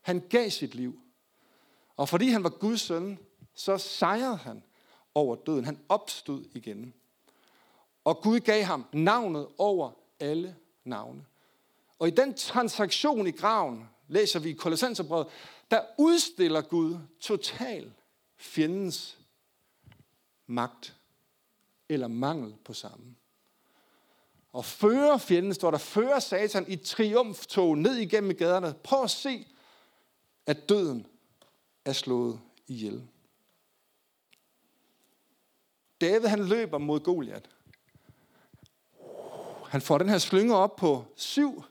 Han 0.00 0.28
gav 0.28 0.50
sit 0.50 0.74
liv. 0.74 1.00
Og 1.96 2.08
fordi 2.08 2.28
han 2.28 2.44
var 2.44 2.50
Guds 2.50 2.80
søn, 2.80 3.18
så 3.54 3.78
sejrede 3.78 4.36
han 4.36 4.62
over 5.14 5.36
døden. 5.36 5.64
Han 5.64 5.80
opstod 5.88 6.44
igen. 6.54 6.94
Og 8.04 8.22
Gud 8.22 8.40
gav 8.40 8.62
ham 8.62 8.86
navnet 8.92 9.48
over 9.58 9.90
alle 10.20 10.56
navne. 10.84 11.24
Og 11.98 12.08
i 12.08 12.10
den 12.10 12.34
transaktion 12.34 13.26
i 13.26 13.30
graven, 13.30 13.88
læser 14.08 14.40
vi 14.40 14.50
i 14.50 14.52
Kolossenserbrevet, 14.52 15.26
der 15.70 15.82
udstiller 15.98 16.60
Gud 16.60 16.98
total 17.20 17.92
fjendens 18.36 19.18
magt 20.46 20.96
eller 21.88 22.08
mangel 22.08 22.54
på 22.64 22.72
samme. 22.72 23.14
Og 24.58 24.64
fører 24.64 25.18
fjenden, 25.18 25.54
står 25.54 25.70
der, 25.70 25.78
fører 25.78 26.18
Satan 26.18 26.64
i 26.68 26.76
triumftog 26.76 27.78
ned 27.78 27.96
igennem 27.96 28.36
gaderne. 28.36 28.74
Prøv 28.84 29.02
at 29.02 29.10
se, 29.10 29.46
at 30.46 30.68
døden 30.68 31.06
er 31.84 31.92
slået 31.92 32.40
ihjel. 32.66 33.08
David 36.00 36.28
han 36.28 36.44
løber 36.44 36.78
mod 36.78 37.00
Goliat. 37.00 37.50
Han 39.68 39.80
får 39.80 39.98
den 39.98 40.08
her 40.08 40.18
slynge 40.18 40.56
op 40.56 40.76
på 40.76 41.04
syv 41.16 41.64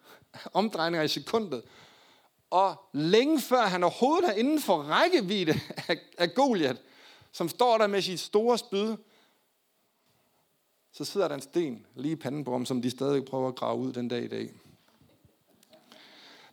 omdrejninger 0.54 1.04
i 1.04 1.08
sekundet. 1.08 1.64
Og 2.50 2.76
længe 2.94 3.42
før 3.42 3.62
han 3.62 3.84
overhovedet 3.84 4.30
er 4.30 4.34
inden 4.34 4.62
for 4.62 4.78
rækkevidde 4.78 5.54
af, 5.88 5.98
af 6.18 6.34
Goliat, 6.34 6.82
som 7.32 7.50
står 7.50 7.78
der 7.78 7.88
med 7.88 8.02
sit 8.02 8.20
store 8.20 8.58
spyd, 8.58 8.96
så 10.92 11.06
sidder 11.06 11.28
der 11.28 11.36
en 11.36 11.42
sten 11.42 11.86
lige 11.96 12.12
i 12.12 12.16
panden 12.16 12.44
på 12.44 12.52
ham, 12.52 12.66
som 12.66 12.82
de 12.82 12.90
stadig 12.90 13.26
prøver 13.26 13.48
at 13.48 13.56
grave 13.56 13.78
ud 13.80 13.94
den 13.94 14.08
dag 14.08 14.24
i 14.24 14.28
dag. 14.28 14.50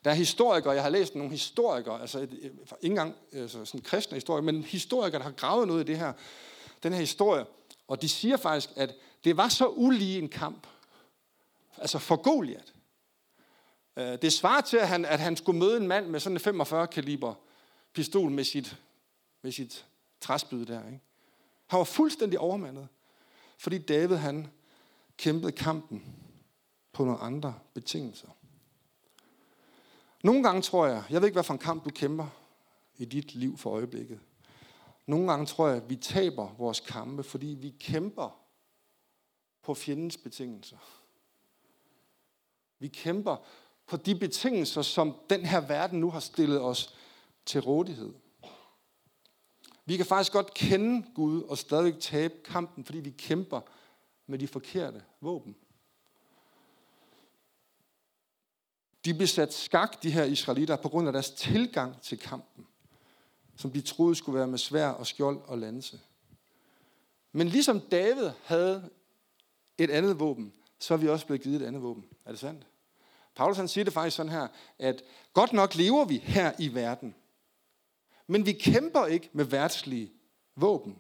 Der 0.05 0.11
er 0.11 0.15
historikere, 0.15 0.73
jeg 0.73 0.83
har 0.83 0.91
læst 0.91 1.15
nogle 1.15 1.31
historikere, 1.31 2.01
altså 2.01 2.21
ikke 2.21 2.51
engang 2.83 3.15
altså 3.33 3.65
sådan 3.65 3.81
kristne 3.81 4.15
historikere, 4.15 4.53
men 4.53 4.63
historikere, 4.63 5.19
der 5.19 5.25
har 5.25 5.33
gravet 5.33 5.69
noget 5.69 5.81
i 5.81 5.87
det 5.87 5.99
her, 5.99 6.13
den 6.83 6.93
her 6.93 7.01
historie, 7.01 7.45
og 7.89 8.03
de 8.03 8.09
siger 8.09 8.37
faktisk, 8.37 8.71
at 8.77 8.95
det 9.25 9.37
var 9.37 9.49
så 9.49 9.69
ulige 9.69 10.19
en 10.19 10.29
kamp, 10.29 10.67
altså 11.77 11.99
for 11.99 12.17
Goliat. 12.17 12.73
Øh, 13.97 14.19
det 14.23 14.33
svarer 14.33 14.61
til, 14.61 14.77
at 14.77 14.89
han, 14.89 15.05
at 15.05 15.21
han 15.21 15.37
skulle 15.37 15.59
møde 15.59 15.77
en 15.77 15.89
mand 15.89 16.07
med 16.07 16.21
sådan 16.21 16.37
en 16.37 16.41
45 16.41 16.87
kaliber 16.87 17.35
pistol 17.93 18.31
med 18.31 18.45
sit, 18.45 18.77
med 19.43 19.53
sit 19.53 19.87
træsbyd 20.21 20.67
der. 20.67 20.87
Ikke? 20.87 21.01
Han 21.67 21.79
var 21.79 21.85
fuldstændig 21.85 22.39
overmandet, 22.39 22.89
fordi 23.59 23.79
David 23.79 24.17
han 24.17 24.47
kæmpede 25.17 25.53
kampen 25.53 26.17
på 26.93 27.05
nogle 27.05 27.21
andre 27.21 27.55
betingelser. 27.75 28.29
Nogle 30.25 30.43
gange 30.43 30.63
tror 30.63 30.87
jeg, 30.87 31.05
jeg 31.11 31.21
ved 31.21 31.29
ikke, 31.29 31.37
hvad 31.37 31.45
for 31.45 31.53
en 31.53 31.59
kamp 31.59 31.85
du 31.85 31.91
kæmper 31.91 32.27
i 32.97 33.05
dit 33.05 33.35
liv 33.35 33.59
for 33.59 33.71
øjeblikket. 33.71 34.21
Nogle 35.07 35.31
gange 35.31 35.47
tror 35.47 35.69
jeg, 35.69 35.77
at 35.77 35.91
vi 35.91 35.97
taber 35.97 36.55
vores 36.59 36.81
kampe, 36.81 37.23
fordi 37.23 37.47
vi 37.47 37.75
kæmper 37.81 38.41
på 39.63 39.75
fjendens 39.75 40.17
betingelser. 40.17 40.77
Vi 42.79 42.89
kæmper 42.89 43.37
på 43.87 43.97
de 43.97 44.15
betingelser, 44.19 44.83
som 44.83 45.17
den 45.31 45.47
her 45.47 45.61
verden 45.61 46.01
nu 46.01 46.11
har 46.11 46.21
stillet 46.21 46.61
os 46.61 46.95
til 47.47 47.61
rådighed. 47.61 48.13
Vi 49.85 49.97
kan 49.97 50.07
faktisk 50.07 50.33
godt 50.33 50.55
kende 50.55 51.07
Gud 51.15 51.43
og 51.43 51.59
stadig 51.59 51.99
tabe 51.99 52.35
kampen, 52.45 52.85
fordi 52.85 52.99
vi 52.99 53.11
kæmper 53.11 53.61
med 54.27 54.39
de 54.39 54.49
forkerte 54.49 55.03
våben. 55.21 55.57
De 59.05 59.15
blev 59.15 59.27
sat 59.27 59.55
skak, 59.55 60.03
de 60.03 60.11
her 60.11 60.25
israelitter, 60.25 60.77
på 60.77 60.89
grund 60.89 61.07
af 61.07 61.13
deres 61.13 61.31
tilgang 61.31 62.01
til 62.03 62.19
kampen, 62.19 62.67
som 63.57 63.71
de 63.71 63.81
troede 63.81 64.15
skulle 64.15 64.39
være 64.39 64.47
med 64.47 64.59
svær 64.59 64.89
og 64.89 65.07
skjold 65.07 65.41
og 65.45 65.59
lanse. 65.59 66.01
Men 67.33 67.49
ligesom 67.49 67.81
David 67.81 68.31
havde 68.45 68.91
et 69.79 69.91
andet 69.91 70.21
våben, 70.21 70.53
så 70.79 70.95
er 70.95 70.99
vi 70.99 71.09
også 71.09 71.27
blevet 71.27 71.43
givet 71.43 71.63
et 71.63 71.67
andet 71.67 71.83
våben. 71.83 72.05
Er 72.25 72.31
det 72.31 72.41
sandt? 72.41 72.67
Paulus 73.35 73.57
han 73.57 73.69
siger 73.69 73.85
det 73.85 73.93
faktisk 73.93 74.17
sådan 74.17 74.33
her, 74.33 74.49
at 74.79 75.03
godt 75.33 75.53
nok 75.53 75.75
lever 75.75 76.05
vi 76.05 76.19
her 76.19 76.53
i 76.59 76.75
verden, 76.75 77.15
men 78.27 78.47
vi 78.47 78.53
kæmper 78.53 79.07
ikke 79.07 79.31
med 79.33 79.45
værtslige 79.45 80.13
våben. 80.57 80.99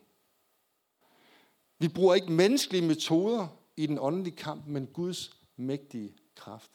Vi 1.78 1.88
bruger 1.88 2.14
ikke 2.14 2.32
menneskelige 2.32 2.86
metoder 2.88 3.46
i 3.76 3.86
den 3.86 3.98
åndelige 4.00 4.36
kamp, 4.36 4.66
men 4.66 4.86
Guds 4.86 5.36
mægtige 5.56 6.16
kraft. 6.34 6.70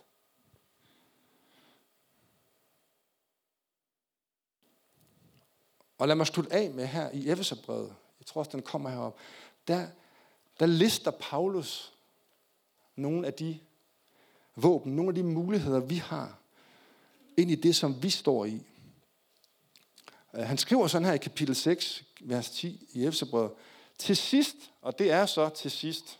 Og 5.98 6.08
lad 6.08 6.16
mig 6.16 6.28
slutte 6.28 6.54
af 6.54 6.72
med 6.72 6.88
her 6.88 7.10
i 7.12 7.30
Efeserbrevet, 7.30 7.96
jeg 8.20 8.26
tror 8.26 8.40
også, 8.40 8.52
den 8.52 8.62
kommer 8.62 8.90
herop, 8.90 9.18
der, 9.68 9.88
der 10.60 10.66
lister 10.66 11.12
Paulus 11.12 11.94
nogle 12.96 13.28
af 13.28 13.34
de 13.34 13.60
våben, 14.56 14.96
nogle 14.96 15.10
af 15.10 15.16
de 15.16 15.24
muligheder, 15.24 15.80
vi 15.80 15.96
har, 15.96 16.40
ind 17.38 17.52
i 17.52 17.56
det, 17.56 17.76
som 17.76 18.04
vi 18.04 18.10
står 18.10 18.46
i. 18.46 18.69
Øh, 20.36 20.42
han 20.42 20.58
skriver 20.58 20.88
sådan 20.88 21.06
her 21.06 21.13
i 21.13 21.18
kapitel 21.18 21.56
6, 21.56 22.04
vers 22.22 22.50
10 22.50 22.88
i 22.94 23.06
Efeserbrevet. 23.06 23.52
Til 23.98 24.18
sidst, 24.18 24.56
og 24.82 25.00
det 25.00 25.12
er 25.12 25.26
så 25.26 25.50
til 25.50 25.72
sidst, 25.72 26.20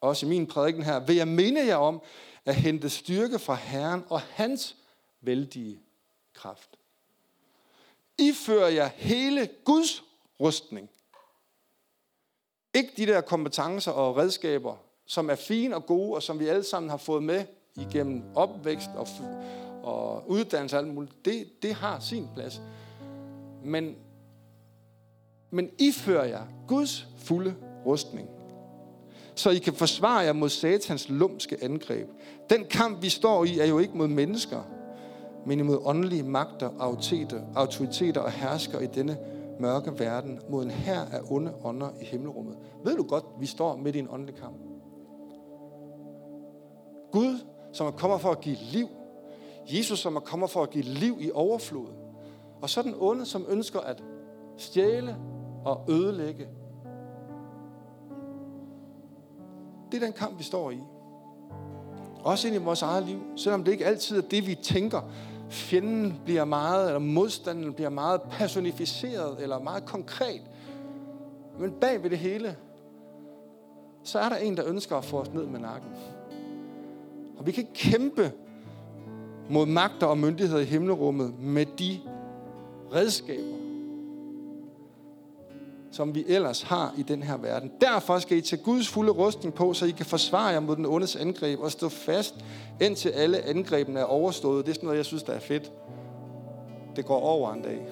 også 0.00 0.26
i 0.26 0.28
min 0.28 0.46
prædiken 0.46 0.82
her, 0.82 1.00
vil 1.00 1.16
jeg 1.16 1.28
minde 1.28 1.66
jer 1.66 1.76
om 1.76 2.02
at 2.44 2.54
hente 2.54 2.90
styrke 2.90 3.38
fra 3.38 3.54
Herren 3.54 4.04
og 4.08 4.20
hans 4.20 4.76
vældige 5.20 5.80
kraft. 6.34 6.68
I 8.18 8.32
fører 8.32 8.68
jer 8.68 8.86
hele 8.96 9.48
Guds 9.64 10.02
rustning. 10.40 10.90
Ikke 12.74 12.92
de 12.96 13.06
der 13.06 13.20
kompetencer 13.20 13.92
og 13.92 14.16
redskaber, 14.16 14.76
som 15.06 15.30
er 15.30 15.34
fine 15.34 15.76
og 15.76 15.86
gode, 15.86 16.14
og 16.14 16.22
som 16.22 16.38
vi 16.38 16.46
alle 16.46 16.64
sammen 16.64 16.90
har 16.90 16.96
fået 16.96 17.22
med 17.22 17.44
igennem 17.76 18.22
opvækst 18.34 18.90
og, 18.96 19.08
og 19.82 20.30
uddannelse 20.30 20.76
og 20.76 20.82
alt 20.82 20.94
muligt. 20.94 21.24
Det, 21.24 21.62
det 21.62 21.74
har 21.74 22.00
sin 22.00 22.28
plads. 22.34 22.60
Men, 23.64 23.94
men 25.50 25.70
ifører 25.78 26.24
jer 26.24 26.42
Guds 26.68 27.08
fulde 27.18 27.54
rustning, 27.86 28.28
så 29.34 29.50
I 29.50 29.58
kan 29.58 29.72
forsvare 29.72 30.18
jer 30.18 30.32
mod 30.32 30.48
satans 30.48 31.08
lumske 31.08 31.56
angreb. 31.62 32.08
Den 32.50 32.64
kamp, 32.70 33.02
vi 33.02 33.08
står 33.08 33.44
i, 33.44 33.58
er 33.58 33.66
jo 33.66 33.78
ikke 33.78 33.96
mod 33.96 34.08
mennesker, 34.08 34.62
men 35.46 35.58
imod 35.58 35.78
åndelige 35.84 36.22
magter, 36.22 36.70
autoriteter, 36.78 37.42
autoriteter 37.54 38.20
og 38.20 38.30
hersker 38.30 38.80
i 38.80 38.86
denne 38.86 39.16
mørke 39.60 39.98
verden, 39.98 40.40
mod 40.50 40.64
en 40.64 40.70
her 40.70 41.00
af 41.00 41.20
onde 41.30 41.52
ånder 41.64 41.90
i 42.00 42.04
himmelrummet. 42.04 42.56
Ved 42.84 42.96
du 42.96 43.02
godt, 43.02 43.24
vi 43.40 43.46
står 43.46 43.76
midt 43.76 43.96
i 43.96 43.98
en 43.98 44.08
åndelig 44.10 44.34
kamp? 44.34 44.56
Gud, 47.12 47.38
som 47.72 47.86
er 47.86 47.90
kommet 47.90 48.20
for 48.20 48.30
at 48.30 48.40
give 48.40 48.56
liv. 48.72 48.88
Jesus, 49.66 49.98
som 49.98 50.16
er 50.16 50.20
kommet 50.20 50.50
for 50.50 50.62
at 50.62 50.70
give 50.70 50.84
liv 50.84 51.16
i 51.20 51.30
overflod. 51.34 52.01
Og 52.62 52.70
så 52.70 52.82
den 52.82 52.94
onde, 52.98 53.26
som 53.26 53.46
ønsker 53.48 53.80
at 53.80 54.02
stjæle 54.56 55.16
og 55.64 55.84
ødelægge. 55.88 56.48
Det 59.92 60.02
er 60.02 60.04
den 60.04 60.12
kamp, 60.12 60.38
vi 60.38 60.44
står 60.44 60.70
i. 60.70 60.78
Også 62.24 62.48
ind 62.48 62.56
i 62.56 62.58
vores 62.58 62.82
eget 62.82 63.04
liv. 63.06 63.22
Selvom 63.36 63.64
det 63.64 63.72
ikke 63.72 63.86
altid 63.86 64.18
er 64.18 64.28
det, 64.28 64.46
vi 64.46 64.54
tænker. 64.54 65.00
Fjenden 65.50 66.20
bliver 66.24 66.44
meget, 66.44 66.86
eller 66.86 66.98
modstanden 66.98 67.72
bliver 67.72 67.90
meget 67.90 68.22
personificeret, 68.22 69.42
eller 69.42 69.58
meget 69.58 69.84
konkret. 69.84 70.42
Men 71.58 71.70
bag 71.70 72.02
ved 72.02 72.10
det 72.10 72.18
hele, 72.18 72.56
så 74.02 74.18
er 74.18 74.28
der 74.28 74.36
en, 74.36 74.56
der 74.56 74.66
ønsker 74.66 74.96
at 74.96 75.04
få 75.04 75.20
os 75.20 75.32
ned 75.32 75.46
med 75.46 75.60
nakken. 75.60 75.90
Og 77.38 77.46
vi 77.46 77.52
kan 77.52 77.66
kæmpe 77.74 78.32
mod 79.50 79.66
magter 79.66 80.06
og 80.06 80.18
myndigheder 80.18 80.60
i 80.60 80.64
himmelrummet 80.64 81.38
med 81.38 81.66
de 81.66 82.00
redskaber, 82.94 83.56
som 85.90 86.14
vi 86.14 86.24
ellers 86.28 86.62
har 86.62 86.94
i 86.98 87.02
den 87.02 87.22
her 87.22 87.36
verden. 87.36 87.72
Derfor 87.80 88.18
skal 88.18 88.36
I 88.36 88.40
tage 88.40 88.62
Guds 88.62 88.88
fulde 88.88 89.12
rustning 89.12 89.54
på, 89.54 89.72
så 89.72 89.86
I 89.86 89.90
kan 89.90 90.06
forsvare 90.06 90.46
jer 90.46 90.60
mod 90.60 90.76
den 90.76 90.86
ondes 90.86 91.16
angreb 91.16 91.60
og 91.60 91.72
stå 91.72 91.88
fast, 91.88 92.34
indtil 92.80 93.08
alle 93.08 93.42
angrebene 93.42 94.00
er 94.00 94.04
overstået. 94.04 94.66
Det 94.66 94.70
er 94.70 94.74
sådan 94.74 94.86
noget, 94.86 94.96
jeg 94.96 95.06
synes, 95.06 95.22
der 95.22 95.32
er 95.32 95.40
fedt. 95.40 95.72
Det 96.96 97.06
går 97.06 97.20
over 97.20 97.52
en 97.52 97.62
dag. 97.62 97.86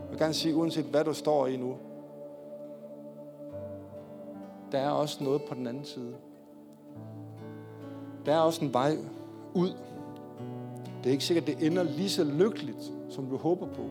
Jeg 0.00 0.10
vil 0.10 0.18
gerne 0.18 0.34
sige, 0.34 0.54
uanset 0.54 0.84
hvad 0.84 1.04
du 1.04 1.12
står 1.12 1.46
i 1.46 1.56
nu, 1.56 1.76
der 4.72 4.78
er 4.78 4.90
også 4.90 5.24
noget 5.24 5.42
på 5.42 5.54
den 5.54 5.66
anden 5.66 5.84
side. 5.84 6.14
Der 8.26 8.32
er 8.34 8.38
også 8.38 8.64
en 8.64 8.72
vej 8.72 8.96
ud. 9.54 9.72
Det 11.02 11.08
er 11.08 11.12
ikke 11.12 11.24
sikkert, 11.24 11.46
det 11.46 11.66
ender 11.66 11.82
lige 11.82 12.10
så 12.10 12.24
lykkeligt, 12.24 12.92
som 13.10 13.26
du 13.26 13.36
håber 13.36 13.66
på. 13.66 13.90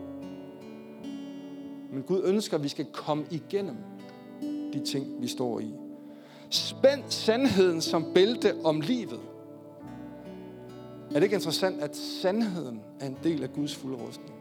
Men 1.92 2.02
Gud 2.02 2.22
ønsker, 2.24 2.56
at 2.56 2.62
vi 2.62 2.68
skal 2.68 2.84
komme 2.84 3.24
igennem 3.30 3.76
de 4.72 4.84
ting, 4.84 5.22
vi 5.22 5.28
står 5.28 5.60
i. 5.60 5.74
Spænd 6.50 7.02
sandheden 7.08 7.80
som 7.80 8.04
bælte 8.14 8.54
om 8.64 8.80
livet. 8.80 9.20
Er 11.10 11.14
det 11.14 11.22
ikke 11.22 11.34
interessant, 11.34 11.80
at 11.80 11.96
sandheden 11.96 12.80
er 13.00 13.06
en 13.06 13.18
del 13.24 13.42
af 13.42 13.52
Guds 13.52 13.76
fulde 13.76 13.96
rustning? 13.96 14.34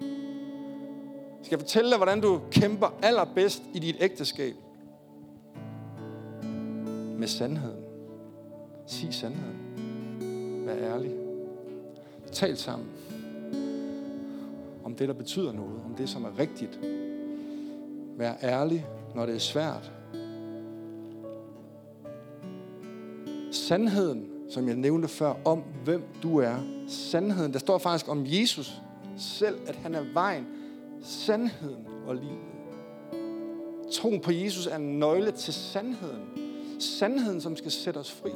Skal 1.43 1.55
jeg 1.55 1.59
fortælle 1.59 1.89
dig, 1.89 1.97
hvordan 1.97 2.21
du 2.21 2.41
kæmper 2.51 2.87
allerbedst 3.01 3.63
i 3.73 3.79
dit 3.79 3.95
ægteskab? 3.99 4.55
Med 7.17 7.27
sandheden. 7.27 7.83
Sig 8.87 9.13
sandheden. 9.13 9.57
Vær 10.65 10.75
ærlig. 10.75 11.11
Tal 12.31 12.57
sammen 12.57 12.87
om 14.89 14.95
det, 14.95 15.07
der 15.07 15.13
betyder 15.13 15.51
noget. 15.51 15.81
Om 15.85 15.95
det, 15.95 16.09
som 16.09 16.23
er 16.23 16.39
rigtigt. 16.39 16.79
Vær 18.17 18.33
ærlig, 18.43 18.85
når 19.15 19.25
det 19.25 19.35
er 19.35 19.39
svært. 19.39 19.91
Sandheden, 23.51 24.25
som 24.49 24.67
jeg 24.67 24.75
nævnte 24.75 25.07
før, 25.07 25.33
om 25.45 25.63
hvem 25.83 26.03
du 26.23 26.37
er. 26.37 26.55
Sandheden, 26.87 27.53
der 27.53 27.59
står 27.59 27.77
faktisk 27.77 28.09
om 28.09 28.23
Jesus 28.25 28.81
selv, 29.17 29.59
at 29.67 29.75
han 29.75 29.95
er 29.95 30.03
vejen, 30.13 30.47
sandheden 31.01 31.87
og 32.07 32.15
livet. 32.15 32.39
Troen 33.91 34.19
på 34.19 34.31
Jesus 34.31 34.67
er 34.67 34.75
en 34.75 34.99
nøgle 34.99 35.31
til 35.31 35.53
sandheden. 35.53 36.21
Sandheden, 36.79 37.41
som 37.41 37.55
skal 37.55 37.71
sætte 37.71 37.97
os 37.97 38.11
fri. 38.11 38.29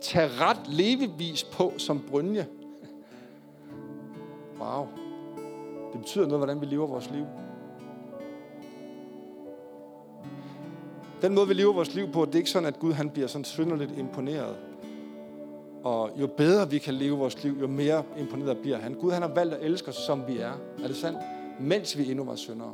Tag 0.00 0.30
ret 0.40 0.68
levevis 0.68 1.44
på 1.44 1.72
som 1.78 2.00
brynje. 2.10 2.46
Wow. 4.60 4.86
Det 5.92 6.00
betyder 6.00 6.26
noget, 6.26 6.38
hvordan 6.38 6.60
vi 6.60 6.66
lever 6.66 6.86
vores 6.86 7.10
liv. 7.10 7.26
Den 11.22 11.34
måde, 11.34 11.48
vi 11.48 11.54
lever 11.54 11.72
vores 11.72 11.94
liv 11.94 12.12
på, 12.12 12.24
det 12.24 12.34
er 12.34 12.38
ikke 12.38 12.50
sådan, 12.50 12.68
at 12.68 12.78
Gud 12.78 12.92
han 12.92 13.10
bliver 13.10 13.28
sådan 13.28 13.44
synderligt 13.44 13.98
imponeret. 13.98 14.56
Og 15.84 16.10
jo 16.20 16.26
bedre 16.26 16.70
vi 16.70 16.78
kan 16.78 16.94
leve 16.94 17.18
vores 17.18 17.44
liv, 17.44 17.56
jo 17.60 17.66
mere 17.66 18.02
imponeret 18.18 18.58
bliver 18.58 18.78
han. 18.78 18.94
Gud 18.94 19.12
han 19.12 19.22
har 19.22 19.34
valgt 19.34 19.54
at 19.54 19.64
elske 19.64 19.88
os, 19.88 19.96
som 19.96 20.22
vi 20.26 20.38
er. 20.38 20.52
Er 20.82 20.86
det 20.86 20.96
sandt? 20.96 21.18
Mens 21.60 21.98
vi 21.98 22.10
endnu 22.10 22.24
var 22.24 22.34
syndere. 22.34 22.72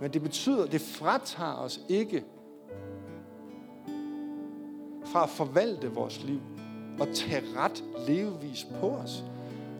Men 0.00 0.12
det 0.12 0.22
betyder, 0.22 0.66
det 0.66 0.80
fratager 0.80 1.54
os 1.54 1.80
ikke 1.88 2.24
fra 5.04 5.22
at 5.22 5.30
forvalte 5.30 5.94
vores 5.94 6.24
liv 6.24 6.40
og 7.00 7.08
tage 7.14 7.42
ret 7.56 7.84
levevis 8.08 8.66
på 8.80 8.88
os. 8.88 9.24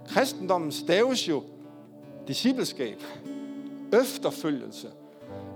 Kristendommen 0.09 0.73
staves 0.73 1.29
jo 1.29 1.43
discipleskab, 2.29 3.03
efterfølgelse. 4.01 4.89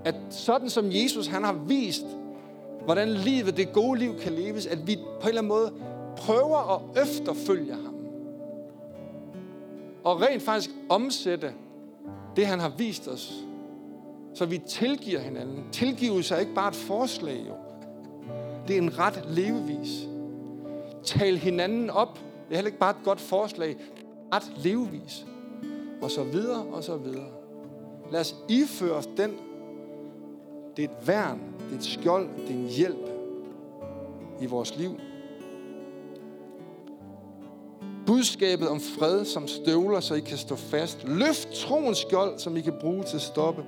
At 0.05 0.15
sådan 0.29 0.69
som 0.69 0.85
Jesus 0.91 1.27
han 1.27 1.43
har 1.43 1.53
vist, 1.53 2.05
hvordan 2.85 3.09
livet, 3.09 3.57
det 3.57 3.73
gode 3.73 3.99
liv 3.99 4.19
kan 4.19 4.33
leves, 4.33 4.65
at 4.65 4.87
vi 4.87 4.95
på 4.95 5.21
en 5.21 5.27
eller 5.27 5.41
anden 5.41 5.49
måde 5.49 5.73
prøver 6.17 6.75
at 6.75 7.07
efterfølge 7.07 7.73
ham. 7.73 7.95
Og 10.03 10.21
rent 10.21 10.43
faktisk 10.43 10.69
omsætte 10.89 11.53
det, 12.35 12.47
han 12.47 12.59
har 12.59 12.69
vist 12.77 13.07
os, 13.07 13.33
så 14.33 14.45
vi 14.45 14.57
tilgiver 14.57 15.19
hinanden. 15.19 15.63
Tilgivelse 15.71 16.35
er 16.35 16.39
ikke 16.39 16.53
bare 16.53 16.69
et 16.69 16.75
forslag, 16.75 17.45
jo. 17.47 17.53
Det 18.67 18.77
er 18.77 18.81
en 18.81 18.99
ret 18.99 19.23
levevis. 19.27 20.07
Tal 21.03 21.37
hinanden 21.37 21.89
op. 21.89 22.13
Det 22.13 22.51
er 22.51 22.55
heller 22.55 22.67
ikke 22.67 22.79
bare 22.79 22.91
et 22.91 23.03
godt 23.03 23.21
forslag. 23.21 23.77
Ret 24.33 24.51
levevis 24.63 25.25
og 26.01 26.11
så 26.11 26.23
videre, 26.23 26.63
og 26.63 26.83
så 26.83 26.97
videre. 26.97 27.29
Lad 28.11 28.19
os 28.19 28.35
iføre 28.49 28.91
os 28.91 29.09
den. 29.17 29.31
Det 30.77 30.85
er 30.85 30.89
et 30.89 31.07
værn, 31.07 31.39
det 31.59 31.73
er 31.73 31.77
et 31.77 31.83
skjold, 31.83 32.29
det 32.37 32.49
er 32.49 32.59
en 32.59 32.67
hjælp 32.67 33.09
i 34.41 34.45
vores 34.45 34.77
liv. 34.77 34.91
Budskabet 38.05 38.69
om 38.69 38.79
fred 38.79 39.25
som 39.25 39.47
støvler, 39.47 39.99
så 39.99 40.13
I 40.13 40.19
kan 40.19 40.37
stå 40.37 40.55
fast. 40.55 41.03
Løft 41.07 41.49
troens 41.49 41.97
skjold, 41.97 42.39
som 42.39 42.57
I 42.57 42.61
kan 42.61 42.73
bruge 42.81 43.03
til 43.03 43.15
at 43.15 43.21
stoppe 43.21 43.65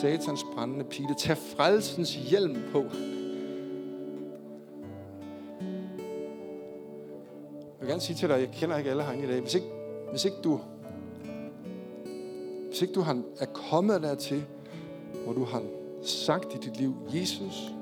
satans 0.00 0.44
brændende 0.54 0.84
pile. 0.84 1.14
Tag 1.18 1.36
frelsens 1.36 2.14
hjelm 2.14 2.56
på. 2.72 2.84
Jeg 7.58 7.80
vil 7.80 7.88
gerne 7.88 8.00
sige 8.00 8.16
til 8.16 8.28
dig, 8.28 8.40
jeg 8.40 8.50
kender 8.52 8.76
ikke 8.76 8.90
alle 8.90 9.02
herinde 9.02 9.24
i 9.24 9.26
dag. 9.26 9.40
Hvis 9.40 9.54
ikke, 9.54 9.66
hvis 10.16 10.24
ikke 10.24 10.38
du 10.44 10.60
hvis 12.66 12.82
ikke 12.82 12.94
du 12.94 13.00
har, 13.00 13.22
er 13.40 13.46
kommet 13.46 14.02
dertil, 14.02 14.44
hvor 15.24 15.32
du 15.32 15.44
har 15.44 15.62
sagt 16.02 16.54
i 16.54 16.58
dit 16.58 16.76
liv, 16.76 16.94
Jesus, 17.14 17.74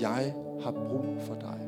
jeg 0.00 0.34
har 0.60 0.70
brug 0.70 1.04
for 1.20 1.34
dig. 1.34 1.60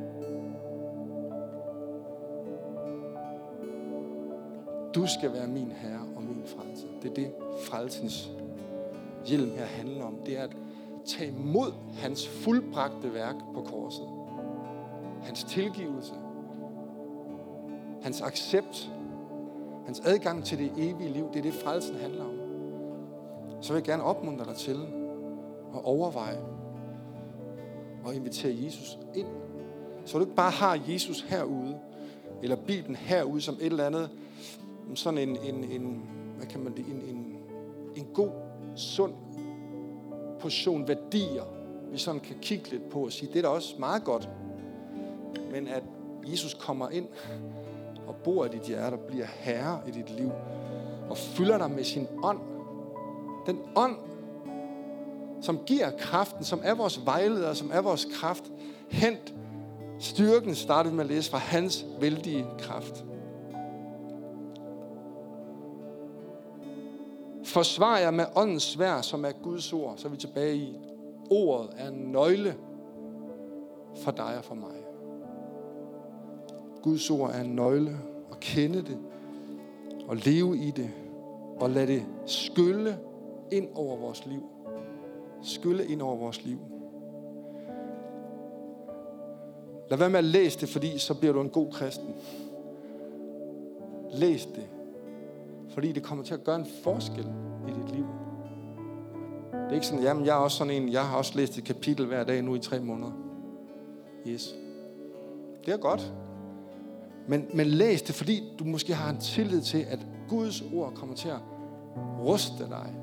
Du 4.94 5.06
skal 5.18 5.32
være 5.32 5.46
min 5.46 5.72
herre 5.72 6.06
og 6.16 6.22
min 6.22 6.42
frelse. 6.46 6.86
Det 7.02 7.10
er 7.10 7.14
det, 7.14 7.32
frelsens 7.64 8.30
hjelm 9.26 9.50
her 9.50 9.64
handler 9.64 10.04
om. 10.04 10.14
Det 10.26 10.38
er 10.38 10.42
at 10.42 10.56
tage 11.06 11.30
imod 11.30 11.72
hans 11.98 12.28
fuldbragte 12.28 13.14
værk 13.14 13.36
på 13.54 13.62
korset. 13.62 14.08
Hans 15.22 15.44
tilgivelse. 15.44 16.14
Hans 18.02 18.20
accept 18.20 18.90
Hans 19.90 20.00
adgang 20.00 20.44
til 20.44 20.58
det 20.58 20.72
evige 20.76 21.12
liv, 21.12 21.28
det 21.32 21.38
er 21.38 21.42
det, 21.42 21.54
frelsen 21.54 21.96
handler 21.96 22.24
om. 22.24 22.38
Så 23.60 23.72
vil 23.72 23.78
jeg 23.78 23.84
gerne 23.84 24.02
opmuntre 24.02 24.44
dig 24.44 24.54
til 24.56 24.86
at 25.74 25.84
overveje 25.84 26.38
og 28.04 28.14
invitere 28.14 28.64
Jesus 28.64 28.98
ind. 29.14 29.26
Så 30.04 30.18
du 30.18 30.24
ikke 30.24 30.36
bare 30.36 30.50
har 30.50 30.80
Jesus 30.88 31.20
herude, 31.20 31.78
eller 32.42 32.56
Bibelen 32.56 32.96
herude 32.96 33.40
som 33.40 33.54
et 33.54 33.66
eller 33.66 33.86
andet, 33.86 34.10
sådan 34.94 35.18
en, 35.18 35.36
en, 35.36 35.64
en 35.64 36.02
hvad 36.36 36.46
kan 36.46 36.60
man 36.60 36.76
det, 36.76 36.86
en, 36.86 37.02
en, 37.16 37.36
en 37.96 38.06
god, 38.14 38.30
sund 38.76 39.12
portion 40.40 40.88
værdier, 40.88 41.44
vi 41.92 41.98
sådan 41.98 42.20
kan 42.20 42.36
kigge 42.42 42.70
lidt 42.70 42.90
på 42.90 43.04
og 43.04 43.12
sige, 43.12 43.32
det 43.32 43.38
er 43.38 43.42
da 43.42 43.48
også 43.48 43.74
meget 43.78 44.04
godt. 44.04 44.28
Men 45.52 45.68
at 45.68 45.82
Jesus 46.26 46.54
kommer 46.54 46.88
ind 46.88 47.06
og 48.10 48.16
bor 48.24 48.44
i 48.44 48.48
dit 48.48 48.62
hjerte 48.62 48.94
og 48.94 49.00
bliver 49.00 49.26
herre 49.26 49.80
i 49.88 49.90
dit 49.90 50.10
liv 50.10 50.30
og 51.10 51.16
fylder 51.16 51.58
dig 51.58 51.70
med 51.70 51.84
sin 51.84 52.06
ånd. 52.22 52.38
Den 53.46 53.58
ånd, 53.76 53.96
som 55.40 55.58
giver 55.66 55.90
kraften, 55.98 56.44
som 56.44 56.60
er 56.64 56.74
vores 56.74 57.06
vejleder, 57.06 57.54
som 57.54 57.70
er 57.72 57.80
vores 57.80 58.06
kraft. 58.20 58.44
Hent 58.88 59.34
styrken, 59.98 60.54
startet 60.54 60.92
med 60.92 61.04
at 61.04 61.10
læse 61.10 61.30
fra 61.30 61.38
hans 61.38 61.86
vældige 62.00 62.46
kraft. 62.58 63.04
Forsvar 67.44 67.98
jer 67.98 68.10
med 68.10 68.24
åndens 68.36 68.62
svær, 68.62 69.00
som 69.00 69.24
er 69.24 69.32
Guds 69.42 69.72
ord. 69.72 69.94
Så 69.96 70.08
er 70.08 70.12
vi 70.12 70.16
tilbage 70.16 70.56
i. 70.56 70.78
Ordet 71.30 71.70
er 71.76 71.88
en 71.88 72.12
nøgle 72.12 72.56
for 74.04 74.10
dig 74.10 74.38
og 74.38 74.44
for 74.44 74.54
mig. 74.54 74.89
Guds 76.82 77.10
ord 77.10 77.30
er 77.30 77.40
en 77.40 77.56
nøgle 77.56 77.96
og 78.30 78.40
kende 78.40 78.78
det 78.78 78.98
og 80.08 80.16
leve 80.16 80.58
i 80.58 80.70
det 80.70 80.90
og 81.60 81.70
lade 81.70 81.86
det 81.86 82.02
skylle 82.26 82.98
ind 83.52 83.68
over 83.74 83.96
vores 83.96 84.26
liv. 84.26 84.42
Skylle 85.42 85.86
ind 85.86 86.02
over 86.02 86.16
vores 86.16 86.44
liv. 86.44 86.58
Lad 89.90 89.98
være 89.98 90.10
med 90.10 90.18
at 90.18 90.24
læse 90.24 90.60
det, 90.60 90.68
fordi 90.68 90.98
så 90.98 91.14
bliver 91.14 91.32
du 91.32 91.40
en 91.40 91.48
god 91.48 91.72
kristen. 91.72 92.14
Læs 94.12 94.46
det, 94.46 94.68
fordi 95.68 95.92
det 95.92 96.02
kommer 96.02 96.24
til 96.24 96.34
at 96.34 96.44
gøre 96.44 96.56
en 96.56 96.66
forskel 96.82 97.26
i 97.68 97.70
dit 97.82 97.94
liv. 97.94 98.06
Det 99.52 99.70
er 99.70 99.74
ikke 99.74 99.86
sådan, 99.86 100.02
jamen 100.02 100.26
jeg 100.26 100.36
er 100.36 100.40
også 100.40 100.56
sådan 100.56 100.82
en, 100.82 100.92
jeg 100.92 101.06
har 101.06 101.18
også 101.18 101.32
læst 101.36 101.58
et 101.58 101.64
kapitel 101.64 102.06
hver 102.06 102.24
dag 102.24 102.42
nu 102.42 102.54
i 102.54 102.58
tre 102.58 102.80
måneder. 102.80 103.12
Yes. 104.26 104.54
Det 105.66 105.74
er 105.74 105.78
godt. 105.78 106.12
Men, 107.30 107.46
men 107.54 107.66
læs 107.66 108.02
det, 108.02 108.14
fordi 108.14 108.42
du 108.58 108.64
måske 108.64 108.94
har 108.94 109.10
en 109.10 109.18
tillid 109.18 109.62
til, 109.62 109.86
at 109.88 109.98
Guds 110.28 110.62
ord 110.74 110.92
kommer 110.94 111.14
til 111.14 111.28
at 111.28 111.38
ruste 112.18 112.68
dig, 112.68 112.94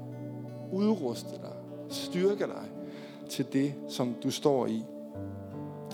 udruste 0.72 1.30
dig, 1.30 1.54
styrke 1.90 2.44
dig 2.44 2.70
til 3.30 3.46
det, 3.54 3.74
som 3.90 4.16
du 4.24 4.32
står 4.32 4.68
i. 4.68 4.84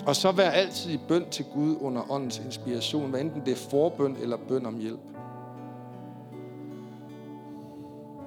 Og 0.06 0.16
så 0.16 0.32
vær 0.32 0.50
altid 0.50 0.90
i 0.90 1.00
bøn 1.08 1.24
til 1.30 1.44
Gud 1.54 1.76
under 1.80 2.12
åndens 2.12 2.38
inspiration, 2.38 3.10
hvad 3.10 3.20
enten 3.20 3.42
det 3.44 3.52
er 3.52 3.68
forbøn 3.70 4.16
eller 4.22 4.36
bøn 4.48 4.66
om 4.66 4.78
hjælp. 4.78 5.00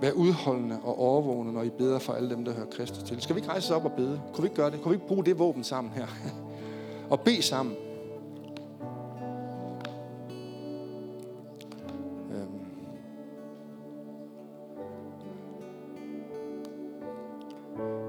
Vær 0.02 0.12
udholdende 0.12 0.80
og 0.84 1.00
overvågende, 1.00 1.54
når 1.54 1.64
I 1.64 1.70
beder 1.70 2.00
for 2.00 2.14
alle 2.14 2.30
dem, 2.30 2.46
der 2.46 2.54
hører 2.54 2.70
Kristus 2.72 3.04
til. 3.04 3.22
Skal 3.22 3.36
vi 3.36 3.40
ikke 3.40 3.50
rejse 3.50 3.74
os 3.74 3.80
op 3.80 3.86
og 3.86 3.92
bede? 3.92 4.22
Kunne 4.34 4.42
vi 4.42 4.46
ikke 4.46 4.56
gøre 4.56 4.72
det? 4.72 4.82
Kunne 4.82 4.92
vi 4.92 4.96
ikke 4.96 5.08
bruge 5.08 5.26
det 5.26 5.40
våben 5.40 5.64
sammen 5.64 5.94
her? 5.94 6.08
og 7.12 7.20
bede 7.20 7.42
sammen. 7.42 7.76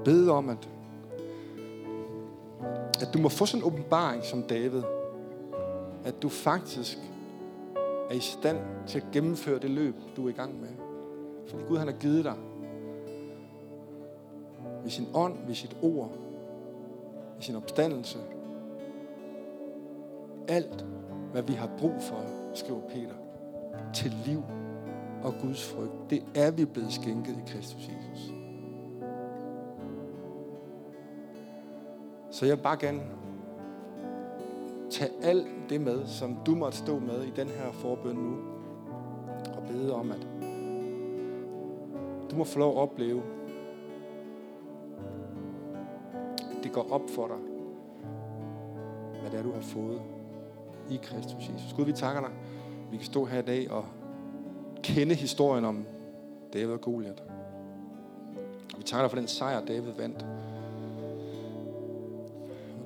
Bede 0.05 0.31
om, 0.31 0.49
at, 0.49 0.69
at 3.01 3.13
du 3.13 3.19
må 3.19 3.29
få 3.29 3.45
sådan 3.45 3.61
en 3.61 3.67
åbenbaring 3.67 4.23
som 4.23 4.43
David. 4.43 4.83
At 6.05 6.21
du 6.21 6.29
faktisk 6.29 6.97
er 8.09 8.13
i 8.13 8.19
stand 8.19 8.57
til 8.87 8.97
at 8.97 9.05
gennemføre 9.11 9.59
det 9.59 9.69
løb, 9.69 9.95
du 10.15 10.25
er 10.25 10.29
i 10.29 10.33
gang 10.33 10.61
med. 10.61 10.69
Fordi 11.47 11.63
Gud 11.63 11.77
han 11.77 11.87
har 11.87 11.95
givet 11.95 12.25
dig 12.25 12.35
ved 14.83 14.89
sin 14.89 15.07
ånd, 15.13 15.33
ved 15.47 15.55
sit 15.55 15.77
ord, 15.81 16.11
ved 17.35 17.41
sin 17.41 17.55
opstandelse. 17.55 18.17
Alt, 20.47 20.85
hvad 21.31 21.41
vi 21.41 21.53
har 21.53 21.69
brug 21.77 22.01
for, 22.01 22.23
skriver 22.53 22.81
Peter, 22.89 23.15
til 23.93 24.13
liv 24.25 24.43
og 25.23 25.33
Guds 25.41 25.65
frygt, 25.65 26.09
det 26.09 26.23
er 26.35 26.51
vi 26.51 26.65
blevet 26.65 26.93
skænket 26.93 27.37
i 27.37 27.51
Kristus 27.51 27.81
Jesus. 27.81 28.38
Så 32.39 32.45
jeg 32.45 32.57
vil 32.57 32.63
bare 32.63 32.77
gerne 32.77 33.01
tage 34.89 35.11
alt 35.21 35.47
det 35.69 35.81
med, 35.81 36.07
som 36.07 36.37
du 36.45 36.55
måtte 36.55 36.77
stå 36.77 36.99
med 36.99 37.23
i 37.23 37.29
den 37.35 37.47
her 37.47 37.71
forbøn 37.71 38.15
nu, 38.15 38.37
og 39.55 39.63
bede 39.67 39.93
om, 39.93 40.11
at 40.11 40.27
du 42.31 42.35
må 42.35 42.43
få 42.43 42.59
lov 42.59 42.71
at 42.71 42.77
opleve, 42.77 43.21
at 46.37 46.63
det 46.63 46.71
går 46.71 46.91
op 46.91 47.01
for 47.15 47.27
dig, 47.27 47.37
hvad 49.21 49.31
det 49.31 49.39
er, 49.39 49.43
du 49.43 49.51
har 49.51 49.61
fået 49.61 50.01
i 50.89 50.99
Kristus 51.03 51.49
Jesus. 51.53 51.73
Gud, 51.75 51.85
vi 51.85 51.93
takker 51.93 52.21
dig. 52.21 52.31
Vi 52.91 52.97
kan 52.97 53.05
stå 53.05 53.25
her 53.25 53.39
i 53.39 53.45
dag 53.45 53.71
og 53.71 53.85
kende 54.83 55.15
historien 55.15 55.65
om 55.65 55.85
David 56.53 56.73
og 56.73 56.81
Goliat. 56.81 57.23
Vi 58.77 58.83
takker 58.83 59.03
dig 59.03 59.11
for 59.11 59.17
den 59.17 59.27
sejr, 59.27 59.65
David 59.65 59.91
vandt. 59.91 60.25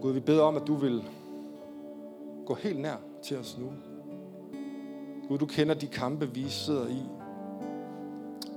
Gud, 0.04 0.12
vi 0.12 0.20
beder 0.20 0.44
om, 0.44 0.56
at 0.56 0.68
du 0.68 0.76
vil 0.76 1.04
gå 2.46 2.54
helt 2.54 2.80
nær 2.80 2.96
til 3.22 3.38
os 3.38 3.58
nu. 3.60 3.66
Gud, 5.28 5.38
du 5.38 5.46
kender 5.46 5.76
de 5.76 5.88
kampe, 5.88 6.34
vi 6.34 6.50
sidder 6.50 6.88
i 6.88 7.02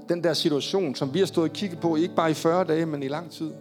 den 0.09 0.25
der 0.25 0.33
situation, 0.33 0.95
som 0.95 1.15
vi 1.15 1.19
har 1.19 1.27
stået 1.27 1.51
og 1.51 1.55
kigget 1.55 1.81
på, 1.81 1.97
ikke 1.97 2.15
bare 2.15 2.31
i 2.31 2.35
40 2.35 2.65
dage, 2.65 2.87
men 2.87 3.03
i 3.03 3.09
lang 3.09 3.31
tid 3.31 3.53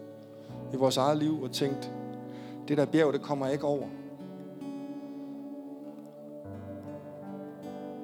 i 0.73 0.77
vores 0.77 0.97
eget 0.97 1.17
liv, 1.17 1.41
og 1.41 1.51
tænkt, 1.51 1.91
det 2.67 2.77
der 2.77 2.86
bjerg, 2.86 3.13
det 3.13 3.21
kommer 3.21 3.47
ikke 3.47 3.65
over. 3.65 3.88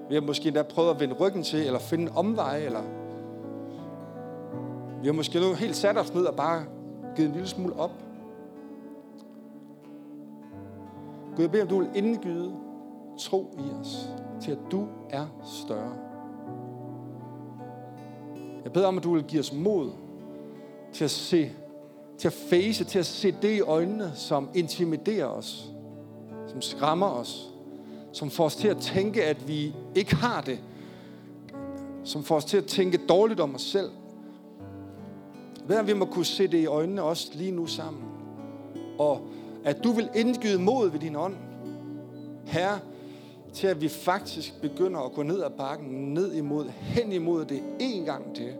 Vi 0.09 0.15
har 0.15 0.21
måske 0.21 0.47
endda 0.47 0.63
prøvet 0.63 0.89
at 0.89 0.99
vende 0.99 1.15
ryggen 1.15 1.43
til, 1.43 1.59
eller 1.65 1.79
finde 1.79 2.03
en 2.03 2.09
omvej, 2.15 2.57
eller 2.57 2.82
vi 5.01 5.07
har 5.07 5.13
måske 5.13 5.39
nu 5.39 5.53
helt 5.53 5.75
sat 5.75 5.97
os 5.97 6.13
ned 6.13 6.25
og 6.25 6.36
bare 6.36 6.65
givet 7.15 7.27
en 7.27 7.34
lille 7.34 7.47
smule 7.47 7.75
op. 7.79 7.91
Gud, 11.36 11.41
jeg 11.41 11.51
beder, 11.51 11.63
om 11.63 11.69
du 11.69 11.79
vil 11.79 11.89
indgyde 11.95 12.53
tro 13.19 13.55
i 13.57 13.79
os, 13.82 14.09
til 14.41 14.51
at 14.51 14.59
du 14.71 14.88
er 15.09 15.25
større. 15.43 15.93
Jeg 18.63 18.73
beder 18.73 18.88
om, 18.88 18.97
at 18.97 19.03
du 19.03 19.13
vil 19.13 19.23
give 19.23 19.39
os 19.39 19.53
mod 19.53 19.91
til 20.93 21.03
at 21.03 21.11
se, 21.11 21.51
til 22.17 22.27
at 22.27 22.34
face, 22.34 22.84
til 22.84 22.99
at 22.99 23.05
se 23.05 23.36
det 23.41 23.57
i 23.57 23.61
øjnene, 23.61 24.11
som 24.15 24.49
intimiderer 24.53 25.25
os, 25.25 25.71
som 26.47 26.61
skræmmer 26.61 27.07
os, 27.07 27.53
som 28.11 28.29
får 28.29 28.45
os 28.45 28.55
til 28.55 28.67
at 28.67 28.77
tænke, 28.77 29.23
at 29.25 29.47
vi 29.47 29.75
ikke 29.95 30.15
har 30.15 30.41
det, 30.41 30.59
som 32.03 32.23
får 32.23 32.36
os 32.36 32.45
til 32.45 32.57
at 32.57 32.65
tænke 32.65 32.97
dårligt 33.09 33.39
om 33.39 33.55
os 33.55 33.61
selv. 33.61 33.89
Hvad 35.65 35.79
om, 35.79 35.88
vi 35.88 35.93
må 35.93 36.05
kunne 36.05 36.25
se 36.25 36.47
det 36.47 36.57
i 36.57 36.65
øjnene 36.65 37.03
også 37.03 37.32
lige 37.34 37.51
nu 37.51 37.65
sammen. 37.65 38.03
Og 38.99 39.21
at 39.64 39.84
du 39.84 39.91
vil 39.91 40.09
indgyde 40.16 40.62
mod 40.62 40.89
ved 40.89 40.99
din 40.99 41.16
ånd. 41.16 41.36
Herre, 42.45 42.80
til 43.53 43.68
at 43.68 43.82
vi 43.82 43.89
faktisk 43.89 44.62
begynder 44.62 44.99
at 44.99 45.12
gå 45.12 45.24
ned 45.24 45.43
ad 45.43 45.49
bakken, 45.49 46.14
ned 46.14 46.34
imod, 46.34 46.66
hen 46.70 47.12
imod 47.12 47.45
det 47.45 47.64
en 47.80 48.05
gang 48.05 48.36
til. 48.36 48.53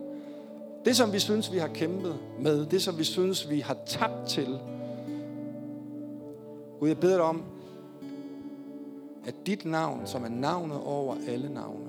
Det, 0.84 0.96
som 0.96 1.12
vi 1.12 1.18
synes, 1.18 1.52
vi 1.52 1.58
har 1.58 1.68
kæmpet 1.68 2.16
med, 2.40 2.66
det, 2.66 2.82
som 2.82 2.98
vi 2.98 3.04
synes, 3.04 3.50
vi 3.50 3.60
har 3.60 3.76
tabt 3.86 4.28
til. 4.28 4.58
Gud, 6.80 6.88
jeg 6.88 6.98
beder 6.98 7.16
dig 7.16 7.24
om, 7.24 7.42
at 9.26 9.34
dit 9.46 9.64
navn, 9.64 10.06
som 10.06 10.24
er 10.24 10.28
navnet 10.28 10.80
over 10.84 11.16
alle 11.28 11.54
navne, 11.54 11.88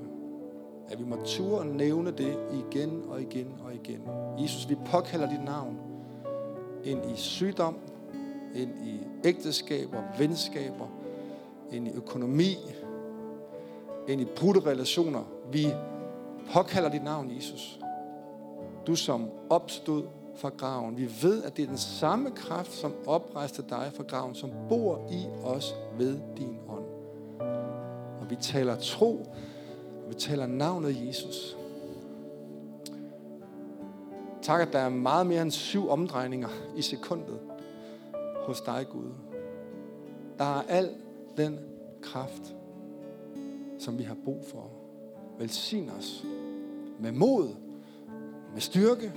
at 0.90 1.00
vi 1.00 1.06
må 1.06 1.16
ture 1.26 1.66
nævne 1.66 2.12
det 2.12 2.38
igen 2.54 3.04
og 3.10 3.22
igen 3.22 3.48
og 3.66 3.74
igen. 3.74 4.02
Jesus, 4.40 4.70
vi 4.70 4.76
påkalder 4.86 5.30
dit 5.30 5.44
navn 5.46 5.78
ind 6.84 7.12
i 7.12 7.16
sygdom, 7.16 7.76
ind 8.56 8.72
i 8.86 9.00
ægteskaber, 9.24 10.04
venskaber, 10.18 10.88
ind 11.72 11.88
i 11.88 11.92
økonomi, 11.92 12.58
ind 14.08 14.22
i 14.22 14.26
brudte 14.26 14.60
relationer. 14.60 15.24
Vi 15.52 15.68
påkalder 16.54 16.90
dit 16.90 17.04
navn, 17.04 17.36
Jesus. 17.36 17.80
Du 18.88 18.96
som 18.96 19.30
opstod 19.50 20.04
fra 20.36 20.50
graven. 20.50 20.98
Vi 20.98 21.10
ved, 21.22 21.44
at 21.44 21.58
det 21.58 21.64
er 21.64 21.68
den 21.68 21.78
samme 21.78 22.32
kraft, 22.32 22.72
som 22.72 22.94
oprejste 23.06 23.64
dig 23.70 23.92
fra 23.96 24.04
graven, 24.04 24.36
som 24.36 24.52
bor 24.70 25.08
i 25.12 25.26
os 25.44 25.76
ved 25.98 26.20
din 26.38 26.58
ånd. 26.70 26.86
Og 28.22 28.30
vi 28.30 28.36
taler 28.36 28.76
tro, 28.76 29.26
og 30.04 30.10
vi 30.10 30.14
taler 30.14 30.48
navnet 30.48 31.08
Jesus. 31.08 31.58
Tak, 34.42 34.62
at 34.62 34.74
der 34.74 34.80
er 34.80 34.90
meget 34.90 35.28
mere 35.28 35.42
end 35.42 35.52
syv 35.52 35.90
omdrejninger 35.90 36.50
i 36.78 36.82
sekundet 36.82 37.40
hos 38.46 38.62
dig, 38.62 38.86
Gud. 38.92 39.10
Der 40.38 40.44
er 40.44 40.62
al 40.68 40.90
den 41.38 41.60
kraft, 42.02 42.56
som 43.80 43.98
vi 43.98 44.04
har 44.04 44.18
brug 44.26 44.44
for. 44.46 44.70
Velsign 45.40 45.90
os 45.90 46.26
med 47.00 47.12
mod, 47.12 47.50
med 48.54 48.62
styrke, 48.62 49.14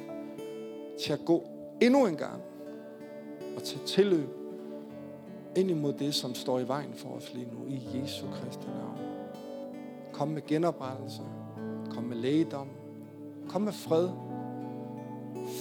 til 1.00 1.12
at 1.12 1.20
gå 1.24 1.44
endnu 1.80 2.06
en 2.06 2.16
gang 2.16 2.42
og 3.56 3.62
til 3.62 3.80
tilløb 3.86 4.28
ind 5.56 5.70
imod 5.70 5.92
det, 5.92 6.14
som 6.14 6.34
står 6.34 6.58
i 6.58 6.68
vejen 6.68 6.94
for 6.94 7.08
os 7.08 7.34
lige 7.34 7.48
nu, 7.52 7.66
i 7.66 7.98
Jesu 7.98 8.26
Kristi 8.26 8.66
navn. 8.66 8.98
Kom 10.12 10.28
med 10.28 10.46
genoprettelse, 10.46 11.22
kom 11.90 12.04
med 12.04 12.16
lægedom, 12.16 12.68
kom 13.48 13.62
med 13.62 13.72
fred, 13.72 14.08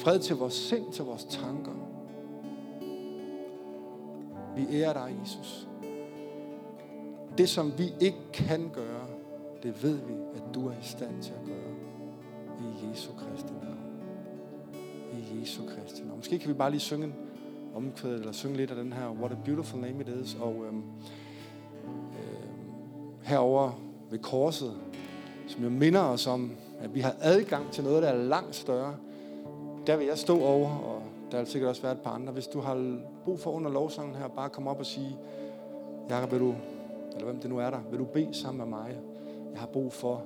fred 0.03 0.20
til 0.20 0.36
vores 0.36 0.53
sind, 0.53 0.93
til 0.93 1.03
vores 1.03 1.24
tanker. 1.24 1.84
Vi 4.55 4.67
ærer 4.71 4.93
dig, 4.93 5.15
Jesus. 5.21 5.67
Det, 7.37 7.49
som 7.49 7.73
vi 7.77 7.93
ikke 7.99 8.17
kan 8.33 8.69
gøre, 8.73 9.07
det 9.63 9.83
ved 9.83 9.95
vi, 9.95 10.13
at 10.35 10.55
du 10.55 10.67
er 10.67 10.71
i 10.71 10.83
stand 10.83 11.23
til 11.23 11.31
at 11.31 11.47
gøre. 11.47 11.55
I 12.59 12.89
Jesu 12.89 13.11
Kristi 13.11 13.53
navn. 13.63 13.77
I 15.13 15.39
Jesu 15.39 15.61
Kristi 15.65 16.01
navn. 16.03 16.17
Måske 16.17 16.39
kan 16.39 16.49
vi 16.49 16.53
bare 16.53 16.71
lige 16.71 16.79
synge 16.79 17.05
en 17.05 17.13
omkvæd, 17.75 18.15
eller 18.15 18.31
synge 18.31 18.57
lidt 18.57 18.71
af 18.71 18.75
den 18.75 18.93
her 18.93 19.09
What 19.09 19.31
a 19.31 19.35
Beautiful 19.45 19.81
Name 19.81 20.01
It 20.01 20.07
Is. 20.07 20.37
Og 20.41 20.63
øhm, 20.67 20.77
øhm, 20.77 20.83
herover 23.23 23.71
ved 24.09 24.19
korset, 24.19 24.73
som 25.47 25.63
jo 25.63 25.69
minder 25.69 26.01
os 26.01 26.27
om, 26.27 26.51
at 26.79 26.95
vi 26.95 26.99
har 26.99 27.15
adgang 27.21 27.71
til 27.71 27.83
noget, 27.83 28.03
der 28.03 28.09
er 28.09 28.23
langt 28.23 28.55
større. 28.55 28.95
Der 29.87 29.97
vil 29.97 30.07
jeg 30.07 30.17
stå 30.17 30.41
over, 30.41 30.69
og 30.69 30.94
der 31.36 31.41
vil 31.41 31.51
sikkert 31.51 31.69
også 31.69 31.81
være 31.81 31.91
et 31.91 32.01
par 32.01 32.11
andre. 32.11 32.33
Hvis 32.33 32.47
du 32.47 32.59
har 32.59 32.99
brug 33.25 33.39
for 33.39 33.51
under 33.51 33.71
lovsangen 33.71 34.15
her, 34.15 34.27
bare 34.27 34.49
kom 34.49 34.67
op 34.67 34.79
og 34.79 34.86
sige, 34.86 35.17
Jakob, 36.09 36.31
vil 36.31 36.39
du 36.39 36.55
eller 37.15 37.25
hvem 37.25 37.39
det 37.39 37.49
nu 37.49 37.57
er 37.57 37.69
der, 37.69 37.79
vil 37.89 37.99
du 37.99 38.05
bede 38.05 38.33
sammen 38.33 38.69
med 38.69 38.79
mig? 38.79 38.97
Jeg 39.51 39.59
har 39.59 39.67
brug 39.67 39.93
for 39.93 40.23